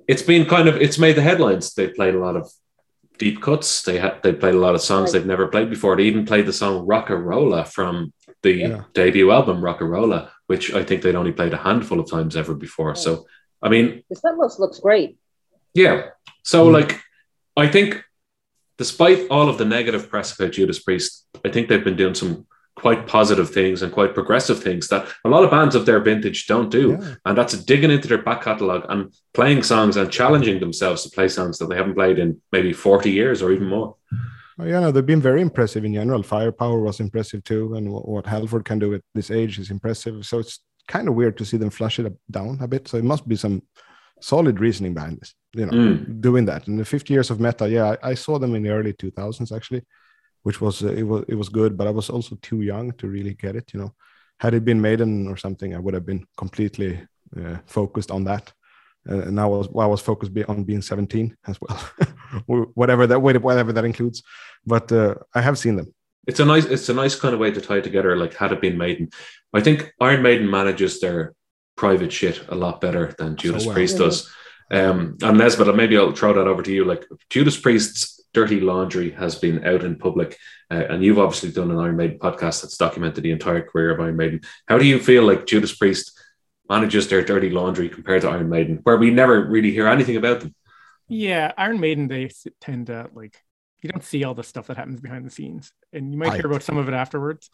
it's 0.08 0.24
been 0.24 0.46
kind 0.46 0.68
of 0.68 0.78
it's 0.82 0.98
made 0.98 1.16
the 1.16 1.22
headlines. 1.22 1.74
They 1.74 1.88
played 1.89 2.16
a 2.16 2.20
lot 2.20 2.36
of 2.36 2.52
deep 3.18 3.41
cuts. 3.41 3.84
They 3.84 3.97
had 3.99 4.22
they 4.24 4.34
played 4.34 4.55
a 4.55 4.59
lot 4.59 4.76
of 4.76 4.82
songs 4.82 5.09
Right. 5.14 5.20
they've 5.20 5.28
never 5.28 5.47
played 5.47 5.70
before. 5.70 5.95
They 5.95 6.03
even 6.03 6.26
played 6.26 6.45
the 6.45 6.53
song 6.53 6.86
Rocka 6.86 7.16
Rolla 7.16 7.66
from 7.66 8.11
the 8.41 8.51
Yeah. 8.53 8.84
debut 8.93 9.32
album 9.32 9.61
Rocka 9.61 9.88
Rolla, 9.88 10.32
which 10.47 10.74
I 10.74 10.84
think 10.84 11.01
they'd 11.01 11.16
only 11.16 11.32
played 11.32 11.53
a 11.53 11.57
handful 11.57 11.99
of 11.99 12.09
times 12.09 12.36
ever 12.36 12.53
before. 12.53 12.95
So 12.95 13.26
I 13.61 13.70
mean, 13.70 14.03
The 14.09 14.16
set 14.18 14.38
list 14.38 14.59
looks 14.59 14.80
great. 14.80 15.18
yeah. 15.74 16.09
So 16.43 16.68
Mm. 16.68 16.74
like 16.74 16.99
I 17.55 17.68
think 17.68 18.03
despite 18.78 19.28
all 19.30 19.47
of 19.49 19.57
the 19.57 19.66
negative 19.66 20.09
press 20.09 20.38
about 20.38 20.51
Judas 20.51 20.80
Priest, 20.80 21.28
I 21.45 21.49
think 21.49 21.68
they've 21.70 21.84
been 21.84 21.95
doing 21.95 22.16
some 22.16 22.45
quite 22.76 23.05
positive 23.07 23.49
things 23.51 23.82
and 23.84 23.91
quite 23.93 24.13
progressive 24.13 24.61
things 24.61 24.88
that 24.88 25.07
a 25.26 25.30
lot 25.30 25.43
of 25.43 25.51
bands 25.51 25.76
of 25.76 25.86
their 25.86 25.99
vintage 25.99 26.47
don't 26.47 26.69
do. 26.71 26.97
Yeah. 26.99 27.15
And 27.26 27.38
that's 27.38 27.53
digging 27.63 27.91
into 27.91 28.07
their 28.07 28.21
back 28.21 28.41
catalogue 28.41 28.86
and 28.89 29.13
playing 29.34 29.63
songs 29.63 29.95
and 29.95 30.11
challenging 30.11 30.59
themselves 30.59 31.03
to 31.03 31.09
play 31.09 31.28
songs 31.28 31.59
that 31.59 31.69
they 31.69 31.76
haven't 31.76 31.93
played 31.95 32.17
in 32.17 32.41
maybe 32.51 32.74
40 32.74 33.11
years 33.11 33.41
or 33.41 33.51
even 33.51 33.67
more. 33.67 33.95
Oh, 34.59 34.65
yeah, 34.65 34.80
no, 34.80 34.91
they've 34.91 35.05
been 35.05 35.21
very 35.21 35.41
impressive 35.41 35.86
in 35.86 35.93
general. 35.93 36.24
Firepower 36.24 36.80
was 36.80 36.99
impressive 36.99 37.43
too, 37.43 37.74
and 37.76 37.91
what, 37.91 38.07
what 38.07 38.26
Halford 38.28 38.65
can 38.65 38.78
do 38.80 38.93
at 38.93 39.01
this 39.15 39.32
age 39.32 39.57
is 39.59 39.71
impressive. 39.71 40.26
So 40.26 40.39
it's 40.39 40.59
kind 40.88 41.07
of 41.07 41.15
weird 41.15 41.38
to 41.38 41.45
see 41.45 41.57
them 41.57 41.69
flush 41.71 41.99
it 41.99 42.11
down 42.30 42.57
a 42.61 42.67
bit. 42.67 42.88
So 42.88 42.97
it 42.97 43.03
must 43.03 43.28
be 43.28 43.36
some 43.36 43.63
solid 44.21 44.59
reasoning 44.59 44.93
behind 44.93 45.19
this, 45.19 45.34
you 45.53 45.65
know, 45.65 45.71
Mm. 45.71 46.21
doing 46.21 46.45
that. 46.45 46.67
And 46.67 46.80
the 46.80 46.86
50 46.86 47.13
years 47.13 47.30
of 47.32 47.39
metal, 47.39 47.67
yeah, 47.67 47.95
I, 48.03 48.11
I 48.11 48.13
saw 48.13 48.38
them 48.39 48.55
in 48.55 48.63
the 48.63 48.69
early 48.69 48.93
2000s 48.93 49.51
actually, 49.55 49.82
which 50.44 50.62
was 50.62 50.84
uh, 50.84 50.94
it 50.94 51.04
was 51.04 51.26
it 51.28 51.36
was 51.36 51.50
good, 51.50 51.78
but 51.78 51.88
I 51.88 51.91
was 51.91 52.10
also 52.10 52.38
too 52.41 52.62
young 52.62 52.91
to 52.94 53.08
really 53.08 53.34
get 53.34 53.56
it. 53.56 53.74
You 53.74 53.80
know, 53.80 53.94
had 54.39 54.54
it 54.54 54.66
been 54.66 54.82
Maiden 54.82 55.28
or 55.28 55.38
something, 55.38 55.74
I 55.74 55.80
would 55.80 55.94
have 55.94 56.06
been 56.06 56.26
completely 56.38 57.02
uh, 57.38 57.58
focused 57.66 58.12
on 58.12 58.24
that. 58.26 58.54
Uh, 59.10 59.22
and 59.22 59.39
I 59.39 59.46
was 59.46 59.68
well, 59.70 59.88
I 59.88 59.89
was 59.89 60.02
focused 60.02 60.32
on 60.48 60.64
being 60.64 60.82
17 60.82 61.36
as 61.48 61.58
well, 61.62 61.80
whatever 62.74 63.08
that 63.08 63.20
whatever 63.20 63.74
that 63.74 63.86
includes. 63.86 64.24
But 64.66 64.91
uh, 64.91 65.16
I 65.34 65.41
have 65.41 65.58
seen 65.58 65.76
them. 65.76 65.94
It's 66.28 66.39
a 66.39 66.46
nice 66.46 66.66
it's 66.66 66.89
a 66.89 66.94
nice 66.94 67.16
kind 67.16 67.34
of 67.34 67.39
way 67.39 67.52
to 67.52 67.62
tie 67.62 67.78
it 67.78 67.84
together. 67.84 68.16
Like 68.16 68.34
had 68.36 68.54
it 68.54 68.62
been 68.62 68.78
Maiden, 68.78 69.10
I 69.54 69.62
think 69.62 69.94
Iron 70.00 70.22
Maiden 70.22 70.50
manages 70.50 71.00
their 71.00 71.34
private 71.76 72.14
shit 72.14 72.46
a 72.50 72.56
lot 72.56 72.80
better 72.80 73.14
than 73.18 73.36
Judas 73.36 73.66
well. 73.66 73.74
Priest 73.74 73.98
does. 73.98 74.32
Um, 74.72 75.18
and 75.22 75.38
Nesbitt, 75.38 75.76
maybe 75.76 75.98
I'll 75.98 76.14
throw 76.14 76.34
that 76.34 76.48
over 76.48 76.64
to 76.64 76.72
you. 76.72 76.86
Like 76.86 77.06
Judas 77.30 77.60
Priest's 77.60 78.22
dirty 78.34 78.60
laundry 78.60 79.12
has 79.12 79.36
been 79.36 79.66
out 79.66 79.84
in 79.84 79.96
public, 79.98 80.38
uh, 80.72 80.84
and 80.90 81.04
you've 81.04 81.20
obviously 81.20 81.52
done 81.52 81.72
an 81.72 81.80
Iron 81.80 81.98
Maiden 81.98 82.20
podcast 82.20 82.62
that's 82.62 82.78
documented 82.78 83.24
the 83.24 83.32
entire 83.32 83.62
career 83.62 83.92
of 83.92 84.00
Iron 84.00 84.18
Maiden. 84.18 84.42
How 84.68 84.78
do 84.78 84.86
you 84.86 85.00
feel 85.00 85.24
like 85.24 85.46
Judas 85.46 85.76
Priest 85.76 86.20
manages 86.70 87.08
their 87.08 87.24
dirty 87.24 87.50
laundry 87.50 87.90
compared 87.90 88.22
to 88.24 88.30
Iron 88.30 88.50
Maiden, 88.50 88.80
where 88.84 88.98
we 88.98 89.12
never 89.12 89.46
really 89.46 89.72
hear 89.72 89.88
anything 89.88 90.18
about 90.18 90.40
them? 90.42 90.56
Yeah, 91.08 91.52
Iron 91.58 91.80
Maiden, 91.80 92.08
they 92.08 92.30
tend 92.62 92.88
to 92.88 93.10
like 93.14 93.38
you 93.82 93.90
don't 93.90 94.04
see 94.04 94.24
all 94.24 94.34
the 94.34 94.44
stuff 94.44 94.68
that 94.68 94.78
happens 94.78 95.02
behind 95.02 95.26
the 95.26 95.30
scenes, 95.30 95.72
and 95.92 96.12
you 96.12 96.18
might 96.18 96.30
Right. 96.30 96.38
hear 96.38 96.48
about 96.48 96.64
some 96.64 96.78
of 96.78 96.88
it 96.88 96.94
afterwards. 96.94 97.50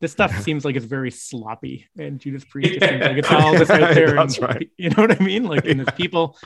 This 0.00 0.12
stuff 0.12 0.38
seems 0.42 0.64
like 0.64 0.76
it's 0.76 0.84
very 0.86 1.10
sloppy, 1.10 1.88
and 1.98 2.20
Judas 2.20 2.44
Priest 2.44 2.74
just 2.78 2.88
seems 2.88 3.02
like 3.02 3.16
it's 3.16 3.30
all 3.30 3.56
just 3.56 3.70
out 3.70 3.94
there. 3.94 4.14
That's 4.14 4.38
and, 4.38 4.46
right. 4.48 4.70
You 4.76 4.90
know 4.90 5.02
what 5.02 5.20
I 5.20 5.24
mean? 5.24 5.44
Like, 5.44 5.64
and 5.66 5.80
there's 5.80 5.90
people. 5.96 6.38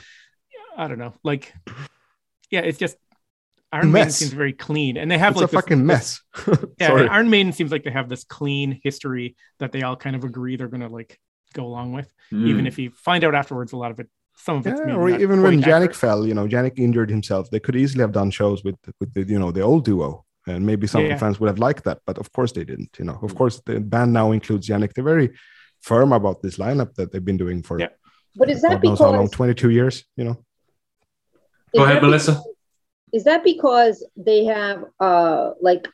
I 0.77 0.87
don't 0.87 0.97
know. 0.99 1.13
Like, 1.23 1.53
yeah, 2.49 2.61
it's 2.61 2.77
just 2.77 2.97
Iron 3.75 3.91
Maiden 3.91 4.11
seems 4.11 4.33
very 4.33 4.53
clean, 4.53 4.97
and 4.97 5.09
they 5.11 5.17
have 5.17 5.33
It's 5.33 5.41
like 5.41 5.49
a 5.49 5.51
this- 5.51 5.61
fucking 5.61 5.87
this- 5.87 6.21
mess. 6.47 6.59
Yeah, 6.79 7.07
Iron 7.17 7.29
Maiden 7.29 7.51
seems 7.51 7.71
like 7.71 7.83
they 7.83 7.91
have 7.91 8.09
this 8.09 8.23
clean 8.23 8.79
history 8.83 9.35
that 9.59 9.71
they 9.71 9.81
all 9.83 9.95
kind 9.95 10.15
of 10.15 10.23
agree 10.23 10.55
they're 10.57 10.67
gonna 10.75 10.89
like 10.89 11.19
go 11.53 11.65
along 11.65 11.93
with, 11.93 12.11
even 12.31 12.65
Mm. 12.65 12.67
if 12.67 12.77
you 12.79 12.89
find 12.91 13.23
out 13.23 13.33
afterwards 13.35 13.71
a 13.73 13.77
lot 13.77 13.91
of 13.91 13.99
it, 13.99 14.07
some 14.37 14.57
of 14.57 14.67
it's 14.67 14.81
Yeah, 14.85 14.95
or 14.95 15.09
even 15.09 15.41
when 15.41 15.61
quite 15.61 15.69
Janick 15.71 15.95
fell, 15.95 16.25
you 16.27 16.33
know, 16.33 16.47
Janick 16.47 16.77
injured 16.77 17.09
himself. 17.09 17.49
They 17.49 17.59
could 17.61 17.75
easily 17.75 18.01
have 18.01 18.11
done 18.11 18.29
shows 18.31 18.63
with 18.65 18.75
with 18.99 19.13
the 19.13 19.23
you 19.23 19.39
know 19.39 19.51
the 19.51 19.61
old 19.61 19.85
duo, 19.85 20.25
and 20.47 20.65
maybe 20.65 20.85
some 20.87 21.05
Yeah. 21.05 21.17
fans 21.17 21.39
would 21.39 21.47
have 21.47 21.59
liked 21.67 21.83
that. 21.85 21.99
But 22.07 22.17
of 22.17 22.27
course 22.33 22.51
they 22.51 22.65
didn't. 22.65 22.91
You 22.99 23.05
know, 23.05 23.17
of 23.27 23.33
course 23.35 23.61
the 23.65 23.79
band 23.79 24.11
now 24.13 24.31
includes 24.31 24.67
Janick. 24.67 24.93
They're 24.93 25.03
very 25.15 25.29
firm 25.81 26.11
about 26.13 26.41
this 26.41 26.57
lineup 26.57 26.93
that 26.95 27.11
they've 27.11 27.23
been 27.31 27.37
doing 27.45 27.63
for 27.63 27.79
Yeah. 27.79 27.89
But 28.35 28.49
is 28.49 28.61
that 28.63 28.81
God 28.81 28.83
knows 28.83 28.99
how 28.99 29.11
long, 29.11 29.25
because 29.25 29.31
twenty 29.37 29.53
two 29.53 29.69
years. 29.69 30.03
You 30.17 30.25
know, 30.25 30.35
Go 31.75 31.83
ahead, 31.85 32.01
Melissa. 32.01 32.31
because- 32.33 32.54
Is 33.13 33.23
that 33.25 33.43
because 33.43 34.05
they 34.17 34.45
have 34.45 34.85
uh 34.99 35.51
like 35.61 35.87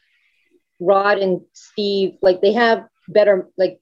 Rod 0.79 1.19
and 1.19 1.41
Steve, 1.53 2.15
like 2.21 2.41
they 2.41 2.53
have 2.53 2.87
better 3.07 3.49
like 3.57 3.79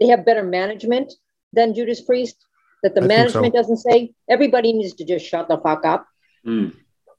they 0.00 0.08
have 0.08 0.26
better 0.26 0.42
management 0.42 1.12
than 1.52 1.74
Judas 1.74 2.00
Priest? 2.00 2.36
That 2.82 2.94
the 2.94 3.02
I 3.02 3.08
think 3.08 3.30
so. 3.30 3.40
management 3.40 3.54
doesn't 3.54 3.78
say 3.78 4.12
everybody 4.28 4.72
needs 4.72 4.94
to 4.94 5.04
just 5.04 5.26
shut 5.26 5.48
the 5.48 5.58
fuck 5.58 5.84
up. 5.86 6.06
Mm. 6.46 6.74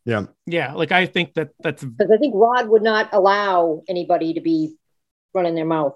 yeah, 0.05 0.25
Yeah, 0.45 0.73
like 0.73 0.91
I 0.91 1.05
think 1.07 1.33
that 1.33 1.49
that's 1.59 1.83
Because 1.83 2.11
I 2.11 2.17
think 2.17 2.35
Rod 2.35 2.69
would 2.69 2.83
not 2.83 3.09
allow 3.11 3.81
anybody 3.87 4.35
to 4.35 4.41
be 4.41 4.75
running 5.33 5.55
their 5.55 5.65
mouth. 5.65 5.95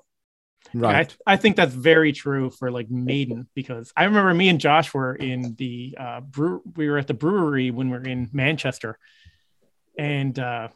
right. 0.74 1.16
I, 1.26 1.34
I 1.34 1.38
think 1.38 1.56
that's 1.56 1.74
very 1.74 2.12
true 2.12 2.50
for 2.50 2.72
like 2.72 2.90
Maiden 2.90 3.48
because 3.54 3.94
I 3.96 4.06
remember 4.06 4.34
me 4.34 4.50
and 4.50 4.60
Josh 4.60 4.94
were 4.94 5.16
in 5.16 5.56
the 5.58 5.96
uh, 5.98 6.22
brew. 6.22 6.62
We 6.76 6.90
were 6.90 6.98
at 6.98 7.08
the 7.08 7.14
brewery 7.14 7.72
when 7.72 7.90
we 7.90 7.98
were 7.98 8.04
in 8.04 8.30
Manchester, 8.34 8.98
and 9.98 10.38
uh, 10.40 10.68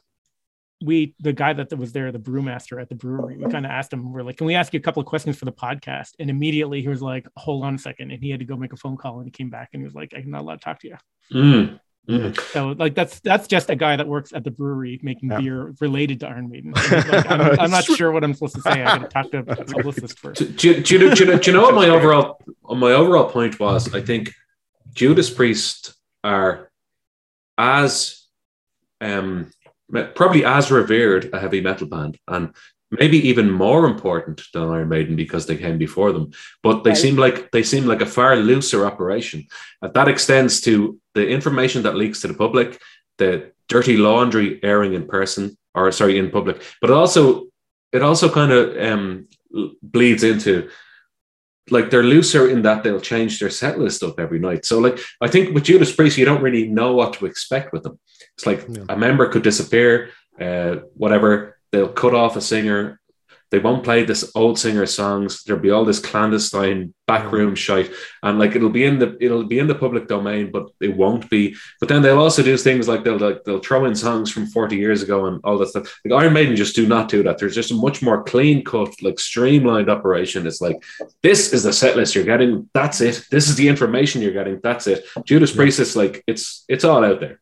we 0.84 1.16
the 1.20 1.34
guy 1.34 1.54
that 1.54 1.74
was 1.78 1.92
there, 1.94 2.12
the 2.12 2.20
brewmaster 2.20 2.82
at 2.82 2.90
the 2.90 2.96
brewery, 2.96 3.38
we 3.38 3.50
kind 3.50 3.66
of 3.66 3.72
asked 3.72 3.94
him, 3.94 4.12
we're 4.12 4.24
like, 4.24 4.38
"Can 4.38 4.46
we 4.48 4.56
ask 4.56 4.74
you 4.74 4.80
a 4.80 4.84
couple 4.84 5.00
of 5.02 5.08
questions 5.08 5.38
for 5.38 5.46
the 5.46 5.52
podcast?" 5.52 6.12
And 6.20 6.30
immediately 6.30 6.82
he 6.82 6.88
was 6.90 7.02
like, 7.02 7.28
"Hold 7.38 7.64
on 7.64 7.76
a 7.76 7.78
second. 7.78 8.12
and 8.12 8.22
he 8.22 8.30
had 8.30 8.40
to 8.40 8.46
go 8.46 8.56
make 8.58 8.74
a 8.74 8.78
phone 8.78 8.98
call, 8.98 9.18
and 9.20 9.26
he 9.26 9.32
came 9.32 9.50
back 9.50 9.70
and 9.74 9.82
he 9.82 9.86
was 9.86 9.96
like, 9.96 10.14
"I'm 10.16 10.30
not 10.30 10.42
allowed 10.42 10.56
to 10.62 10.66
talk 10.66 10.80
to 10.82 10.88
you." 10.90 10.98
Mm. 11.34 11.80
Mm. 12.10 12.40
So 12.52 12.76
like 12.78 12.94
that's 12.94 13.20
that's 13.22 13.48
just 13.48 13.72
a 13.72 13.76
guy 13.76 13.96
that 13.96 14.08
works 14.08 14.32
at 14.32 14.44
the 14.44 14.52
brewery 14.52 15.00
making 15.02 15.32
Yeah. 15.32 15.40
beer 15.40 15.74
related 15.82 16.20
to 16.20 16.28
Iron 16.28 16.50
Maiden. 16.52 16.72
Like, 16.74 17.32
I'm, 17.32 17.42
I'm 17.62 17.72
not 17.72 17.84
sure 17.86 18.12
what 18.12 18.24
I'm 18.24 18.34
supposed 18.36 18.54
to 18.56 18.62
say. 18.62 18.84
I 18.84 18.84
got 18.84 19.02
to 19.02 19.08
talk 19.08 19.32
to 19.32 19.40
a 19.40 19.44
publicist 19.66 20.20
first. 20.20 20.40
Do, 20.40 20.46
do, 20.46 20.84
do, 20.84 20.94
you 21.00 21.10
know- 21.10 21.16
do, 21.16 21.24
you 21.26 21.32
know- 21.32 21.40
do 21.40 21.50
you 21.52 21.58
know 21.58 21.64
what 21.64 21.74
my 21.74 21.90
overall 21.90 22.40
my 22.70 22.92
overall 22.92 23.28
point 23.32 23.60
was? 23.60 23.92
I 23.96 24.02
think 24.02 24.32
Judas 24.94 25.32
Priest 25.32 25.96
are 26.24 26.70
as 27.58 28.25
um 29.02 29.52
probably 30.16 30.44
as 30.44 30.72
revered 30.72 31.30
a 31.34 31.40
heavy 31.40 31.62
metal 31.62 31.88
band 31.88 32.18
and 32.28 32.54
maybe 32.92 33.18
even 33.30 33.52
more 33.52 33.86
important 33.86 34.42
than 34.54 34.64
Iron 34.64 34.90
Maiden 34.90 35.16
because 35.16 35.46
they 35.46 35.58
came 35.58 35.78
before 35.78 36.12
them. 36.12 36.32
But 36.64 36.84
they 36.84 36.92
Right. 36.92 36.98
seem 36.98 37.16
like 37.16 37.52
they 37.52 37.64
seem 37.64 37.86
like 37.86 38.02
a 38.02 38.06
far 38.06 38.36
looser 38.36 38.86
operation. 38.86 39.46
Uh, 39.82 39.90
that 39.90 40.08
extends 40.08 40.62
to 40.62 41.00
the 41.14 41.28
information 41.28 41.84
that 41.84 41.96
leaks 41.96 42.22
to 42.22 42.28
the 42.28 42.34
public, 42.34 42.80
the 43.18 43.52
dirty 43.70 43.98
laundry 43.98 44.60
airing 44.64 44.94
in 44.94 45.08
person 45.08 45.58
or 45.74 45.92
sorry 45.92 46.18
in 46.18 46.30
public, 46.32 46.62
but 46.82 46.90
it 46.90 46.94
also 46.94 47.48
it 47.92 48.02
also 48.02 48.30
kind 48.30 48.52
of 48.52 48.64
um, 48.78 49.28
bleeds 49.82 50.24
into 50.24 50.70
like 51.72 51.90
they're 51.90 52.04
looser 52.04 52.50
in 52.50 52.62
that 52.62 52.84
they'll 52.84 53.00
change 53.02 53.40
their 53.40 53.50
set 53.50 53.80
list 53.80 54.04
up 54.04 54.20
every 54.20 54.40
night. 54.40 54.66
So 54.66 54.80
like 54.80 55.00
I 55.22 55.28
think 55.28 55.54
with 55.56 55.64
Judas 55.64 55.96
Priest, 55.96 56.18
you 56.18 56.26
don't 56.26 56.42
really 56.44 56.68
know 56.68 56.94
what 56.94 57.14
to 57.14 57.26
expect 57.26 57.74
with 57.74 57.84
them. 57.84 58.00
It's 58.36 58.46
like 58.46 58.66
Yeah. 58.70 58.84
a 58.90 58.98
member 58.98 59.28
could 59.28 59.44
disappear, 59.44 60.10
uh, 60.40 60.78
whatever. 60.96 61.58
They'll 61.72 61.90
cut 61.90 62.14
off 62.14 62.36
a 62.36 62.42
singer. 62.42 63.00
They 63.52 63.60
won't 63.60 63.84
play 63.84 64.04
this 64.04 64.32
old 64.36 64.60
singer 64.60 64.86
songs. 64.86 65.44
There'll 65.44 65.62
be 65.62 65.72
all 65.72 65.86
this 65.86 66.00
clandestine 66.00 66.94
backroom 67.08 67.54
mm. 67.54 67.58
shite, 67.58 67.92
and 68.24 68.40
like 68.40 68.56
it'll 68.56 68.70
be 68.70 68.84
in 68.84 69.00
the 69.00 69.18
it'll 69.20 69.46
be 69.46 69.60
in 69.60 69.68
the 69.68 69.76
public 69.76 70.08
domain, 70.08 70.52
but 70.52 70.70
it 70.82 70.96
won't 70.96 71.30
be. 71.30 71.56
But 71.80 71.90
then 71.90 72.02
they'll 72.02 72.20
also 72.20 72.44
do 72.44 72.58
things 72.58 72.88
like 72.88 73.04
they'll 73.04 73.18
like 73.18 73.44
they'll 73.44 73.60
throw 73.60 73.86
in 73.86 73.96
songs 73.96 74.32
from 74.32 74.48
forty 74.48 74.76
years 74.76 75.02
ago 75.04 75.26
and 75.26 75.40
all 75.44 75.58
that 75.60 75.68
stuff. 75.68 76.00
Like 76.04 76.22
Iron 76.22 76.34
Maiden 76.34 76.56
just 76.56 76.76
do 76.76 76.88
not 76.88 77.08
do 77.08 77.24
that. 77.24 77.38
There's 77.38 77.56
just 77.56 77.72
a 77.72 77.76
much 77.76 78.02
more 78.02 78.24
clean 78.24 78.64
cut, 78.64 79.02
like 79.02 79.20
streamlined 79.20 79.90
operation. 79.90 80.46
It's 80.48 80.62
like 80.62 80.84
this 81.24 81.54
is 81.54 81.64
the 81.64 81.74
set 81.74 81.96
list 81.96 82.16
you're 82.16 82.24
getting. 82.24 82.70
That's 82.74 83.00
it. 83.02 83.26
This 83.32 83.48
is 83.48 83.56
the 83.56 83.68
information 83.68 84.22
you're 84.22 84.34
getting. 84.34 84.60
That's 84.62 84.88
it. 84.88 85.06
Judas. 85.24 85.56
Priest 85.56 85.80
is 85.80 85.96
like 85.96 86.24
it's 86.28 86.66
it's 86.68 86.84
all 86.84 87.06
out 87.06 87.20
there. 87.20 87.40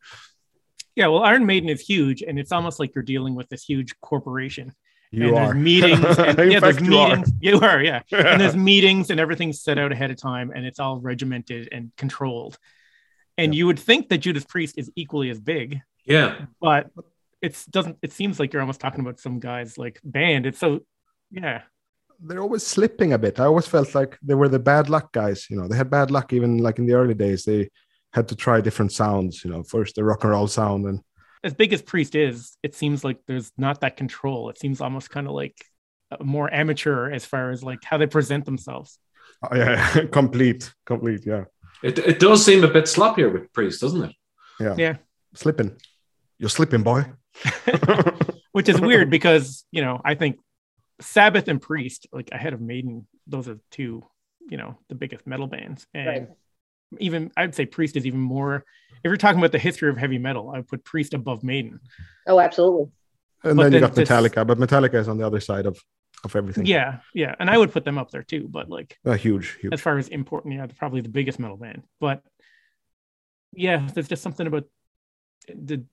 Yeah, 0.95 1.07
well, 1.07 1.23
Iron 1.23 1.45
Maiden 1.45 1.69
is 1.69 1.81
huge, 1.81 2.21
and 2.21 2.37
it's 2.37 2.51
almost 2.51 2.79
like 2.79 2.93
you're 2.93 3.03
dealing 3.03 3.33
with 3.33 3.49
this 3.49 3.63
huge 3.63 3.99
corporation. 4.01 4.73
You 5.14 5.28
and 5.28 5.36
are 5.38 5.53
there's 5.53 5.55
meetings. 5.64 6.18
And, 6.20 6.51
yeah, 6.51 6.59
there's 6.59 6.82
you 6.82 6.97
are. 6.97 7.09
meetings. 7.09 7.32
You 7.39 7.59
are, 7.59 7.82
yeah. 7.84 8.01
And 8.11 8.41
there's 8.41 8.55
meetings, 8.55 9.09
and 9.11 9.20
everything's 9.20 9.61
set 9.61 9.78
out 9.78 9.91
ahead 9.91 10.09
of 10.11 10.18
time, 10.18 10.51
and 10.55 10.66
it's 10.66 10.80
all 10.80 10.99
regimented 10.99 11.70
and 11.72 11.91
controlled. 11.97 12.57
And 13.38 13.53
Yeah. 13.53 13.59
you 13.59 13.66
would 13.68 13.80
think 13.80 14.09
that 14.09 14.20
Judas 14.20 14.43
Priest 14.45 14.76
is 14.78 14.91
equally 14.95 15.30
as 15.30 15.39
big, 15.39 15.80
Yeah. 16.05 16.45
but 16.59 16.89
it's 17.41 17.66
doesn't. 17.66 17.97
It 18.01 18.11
seems 18.11 18.39
like 18.39 18.53
you're 18.53 18.61
almost 18.61 18.80
talking 18.80 19.01
about 19.01 19.20
some 19.20 19.39
guys 19.39 19.78
like 19.78 19.99
band. 20.03 20.45
It's 20.45 20.59
so, 20.59 20.80
yeah, 21.30 21.61
they're 22.20 22.41
always 22.41 22.66
slipping 22.66 23.11
a 23.14 23.18
bit. 23.18 23.39
I 23.39 23.45
always 23.45 23.68
felt 23.68 23.93
like 23.93 24.18
they 24.24 24.34
were 24.36 24.47
the 24.49 24.59
bad 24.59 24.89
luck 24.89 25.11
guys. 25.11 25.47
You 25.49 25.57
know, 25.57 25.68
they 25.68 25.76
had 25.78 25.89
bad 25.89 26.09
luck 26.09 26.32
even 26.34 26.57
like 26.59 26.80
in 26.80 26.86
the 26.86 26.93
early 26.93 27.14
days. 27.16 27.43
They 27.43 27.70
had 28.14 28.28
to 28.30 28.36
try 28.36 28.61
different 28.61 28.91
sounds. 28.93 29.43
You 29.43 29.51
know, 29.51 29.61
first 29.64 29.95
the 29.95 30.03
rock 30.05 30.24
and 30.24 30.32
roll 30.32 30.47
sound, 30.47 30.86
and 30.86 31.01
as 31.43 31.53
big 31.53 31.73
as 31.73 31.81
Priest 31.81 32.15
is, 32.15 32.57
it 32.63 32.73
seems 32.75 33.03
like 33.03 33.19
there's 33.27 33.51
not 33.57 33.81
that 33.81 33.97
control. 33.97 34.49
It 34.49 34.57
seems 34.59 34.81
almost 34.81 35.09
kind 35.09 35.27
of 35.27 35.33
like 35.33 35.57
uh, 36.11 36.23
more 36.23 36.51
amateur 36.53 37.11
as 37.11 37.25
far 37.25 37.51
as 37.51 37.63
like 37.63 37.83
how 37.83 37.97
they 37.97 38.07
present 38.07 38.45
themselves. 38.45 38.97
oh, 39.51 39.55
yeah, 39.55 40.05
complete, 40.11 40.73
complete. 40.85 41.25
Yeah, 41.25 41.45
It, 41.81 41.99
it 41.99 42.19
does 42.19 42.45
seem 42.45 42.63
a 42.63 42.67
bit 42.67 42.85
sloppier 42.85 43.31
with 43.31 43.51
Priest, 43.53 43.81
doesn't 43.81 44.03
it? 44.03 44.15
yeah, 44.59 44.75
Yeah. 44.77 44.95
Slipping, 45.35 45.75
you're 46.37 46.49
slipping, 46.49 46.83
boy. 46.83 47.05
which 48.51 48.69
is 48.69 48.79
weird 48.79 49.09
because 49.09 49.65
you 49.71 49.81
know 49.81 49.99
I 50.05 50.13
think 50.15 50.37
Sabbath 51.01 51.47
and 51.47 51.59
Priest, 51.61 52.07
like 52.13 52.29
ahead 52.31 52.53
of 52.53 52.61
Maiden, 52.61 53.07
those 53.25 53.47
are 53.47 53.57
two, 53.71 54.05
you 54.47 54.57
know, 54.57 54.77
the 54.89 54.95
biggest 54.95 55.25
metal 55.25 55.47
bands, 55.47 55.87
and 55.93 56.07
Right. 56.07 56.27
Even 56.99 57.31
I'd 57.37 57.55
say 57.55 57.65
Priest 57.65 57.95
is 57.97 58.05
even 58.05 58.19
more. 58.19 58.63
If 59.03 59.09
you're 59.09 59.17
talking 59.17 59.39
about 59.39 59.51
the 59.51 59.59
history 59.59 59.89
of 59.89 59.97
heavy 59.97 60.17
metal, 60.17 60.49
I 60.51 60.57
would 60.57 60.67
put 60.67 60.83
Priest 60.85 61.13
above 61.13 61.43
Maiden. 61.43 61.79
Oh, 62.27 62.39
absolutely. 62.39 62.91
And 63.43 63.57
But 63.57 63.63
then 63.63 63.73
you 63.73 63.79
then 63.79 63.89
got 63.89 63.95
this- 63.95 64.07
Metallica, 64.09 64.47
but 64.47 64.57
Metallica 64.57 64.95
is 64.95 65.07
on 65.09 65.17
the 65.17 65.25
other 65.25 65.39
side 65.39 65.65
of 65.65 65.77
of 66.23 66.35
everything. 66.37 66.65
Yeah, 66.65 66.99
yeah, 67.13 67.35
and 67.37 67.49
I 67.49 67.57
would 67.57 67.73
put 67.73 67.83
them 67.83 67.97
up 67.97 68.09
there 68.11 68.23
too. 68.23 68.47
But 68.49 68.69
like 68.69 68.97
Uh, 69.05 69.13
huge, 69.13 69.57
huge. 69.59 69.73
as 69.73 69.81
far 69.81 69.97
as 69.97 70.07
important, 70.07 70.53
yeah, 70.53 70.65
they're 70.65 70.75
probably 70.79 71.01
the 71.01 71.09
biggest 71.09 71.37
metal 71.37 71.57
band. 71.57 71.83
But 71.99 72.21
yeah, 73.51 73.87
there's 73.93 74.07
just 74.07 74.23
something 74.23 74.47
about 74.47 74.63
the. 75.53 75.83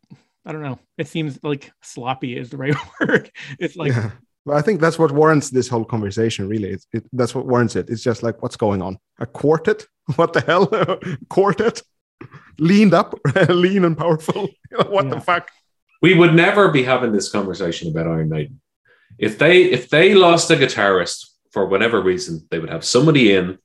I 0.47 0.53
don't 0.53 0.63
know. 0.63 0.79
It 0.97 1.09
seems 1.09 1.39
like 1.43 1.71
sloppy 1.83 2.37
is 2.37 2.49
the 2.51 2.57
right 2.57 2.75
word. 3.01 3.31
It's 3.59 3.77
like 3.77 3.93
yeah. 3.93 4.13
But 4.47 4.57
I 4.57 4.63
think 4.63 4.81
that's 4.81 4.99
what 4.99 5.11
warrants 5.13 5.51
this 5.51 5.69
whole 5.69 5.85
conversation. 5.85 6.49
Really, 6.49 6.71
it, 6.71 6.85
it, 6.93 7.05
that's 7.13 7.35
what 7.35 7.47
warrants 7.47 7.77
it. 7.77 7.91
It's 7.91 8.03
just 8.03 8.23
like, 8.23 8.41
what's 8.43 8.57
going 8.57 8.81
on? 8.81 8.99
A 9.19 9.27
quartet? 9.27 9.87
What 10.17 10.33
the 10.33 10.41
hell? 10.41 10.67
quartet? 11.29 11.83
Leaned 12.59 12.95
up, 12.95 13.19
lean 13.49 13.85
and 13.85 13.97
powerful. 13.97 14.49
what 14.89 15.07
yeah. 15.07 15.15
the 15.15 15.21
fuck? 15.21 15.51
We 16.03 16.15
would 16.15 16.35
never 16.35 16.71
be 16.71 16.83
having 16.83 17.13
this 17.13 17.31
conversation 17.31 17.91
about 17.91 18.07
Iron 18.07 18.29
Maiden 18.29 18.61
if 19.19 19.39
they 19.39 19.65
if 19.65 19.89
they 19.89 20.15
lost 20.15 20.51
a 20.51 20.57
guitarist 20.57 21.27
for 21.53 21.67
whatever 21.67 22.03
reason. 22.03 22.47
They 22.51 22.59
would 22.59 22.71
have 22.71 22.85
somebody 22.85 23.33
in, 23.33 23.59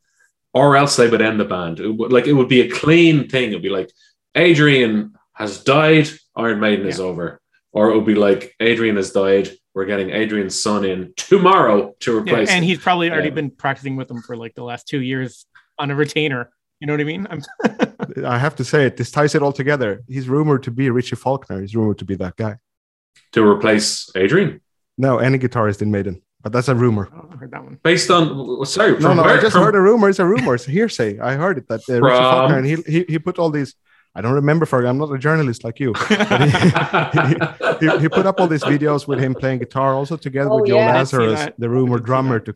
or 0.53 0.77
else 0.77 0.95
they 0.95 1.09
would 1.09 1.21
end 1.21 1.39
the 1.39 1.45
band. 1.45 1.79
It 1.79 1.89
would, 1.89 2.13
like 2.13 2.27
it 2.27 2.33
would 2.33 2.49
be 2.49 2.61
a 2.61 2.71
clean 2.71 3.27
thing. 3.27 3.49
It'd 3.49 3.61
be 3.61 3.69
like 3.69 3.91
Adrian 4.35 5.15
has 5.33 5.63
died. 5.63 6.09
Iron 6.35 6.59
Maiden 6.59 6.85
yeah. 6.85 6.91
is 6.91 6.99
over. 6.99 7.41
Or 7.71 7.91
it 7.91 7.95
would 7.95 8.05
be 8.05 8.15
like 8.15 8.55
Adrian 8.61 8.95
has 8.95 9.11
died 9.11 9.49
we're 9.75 9.85
getting 9.85 10.09
Adrian's 10.09 10.59
son 10.59 10.85
in 10.85 11.13
tomorrow 11.17 11.93
to 11.99 12.17
replace. 12.17 12.49
Yeah, 12.49 12.55
and 12.55 12.65
he's 12.65 12.79
probably 12.79 13.11
already 13.11 13.29
been 13.29 13.51
practicing 13.51 13.97
with 13.97 14.07
them 14.07 14.21
for 14.21 14.37
like 14.37 14.55
the 14.55 14.63
last 14.63 14.87
two 14.87 15.01
years 15.01 15.45
on 15.77 15.91
a 15.91 15.95
retainer. 15.95 16.51
You 16.79 16.87
know 16.87 16.93
what 16.93 17.01
I 17.01 17.03
mean? 17.05 17.27
i 18.25 18.37
have 18.37 18.55
to 18.57 18.65
say 18.65 18.85
it. 18.85 18.97
This 18.97 19.11
ties 19.11 19.33
it 19.33 19.41
all 19.41 19.53
together. 19.53 20.03
He's 20.07 20.27
rumored 20.27 20.63
to 20.63 20.71
be 20.71 20.89
Richie 20.89 21.15
Faulkner. 21.15 21.61
He's 21.61 21.75
rumored 21.75 21.99
to 21.99 22.05
be 22.05 22.15
that 22.15 22.35
guy 22.35 22.57
to 23.31 23.45
replace 23.45 24.09
Adrian. 24.15 24.61
No, 24.97 25.19
any 25.19 25.37
guitarist 25.37 25.81
in 25.81 25.91
Maiden, 25.91 26.21
but 26.41 26.51
that's 26.51 26.67
a 26.69 26.75
rumor. 26.75 27.09
Oh, 27.13 27.29
I 27.31 27.35
heard 27.35 27.51
that 27.51 27.63
one. 27.63 27.79
Based 27.83 28.09
on 28.09 28.65
sorry, 28.65 28.97
no, 28.99 29.13
no, 29.13 29.23
where? 29.23 29.37
I 29.37 29.41
just 29.41 29.53
from... 29.53 29.63
heard 29.63 29.75
a 29.75 29.81
rumor. 29.81 30.09
It's 30.09 30.19
a 30.19 30.25
rumor. 30.25 30.55
It's 30.55 30.67
a 30.67 30.71
hearsay. 30.71 31.19
I 31.19 31.33
heard 31.33 31.57
it 31.57 31.67
that 31.67 31.81
uh, 31.89 32.01
Richie 32.01 32.17
Faulkner 32.17 32.57
and 32.57 32.65
he, 32.65 32.75
he 32.87 33.05
he 33.07 33.19
put 33.19 33.37
all 33.37 33.49
these 33.49 33.75
I 34.15 34.21
don't 34.21 34.33
remember 34.33 34.65
for 34.65 34.85
I'm 34.85 34.97
not 34.97 35.11
a 35.11 35.17
journalist 35.17 35.65
like 35.65 35.81
you. 35.81 35.93
he, 36.07 36.15
he, 37.81 37.99
he, 37.99 38.09
put 38.09 38.25
up 38.25 38.39
all 38.39 38.47
these 38.47 38.63
videos 38.63 39.05
with 39.05 39.19
him 39.19 39.35
playing 39.35 39.59
guitar, 39.59 39.93
also 39.93 40.15
together 40.15 40.49
oh, 40.49 40.61
with 40.61 40.69
Joe 40.69 40.77
yeah, 40.77 40.95
Lazarus, 40.95 41.49
the 41.57 41.67
rumor 41.67 41.99
drummer. 41.99 42.39
To 42.39 42.55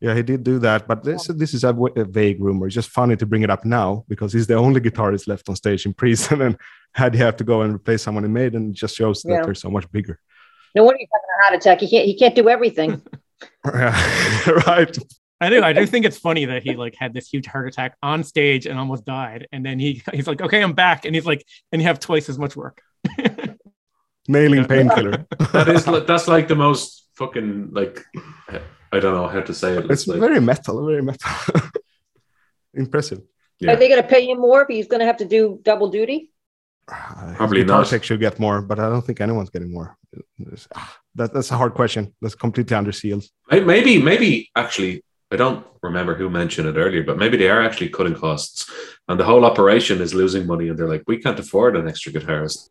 yeah, 0.00 0.14
he 0.14 0.22
did 0.22 0.44
do 0.44 0.60
that, 0.60 0.86
but 0.86 1.02
this 1.02 1.26
this 1.26 1.54
is 1.54 1.64
a, 1.64 1.74
a, 1.74 2.04
vague 2.04 2.40
rumor. 2.40 2.66
It's 2.66 2.74
just 2.74 2.90
funny 2.90 3.16
to 3.16 3.26
bring 3.26 3.42
it 3.42 3.50
up 3.50 3.64
now 3.64 4.04
because 4.08 4.32
he's 4.32 4.46
the 4.46 4.54
only 4.54 4.80
guitarist 4.80 5.26
left 5.26 5.48
on 5.48 5.56
stage 5.56 5.86
in 5.86 5.92
Prison, 5.92 6.40
and 6.46 6.56
had 6.92 7.14
he 7.14 7.20
have 7.20 7.36
to 7.38 7.44
go 7.44 7.62
and 7.62 7.74
replace 7.74 8.02
someone 8.02 8.24
in 8.24 8.32
Maiden, 8.32 8.70
it 8.70 8.74
just 8.74 8.96
shows 8.96 9.24
yeah. 9.24 9.36
that 9.36 9.44
they're 9.44 9.54
so 9.54 9.70
much 9.70 9.90
bigger. 9.90 10.20
No 10.74 10.84
wonder 10.84 10.98
he's 10.98 11.08
having 11.12 11.24
a 11.28 11.42
heart 11.42 11.60
attack. 11.60 11.80
He 11.80 11.90
can't 11.90 12.06
he 12.06 12.16
can't 12.16 12.34
do 12.34 12.48
everything. 12.48 13.02
right. 13.64 14.96
I 15.40 15.50
do. 15.50 15.62
I 15.62 15.72
do 15.72 15.86
think 15.86 16.04
it's 16.04 16.18
funny 16.18 16.44
that 16.46 16.62
he 16.62 16.74
like 16.74 16.94
had 16.96 17.14
this 17.14 17.28
huge 17.28 17.46
heart 17.46 17.68
attack 17.68 17.96
on 18.02 18.22
stage 18.22 18.66
and 18.66 18.78
almost 18.78 19.04
died, 19.04 19.48
and 19.52 19.64
then 19.64 19.78
he 19.78 20.02
he's 20.12 20.26
like, 20.26 20.40
"Okay, 20.40 20.60
I'm 20.60 20.72
back," 20.72 21.04
and 21.04 21.14
he's 21.14 21.26
like, 21.26 21.44
and 21.70 21.80
you 21.80 21.86
have 21.86 22.00
twice 22.00 22.28
as 22.28 22.38
much 22.38 22.56
work. 22.56 22.82
Nailing 24.28 24.64
painkiller. 24.64 25.26
that 25.52 25.68
is 25.68 25.84
that's 26.06 26.28
like 26.28 26.48
the 26.48 26.56
most 26.56 27.06
fucking 27.14 27.70
like 27.72 28.04
I 28.92 29.00
don't 29.00 29.14
know 29.14 29.28
how 29.28 29.40
to 29.40 29.54
say 29.54 29.74
it. 29.74 29.84
It's, 29.84 29.90
it's 29.90 30.06
like, 30.06 30.20
very 30.20 30.40
metal, 30.40 30.86
very 30.86 31.02
metal. 31.02 31.30
Impressive. 32.74 33.22
Yeah. 33.60 33.72
Are 33.72 33.76
they 33.76 33.88
going 33.88 34.02
to 34.02 34.08
pay 34.08 34.26
him 34.30 34.40
more 34.40 34.62
if 34.62 34.68
he's 34.68 34.86
going 34.86 35.00
to 35.00 35.06
have 35.06 35.18
to 35.18 35.24
do 35.24 35.60
double 35.62 35.88
duty? 35.90 36.32
Uh, 36.90 37.34
Probably 37.36 37.64
not. 37.64 37.86
Tech 37.86 38.04
should 38.04 38.20
get 38.20 38.38
more, 38.38 38.62
but 38.62 38.78
I 38.78 38.88
don't 38.88 39.04
think 39.04 39.20
anyone's 39.20 39.50
getting 39.50 39.72
more. 39.72 39.96
Ah, 40.74 40.96
that, 41.16 41.34
that's 41.34 41.50
a 41.50 41.56
hard 41.56 41.74
question. 41.74 42.14
That's 42.22 42.34
completely 42.34 42.76
under 42.76 42.92
seals. 42.92 43.30
Maybe, 43.50 44.00
maybe 44.00 44.50
actually 44.56 45.02
I 45.30 45.36
don't 45.36 45.66
remember 45.82 46.14
who 46.14 46.30
mentioned 46.30 46.68
it 46.68 46.76
earlier, 46.76 47.02
but 47.02 47.18
maybe 47.18 47.36
they 47.36 47.50
are 47.50 47.62
actually 47.62 47.90
cutting 47.90 48.14
costs 48.14 48.70
and 49.08 49.20
the 49.20 49.24
whole 49.24 49.44
operation 49.44 50.00
is 50.00 50.14
losing 50.14 50.46
money 50.46 50.68
and 50.68 50.78
they're 50.78 50.88
like, 50.88 51.02
we 51.06 51.18
can't 51.18 51.38
afford 51.38 51.76
an 51.76 51.86
extra 51.86 52.12
guitarist. 52.12 52.70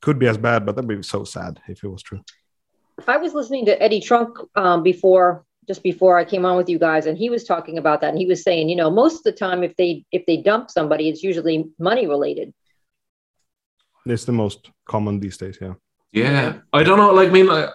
Could 0.00 0.18
be 0.18 0.28
as 0.28 0.38
bad, 0.38 0.64
but 0.64 0.76
that'd 0.76 0.88
be 0.88 1.02
so 1.02 1.24
sad 1.24 1.60
if 1.68 1.82
it 1.82 1.88
was 1.88 2.02
true. 2.02 2.20
I 3.08 3.16
was 3.16 3.34
listening 3.34 3.66
to 3.66 3.82
Eddie 3.82 4.00
Trunk 4.00 4.36
um, 4.56 4.82
before, 4.82 5.44
just 5.66 5.82
before 5.82 6.18
I 6.18 6.24
came 6.24 6.44
on 6.44 6.56
with 6.56 6.68
you 6.68 6.78
guys, 6.78 7.06
and 7.06 7.16
he 7.16 7.30
was 7.30 7.44
talking 7.44 7.78
about 7.78 8.00
that. 8.00 8.10
And 8.10 8.18
he 8.18 8.26
was 8.26 8.42
saying, 8.42 8.68
you 8.68 8.76
know, 8.76 8.90
most 8.90 9.18
of 9.18 9.22
the 9.24 9.32
time, 9.32 9.62
if 9.62 9.76
they 9.76 10.04
if 10.12 10.26
they 10.26 10.38
dump 10.38 10.70
somebody, 10.70 11.08
it's 11.08 11.22
usually 11.22 11.66
money 11.78 12.06
related. 12.06 12.52
It's 14.06 14.24
the 14.24 14.32
most 14.32 14.70
common 14.86 15.20
these 15.20 15.36
days, 15.36 15.58
yeah. 15.60 15.74
Yeah, 16.12 16.58
I 16.72 16.82
don't 16.82 16.98
know. 16.98 17.12
Like, 17.12 17.28
I 17.28 17.32
mean, 17.32 17.46
like, 17.46 17.70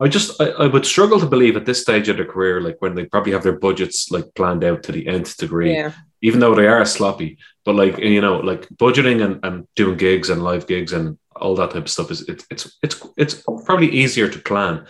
I 0.00 0.08
just 0.08 0.40
I, 0.40 0.48
I, 0.50 0.66
would 0.66 0.84
struggle 0.84 1.18
to 1.20 1.26
believe 1.26 1.56
at 1.56 1.64
this 1.64 1.80
stage 1.80 2.08
of 2.08 2.16
their 2.16 2.26
career, 2.26 2.60
like 2.60 2.76
when 2.80 2.94
they 2.94 3.06
probably 3.06 3.32
have 3.32 3.42
their 3.42 3.58
budgets 3.58 4.10
like 4.10 4.34
planned 4.34 4.62
out 4.62 4.82
to 4.84 4.92
the 4.92 5.06
nth 5.06 5.38
degree, 5.38 5.72
yeah. 5.72 5.92
even 6.20 6.40
though 6.40 6.54
they 6.54 6.66
are 6.66 6.84
sloppy. 6.84 7.38
But 7.64 7.76
like 7.76 7.98
you 7.98 8.20
know, 8.20 8.38
like 8.38 8.68
budgeting 8.68 9.24
and, 9.24 9.42
and 9.42 9.66
doing 9.74 9.96
gigs 9.96 10.28
and 10.28 10.42
live 10.42 10.66
gigs 10.66 10.92
and 10.92 11.18
all 11.40 11.54
that 11.56 11.70
type 11.70 11.84
of 11.84 11.90
stuff 11.90 12.10
is 12.10 12.22
it, 12.28 12.44
it's 12.50 12.76
it's 12.82 13.06
it's 13.16 13.42
probably 13.64 13.90
easier 13.90 14.28
to 14.28 14.38
plan. 14.38 14.86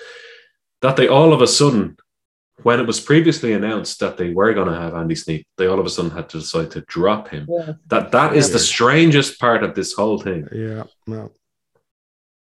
That 0.82 0.96
they 0.96 1.08
all 1.08 1.32
of 1.32 1.40
a 1.40 1.46
sudden, 1.46 1.96
when 2.62 2.80
it 2.80 2.86
was 2.86 3.00
previously 3.00 3.52
announced 3.52 4.00
that 4.00 4.16
they 4.16 4.30
were 4.32 4.54
going 4.54 4.68
to 4.68 4.78
have 4.78 4.94
Andy 4.94 5.14
Sneap, 5.14 5.46
they 5.56 5.66
all 5.66 5.80
of 5.80 5.86
a 5.86 5.90
sudden 5.90 6.10
had 6.10 6.28
to 6.30 6.38
decide 6.38 6.70
to 6.72 6.82
drop 6.82 7.28
him. 7.28 7.46
Yeah. 7.48 7.72
That 7.86 8.12
that 8.12 8.36
is 8.36 8.50
the 8.50 8.58
strangest 8.58 9.40
part 9.40 9.64
of 9.64 9.74
this 9.74 9.94
whole 9.94 10.18
thing. 10.20 10.48
Yeah, 10.52 10.84
no. 11.06 11.32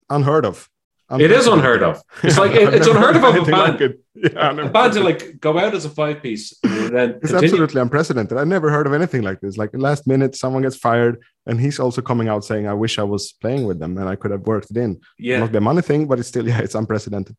unheard 0.10 0.46
of. 0.46 0.70
I'm 1.10 1.22
it 1.22 1.32
is 1.32 1.48
unheard 1.48 1.84
of. 1.84 2.04
It's 2.24 2.38
like 2.38 2.52
it, 2.52 2.74
it's 2.74 2.88
unheard 2.88 3.16
of 3.16 3.24
of 3.24 3.36
a 3.36 3.52
band. 3.52 3.80
Like 3.80 4.00
yeah, 4.16 4.52
a 4.52 4.70
band 4.70 4.94
to 4.94 5.02
like 5.02 5.40
go 5.40 5.58
out 5.58 5.74
as 5.74 5.86
a 5.86 5.90
five 5.90 6.22
piece 6.22 6.54
and 6.64 6.96
then 6.96 7.10
it's 7.22 7.32
continue. 7.32 7.46
absolutely 7.46 7.82
unprecedented. 7.82 8.38
I 8.38 8.44
never 8.44 8.70
heard 8.70 8.88
of 8.88 8.94
anything 8.94 9.22
like 9.22 9.40
this. 9.40 9.58
Like 9.58 9.70
last 9.74 10.06
minute, 10.06 10.36
someone 10.36 10.64
gets 10.64 10.76
fired, 10.76 11.22
and 11.46 11.60
he's 11.62 11.80
also 11.80 12.02
coming 12.02 12.28
out 12.28 12.44
saying, 12.44 12.68
"I 12.68 12.74
wish 12.74 13.00
I 13.00 13.04
was 13.04 13.32
playing 13.32 13.66
with 13.66 13.80
them 13.80 13.98
and 13.98 14.10
I 14.10 14.16
could 14.16 14.32
have 14.32 14.42
worked 14.42 14.72
it 14.72 14.78
in." 14.78 15.00
Yeah, 15.18 15.40
not 15.40 15.54
the 15.54 15.62
money 15.62 15.82
thing, 15.82 16.08
but 16.08 16.20
it's 16.20 16.28
still 16.28 16.48
yeah, 16.52 16.60
it's 16.60 16.76
unprecedented. 16.76 17.36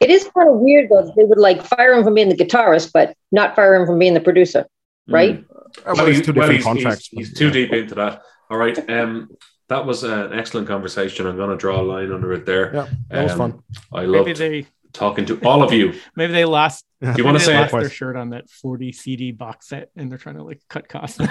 It 0.00 0.10
is 0.10 0.28
kind 0.36 0.48
of 0.48 0.56
weird 0.56 0.90
though. 0.90 1.12
They 1.16 1.24
would 1.24 1.38
like 1.38 1.62
fire 1.64 1.92
him 1.92 2.02
from 2.02 2.14
being 2.14 2.30
the 2.30 2.36
guitarist, 2.36 2.90
but 2.92 3.16
not 3.30 3.54
fire 3.54 3.76
him 3.76 3.86
from 3.86 3.98
being 4.00 4.14
the 4.14 4.20
producer, 4.20 4.66
right? 5.08 5.40
Mm. 5.40 5.46
Well, 5.86 5.96
well, 5.96 6.06
he's 6.06 6.18
two 6.18 6.32
different 6.32 6.36
well, 6.36 6.50
he's, 6.50 6.64
contracts. 6.64 7.08
He's, 7.08 7.28
he's 7.28 7.38
too 7.38 7.50
deep 7.50 7.72
into 7.72 7.94
that. 7.96 8.22
All 8.50 8.58
right. 8.58 8.78
Um, 8.90 9.28
that 9.68 9.86
was 9.86 10.04
an 10.04 10.32
excellent 10.32 10.68
conversation. 10.68 11.26
I'm 11.26 11.36
going 11.36 11.50
to 11.50 11.56
draw 11.56 11.80
a 11.80 11.82
line 11.82 12.12
under 12.12 12.32
it 12.32 12.46
there. 12.46 12.74
Yeah, 12.74 12.88
that 13.10 13.18
um, 13.18 13.24
was 13.24 13.32
fun. 13.34 13.62
I 13.92 14.04
loved 14.04 14.36
they, 14.36 14.66
talking 14.92 15.26
to 15.26 15.38
all 15.44 15.62
of 15.62 15.72
you. 15.72 15.94
Maybe 16.16 16.32
they 16.32 16.44
lost. 16.44 16.84
Do 17.02 17.12
you 17.16 17.24
want 17.24 17.38
to 17.38 17.44
say 17.44 17.58
lost 17.58 17.72
their 17.72 17.90
shirt 17.90 18.16
on 18.16 18.30
that 18.30 18.48
40 18.48 18.92
CD 18.92 19.32
box 19.32 19.68
set, 19.68 19.90
and 19.96 20.10
they're 20.10 20.18
trying 20.18 20.36
to 20.36 20.42
like 20.42 20.60
cut 20.68 20.88
costs 20.88 21.18
now. 21.18 21.26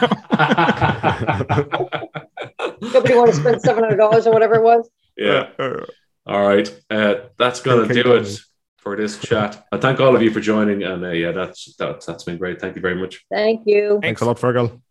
Nobody 2.82 3.16
want 3.16 3.32
to 3.32 3.36
spend 3.36 3.62
seven 3.62 3.84
hundred 3.84 3.98
dollars 3.98 4.28
or 4.28 4.34
whatever 4.34 4.56
it 4.56 4.64
was. 4.64 4.90
Yeah. 5.18 5.50
All 6.26 6.48
right. 6.48 6.74
Uh, 6.90 7.16
that's 7.38 7.62
going 7.62 7.88
to 7.88 8.04
do 8.04 8.16
it 8.16 8.40
for 8.78 8.96
this 8.96 9.18
chat. 9.18 9.66
I 9.72 9.78
thank 9.78 10.00
all 10.00 10.16
of 10.16 10.22
you 10.22 10.32
for 10.32 10.42
joining, 10.42 10.84
and 10.84 11.04
uh, 11.04 11.10
yeah, 11.10 11.32
that's 11.32 11.76
that's 11.76 12.06
that's 12.06 12.24
been 12.24 12.38
great. 12.38 12.60
Thank 12.60 12.76
you 12.76 12.82
very 12.82 12.96
much. 12.96 13.26
Thank 13.32 13.64
you. 13.66 14.00
Thanks 14.02 14.22
a 14.22 14.26
lot, 14.26 14.38
Fergal. 14.38 14.82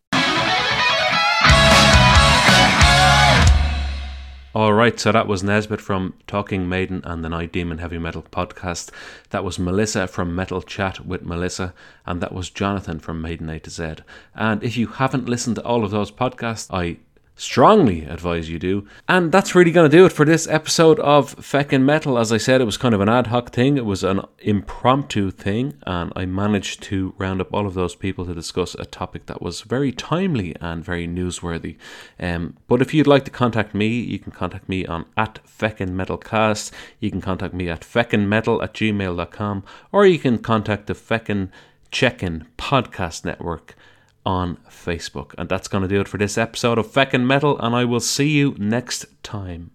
All 4.54 4.74
right, 4.74 5.00
so 5.00 5.12
that 5.12 5.26
was 5.26 5.42
Nesbitt 5.42 5.80
from 5.80 6.12
Talking 6.26 6.68
Maiden 6.68 7.00
and 7.04 7.24
the 7.24 7.30
Night 7.30 7.52
Demon 7.52 7.78
Heavy 7.78 7.96
Metal 7.96 8.22
podcast. 8.22 8.90
That 9.30 9.44
was 9.44 9.58
Melissa 9.58 10.06
from 10.06 10.34
Metal 10.34 10.60
Chat 10.60 11.06
with 11.06 11.22
Melissa, 11.22 11.72
and 12.04 12.20
that 12.20 12.34
was 12.34 12.50
Jonathan 12.50 12.98
from 12.98 13.22
Maiden 13.22 13.48
A 13.48 13.58
to 13.60 13.70
Z. 13.70 13.94
And 14.34 14.62
if 14.62 14.76
you 14.76 14.88
haven't 14.88 15.26
listened 15.26 15.56
to 15.56 15.64
all 15.64 15.84
of 15.84 15.90
those 15.90 16.12
podcasts, 16.12 16.68
I 16.70 16.98
strongly 17.34 18.04
advise 18.04 18.48
you 18.48 18.58
do. 18.58 18.86
And 19.08 19.32
that's 19.32 19.54
really 19.54 19.72
going 19.72 19.90
to 19.90 19.96
do 19.96 20.04
it 20.06 20.12
for 20.12 20.24
this 20.24 20.46
episode 20.46 21.00
of 21.00 21.34
Feckin' 21.36 21.82
Metal. 21.82 22.18
As 22.18 22.32
I 22.32 22.36
said, 22.36 22.60
it 22.60 22.64
was 22.64 22.76
kind 22.76 22.94
of 22.94 23.00
an 23.00 23.08
ad 23.08 23.28
hoc 23.28 23.50
thing, 23.50 23.76
it 23.76 23.84
was 23.84 24.04
an 24.04 24.20
impromptu 24.38 25.30
thing, 25.30 25.74
and 25.86 26.12
I 26.14 26.26
managed 26.26 26.82
to 26.84 27.14
round 27.18 27.40
up 27.40 27.52
all 27.52 27.66
of 27.66 27.74
those 27.74 27.94
people 27.94 28.24
to 28.26 28.34
discuss 28.34 28.74
a 28.74 28.84
topic 28.84 29.26
that 29.26 29.42
was 29.42 29.62
very 29.62 29.92
timely 29.92 30.54
and 30.60 30.84
very 30.84 31.08
newsworthy. 31.08 31.76
Um, 32.20 32.56
but 32.68 32.82
if 32.82 32.94
you'd 32.94 33.06
like 33.06 33.24
to 33.24 33.30
contact 33.30 33.74
me, 33.74 33.88
you 34.00 34.18
can 34.18 34.32
contact 34.32 34.68
me 34.68 34.86
on 34.86 35.06
at 35.16 35.40
Feckin' 35.46 35.90
Metalcast. 35.90 36.70
You 37.00 37.10
can 37.10 37.20
contact 37.20 37.54
me 37.54 37.68
at 37.68 37.80
feckinmetal 37.80 38.62
at 38.62 38.74
gmail.com, 38.74 39.64
or 39.90 40.06
you 40.06 40.18
can 40.18 40.38
contact 40.38 40.86
the 40.86 40.94
Feckin' 40.94 41.50
Check-In 41.90 42.46
Podcast 42.56 43.24
Network 43.24 43.76
on 44.24 44.56
Facebook. 44.68 45.34
And 45.38 45.48
that's 45.48 45.68
going 45.68 45.82
to 45.82 45.88
do 45.88 46.00
it 46.00 46.08
for 46.08 46.18
this 46.18 46.38
episode 46.38 46.78
of 46.78 46.86
Feckin' 46.86 47.26
Metal, 47.26 47.58
and 47.58 47.74
I 47.74 47.84
will 47.84 48.00
see 48.00 48.28
you 48.28 48.54
next 48.58 49.06
time. 49.22 49.70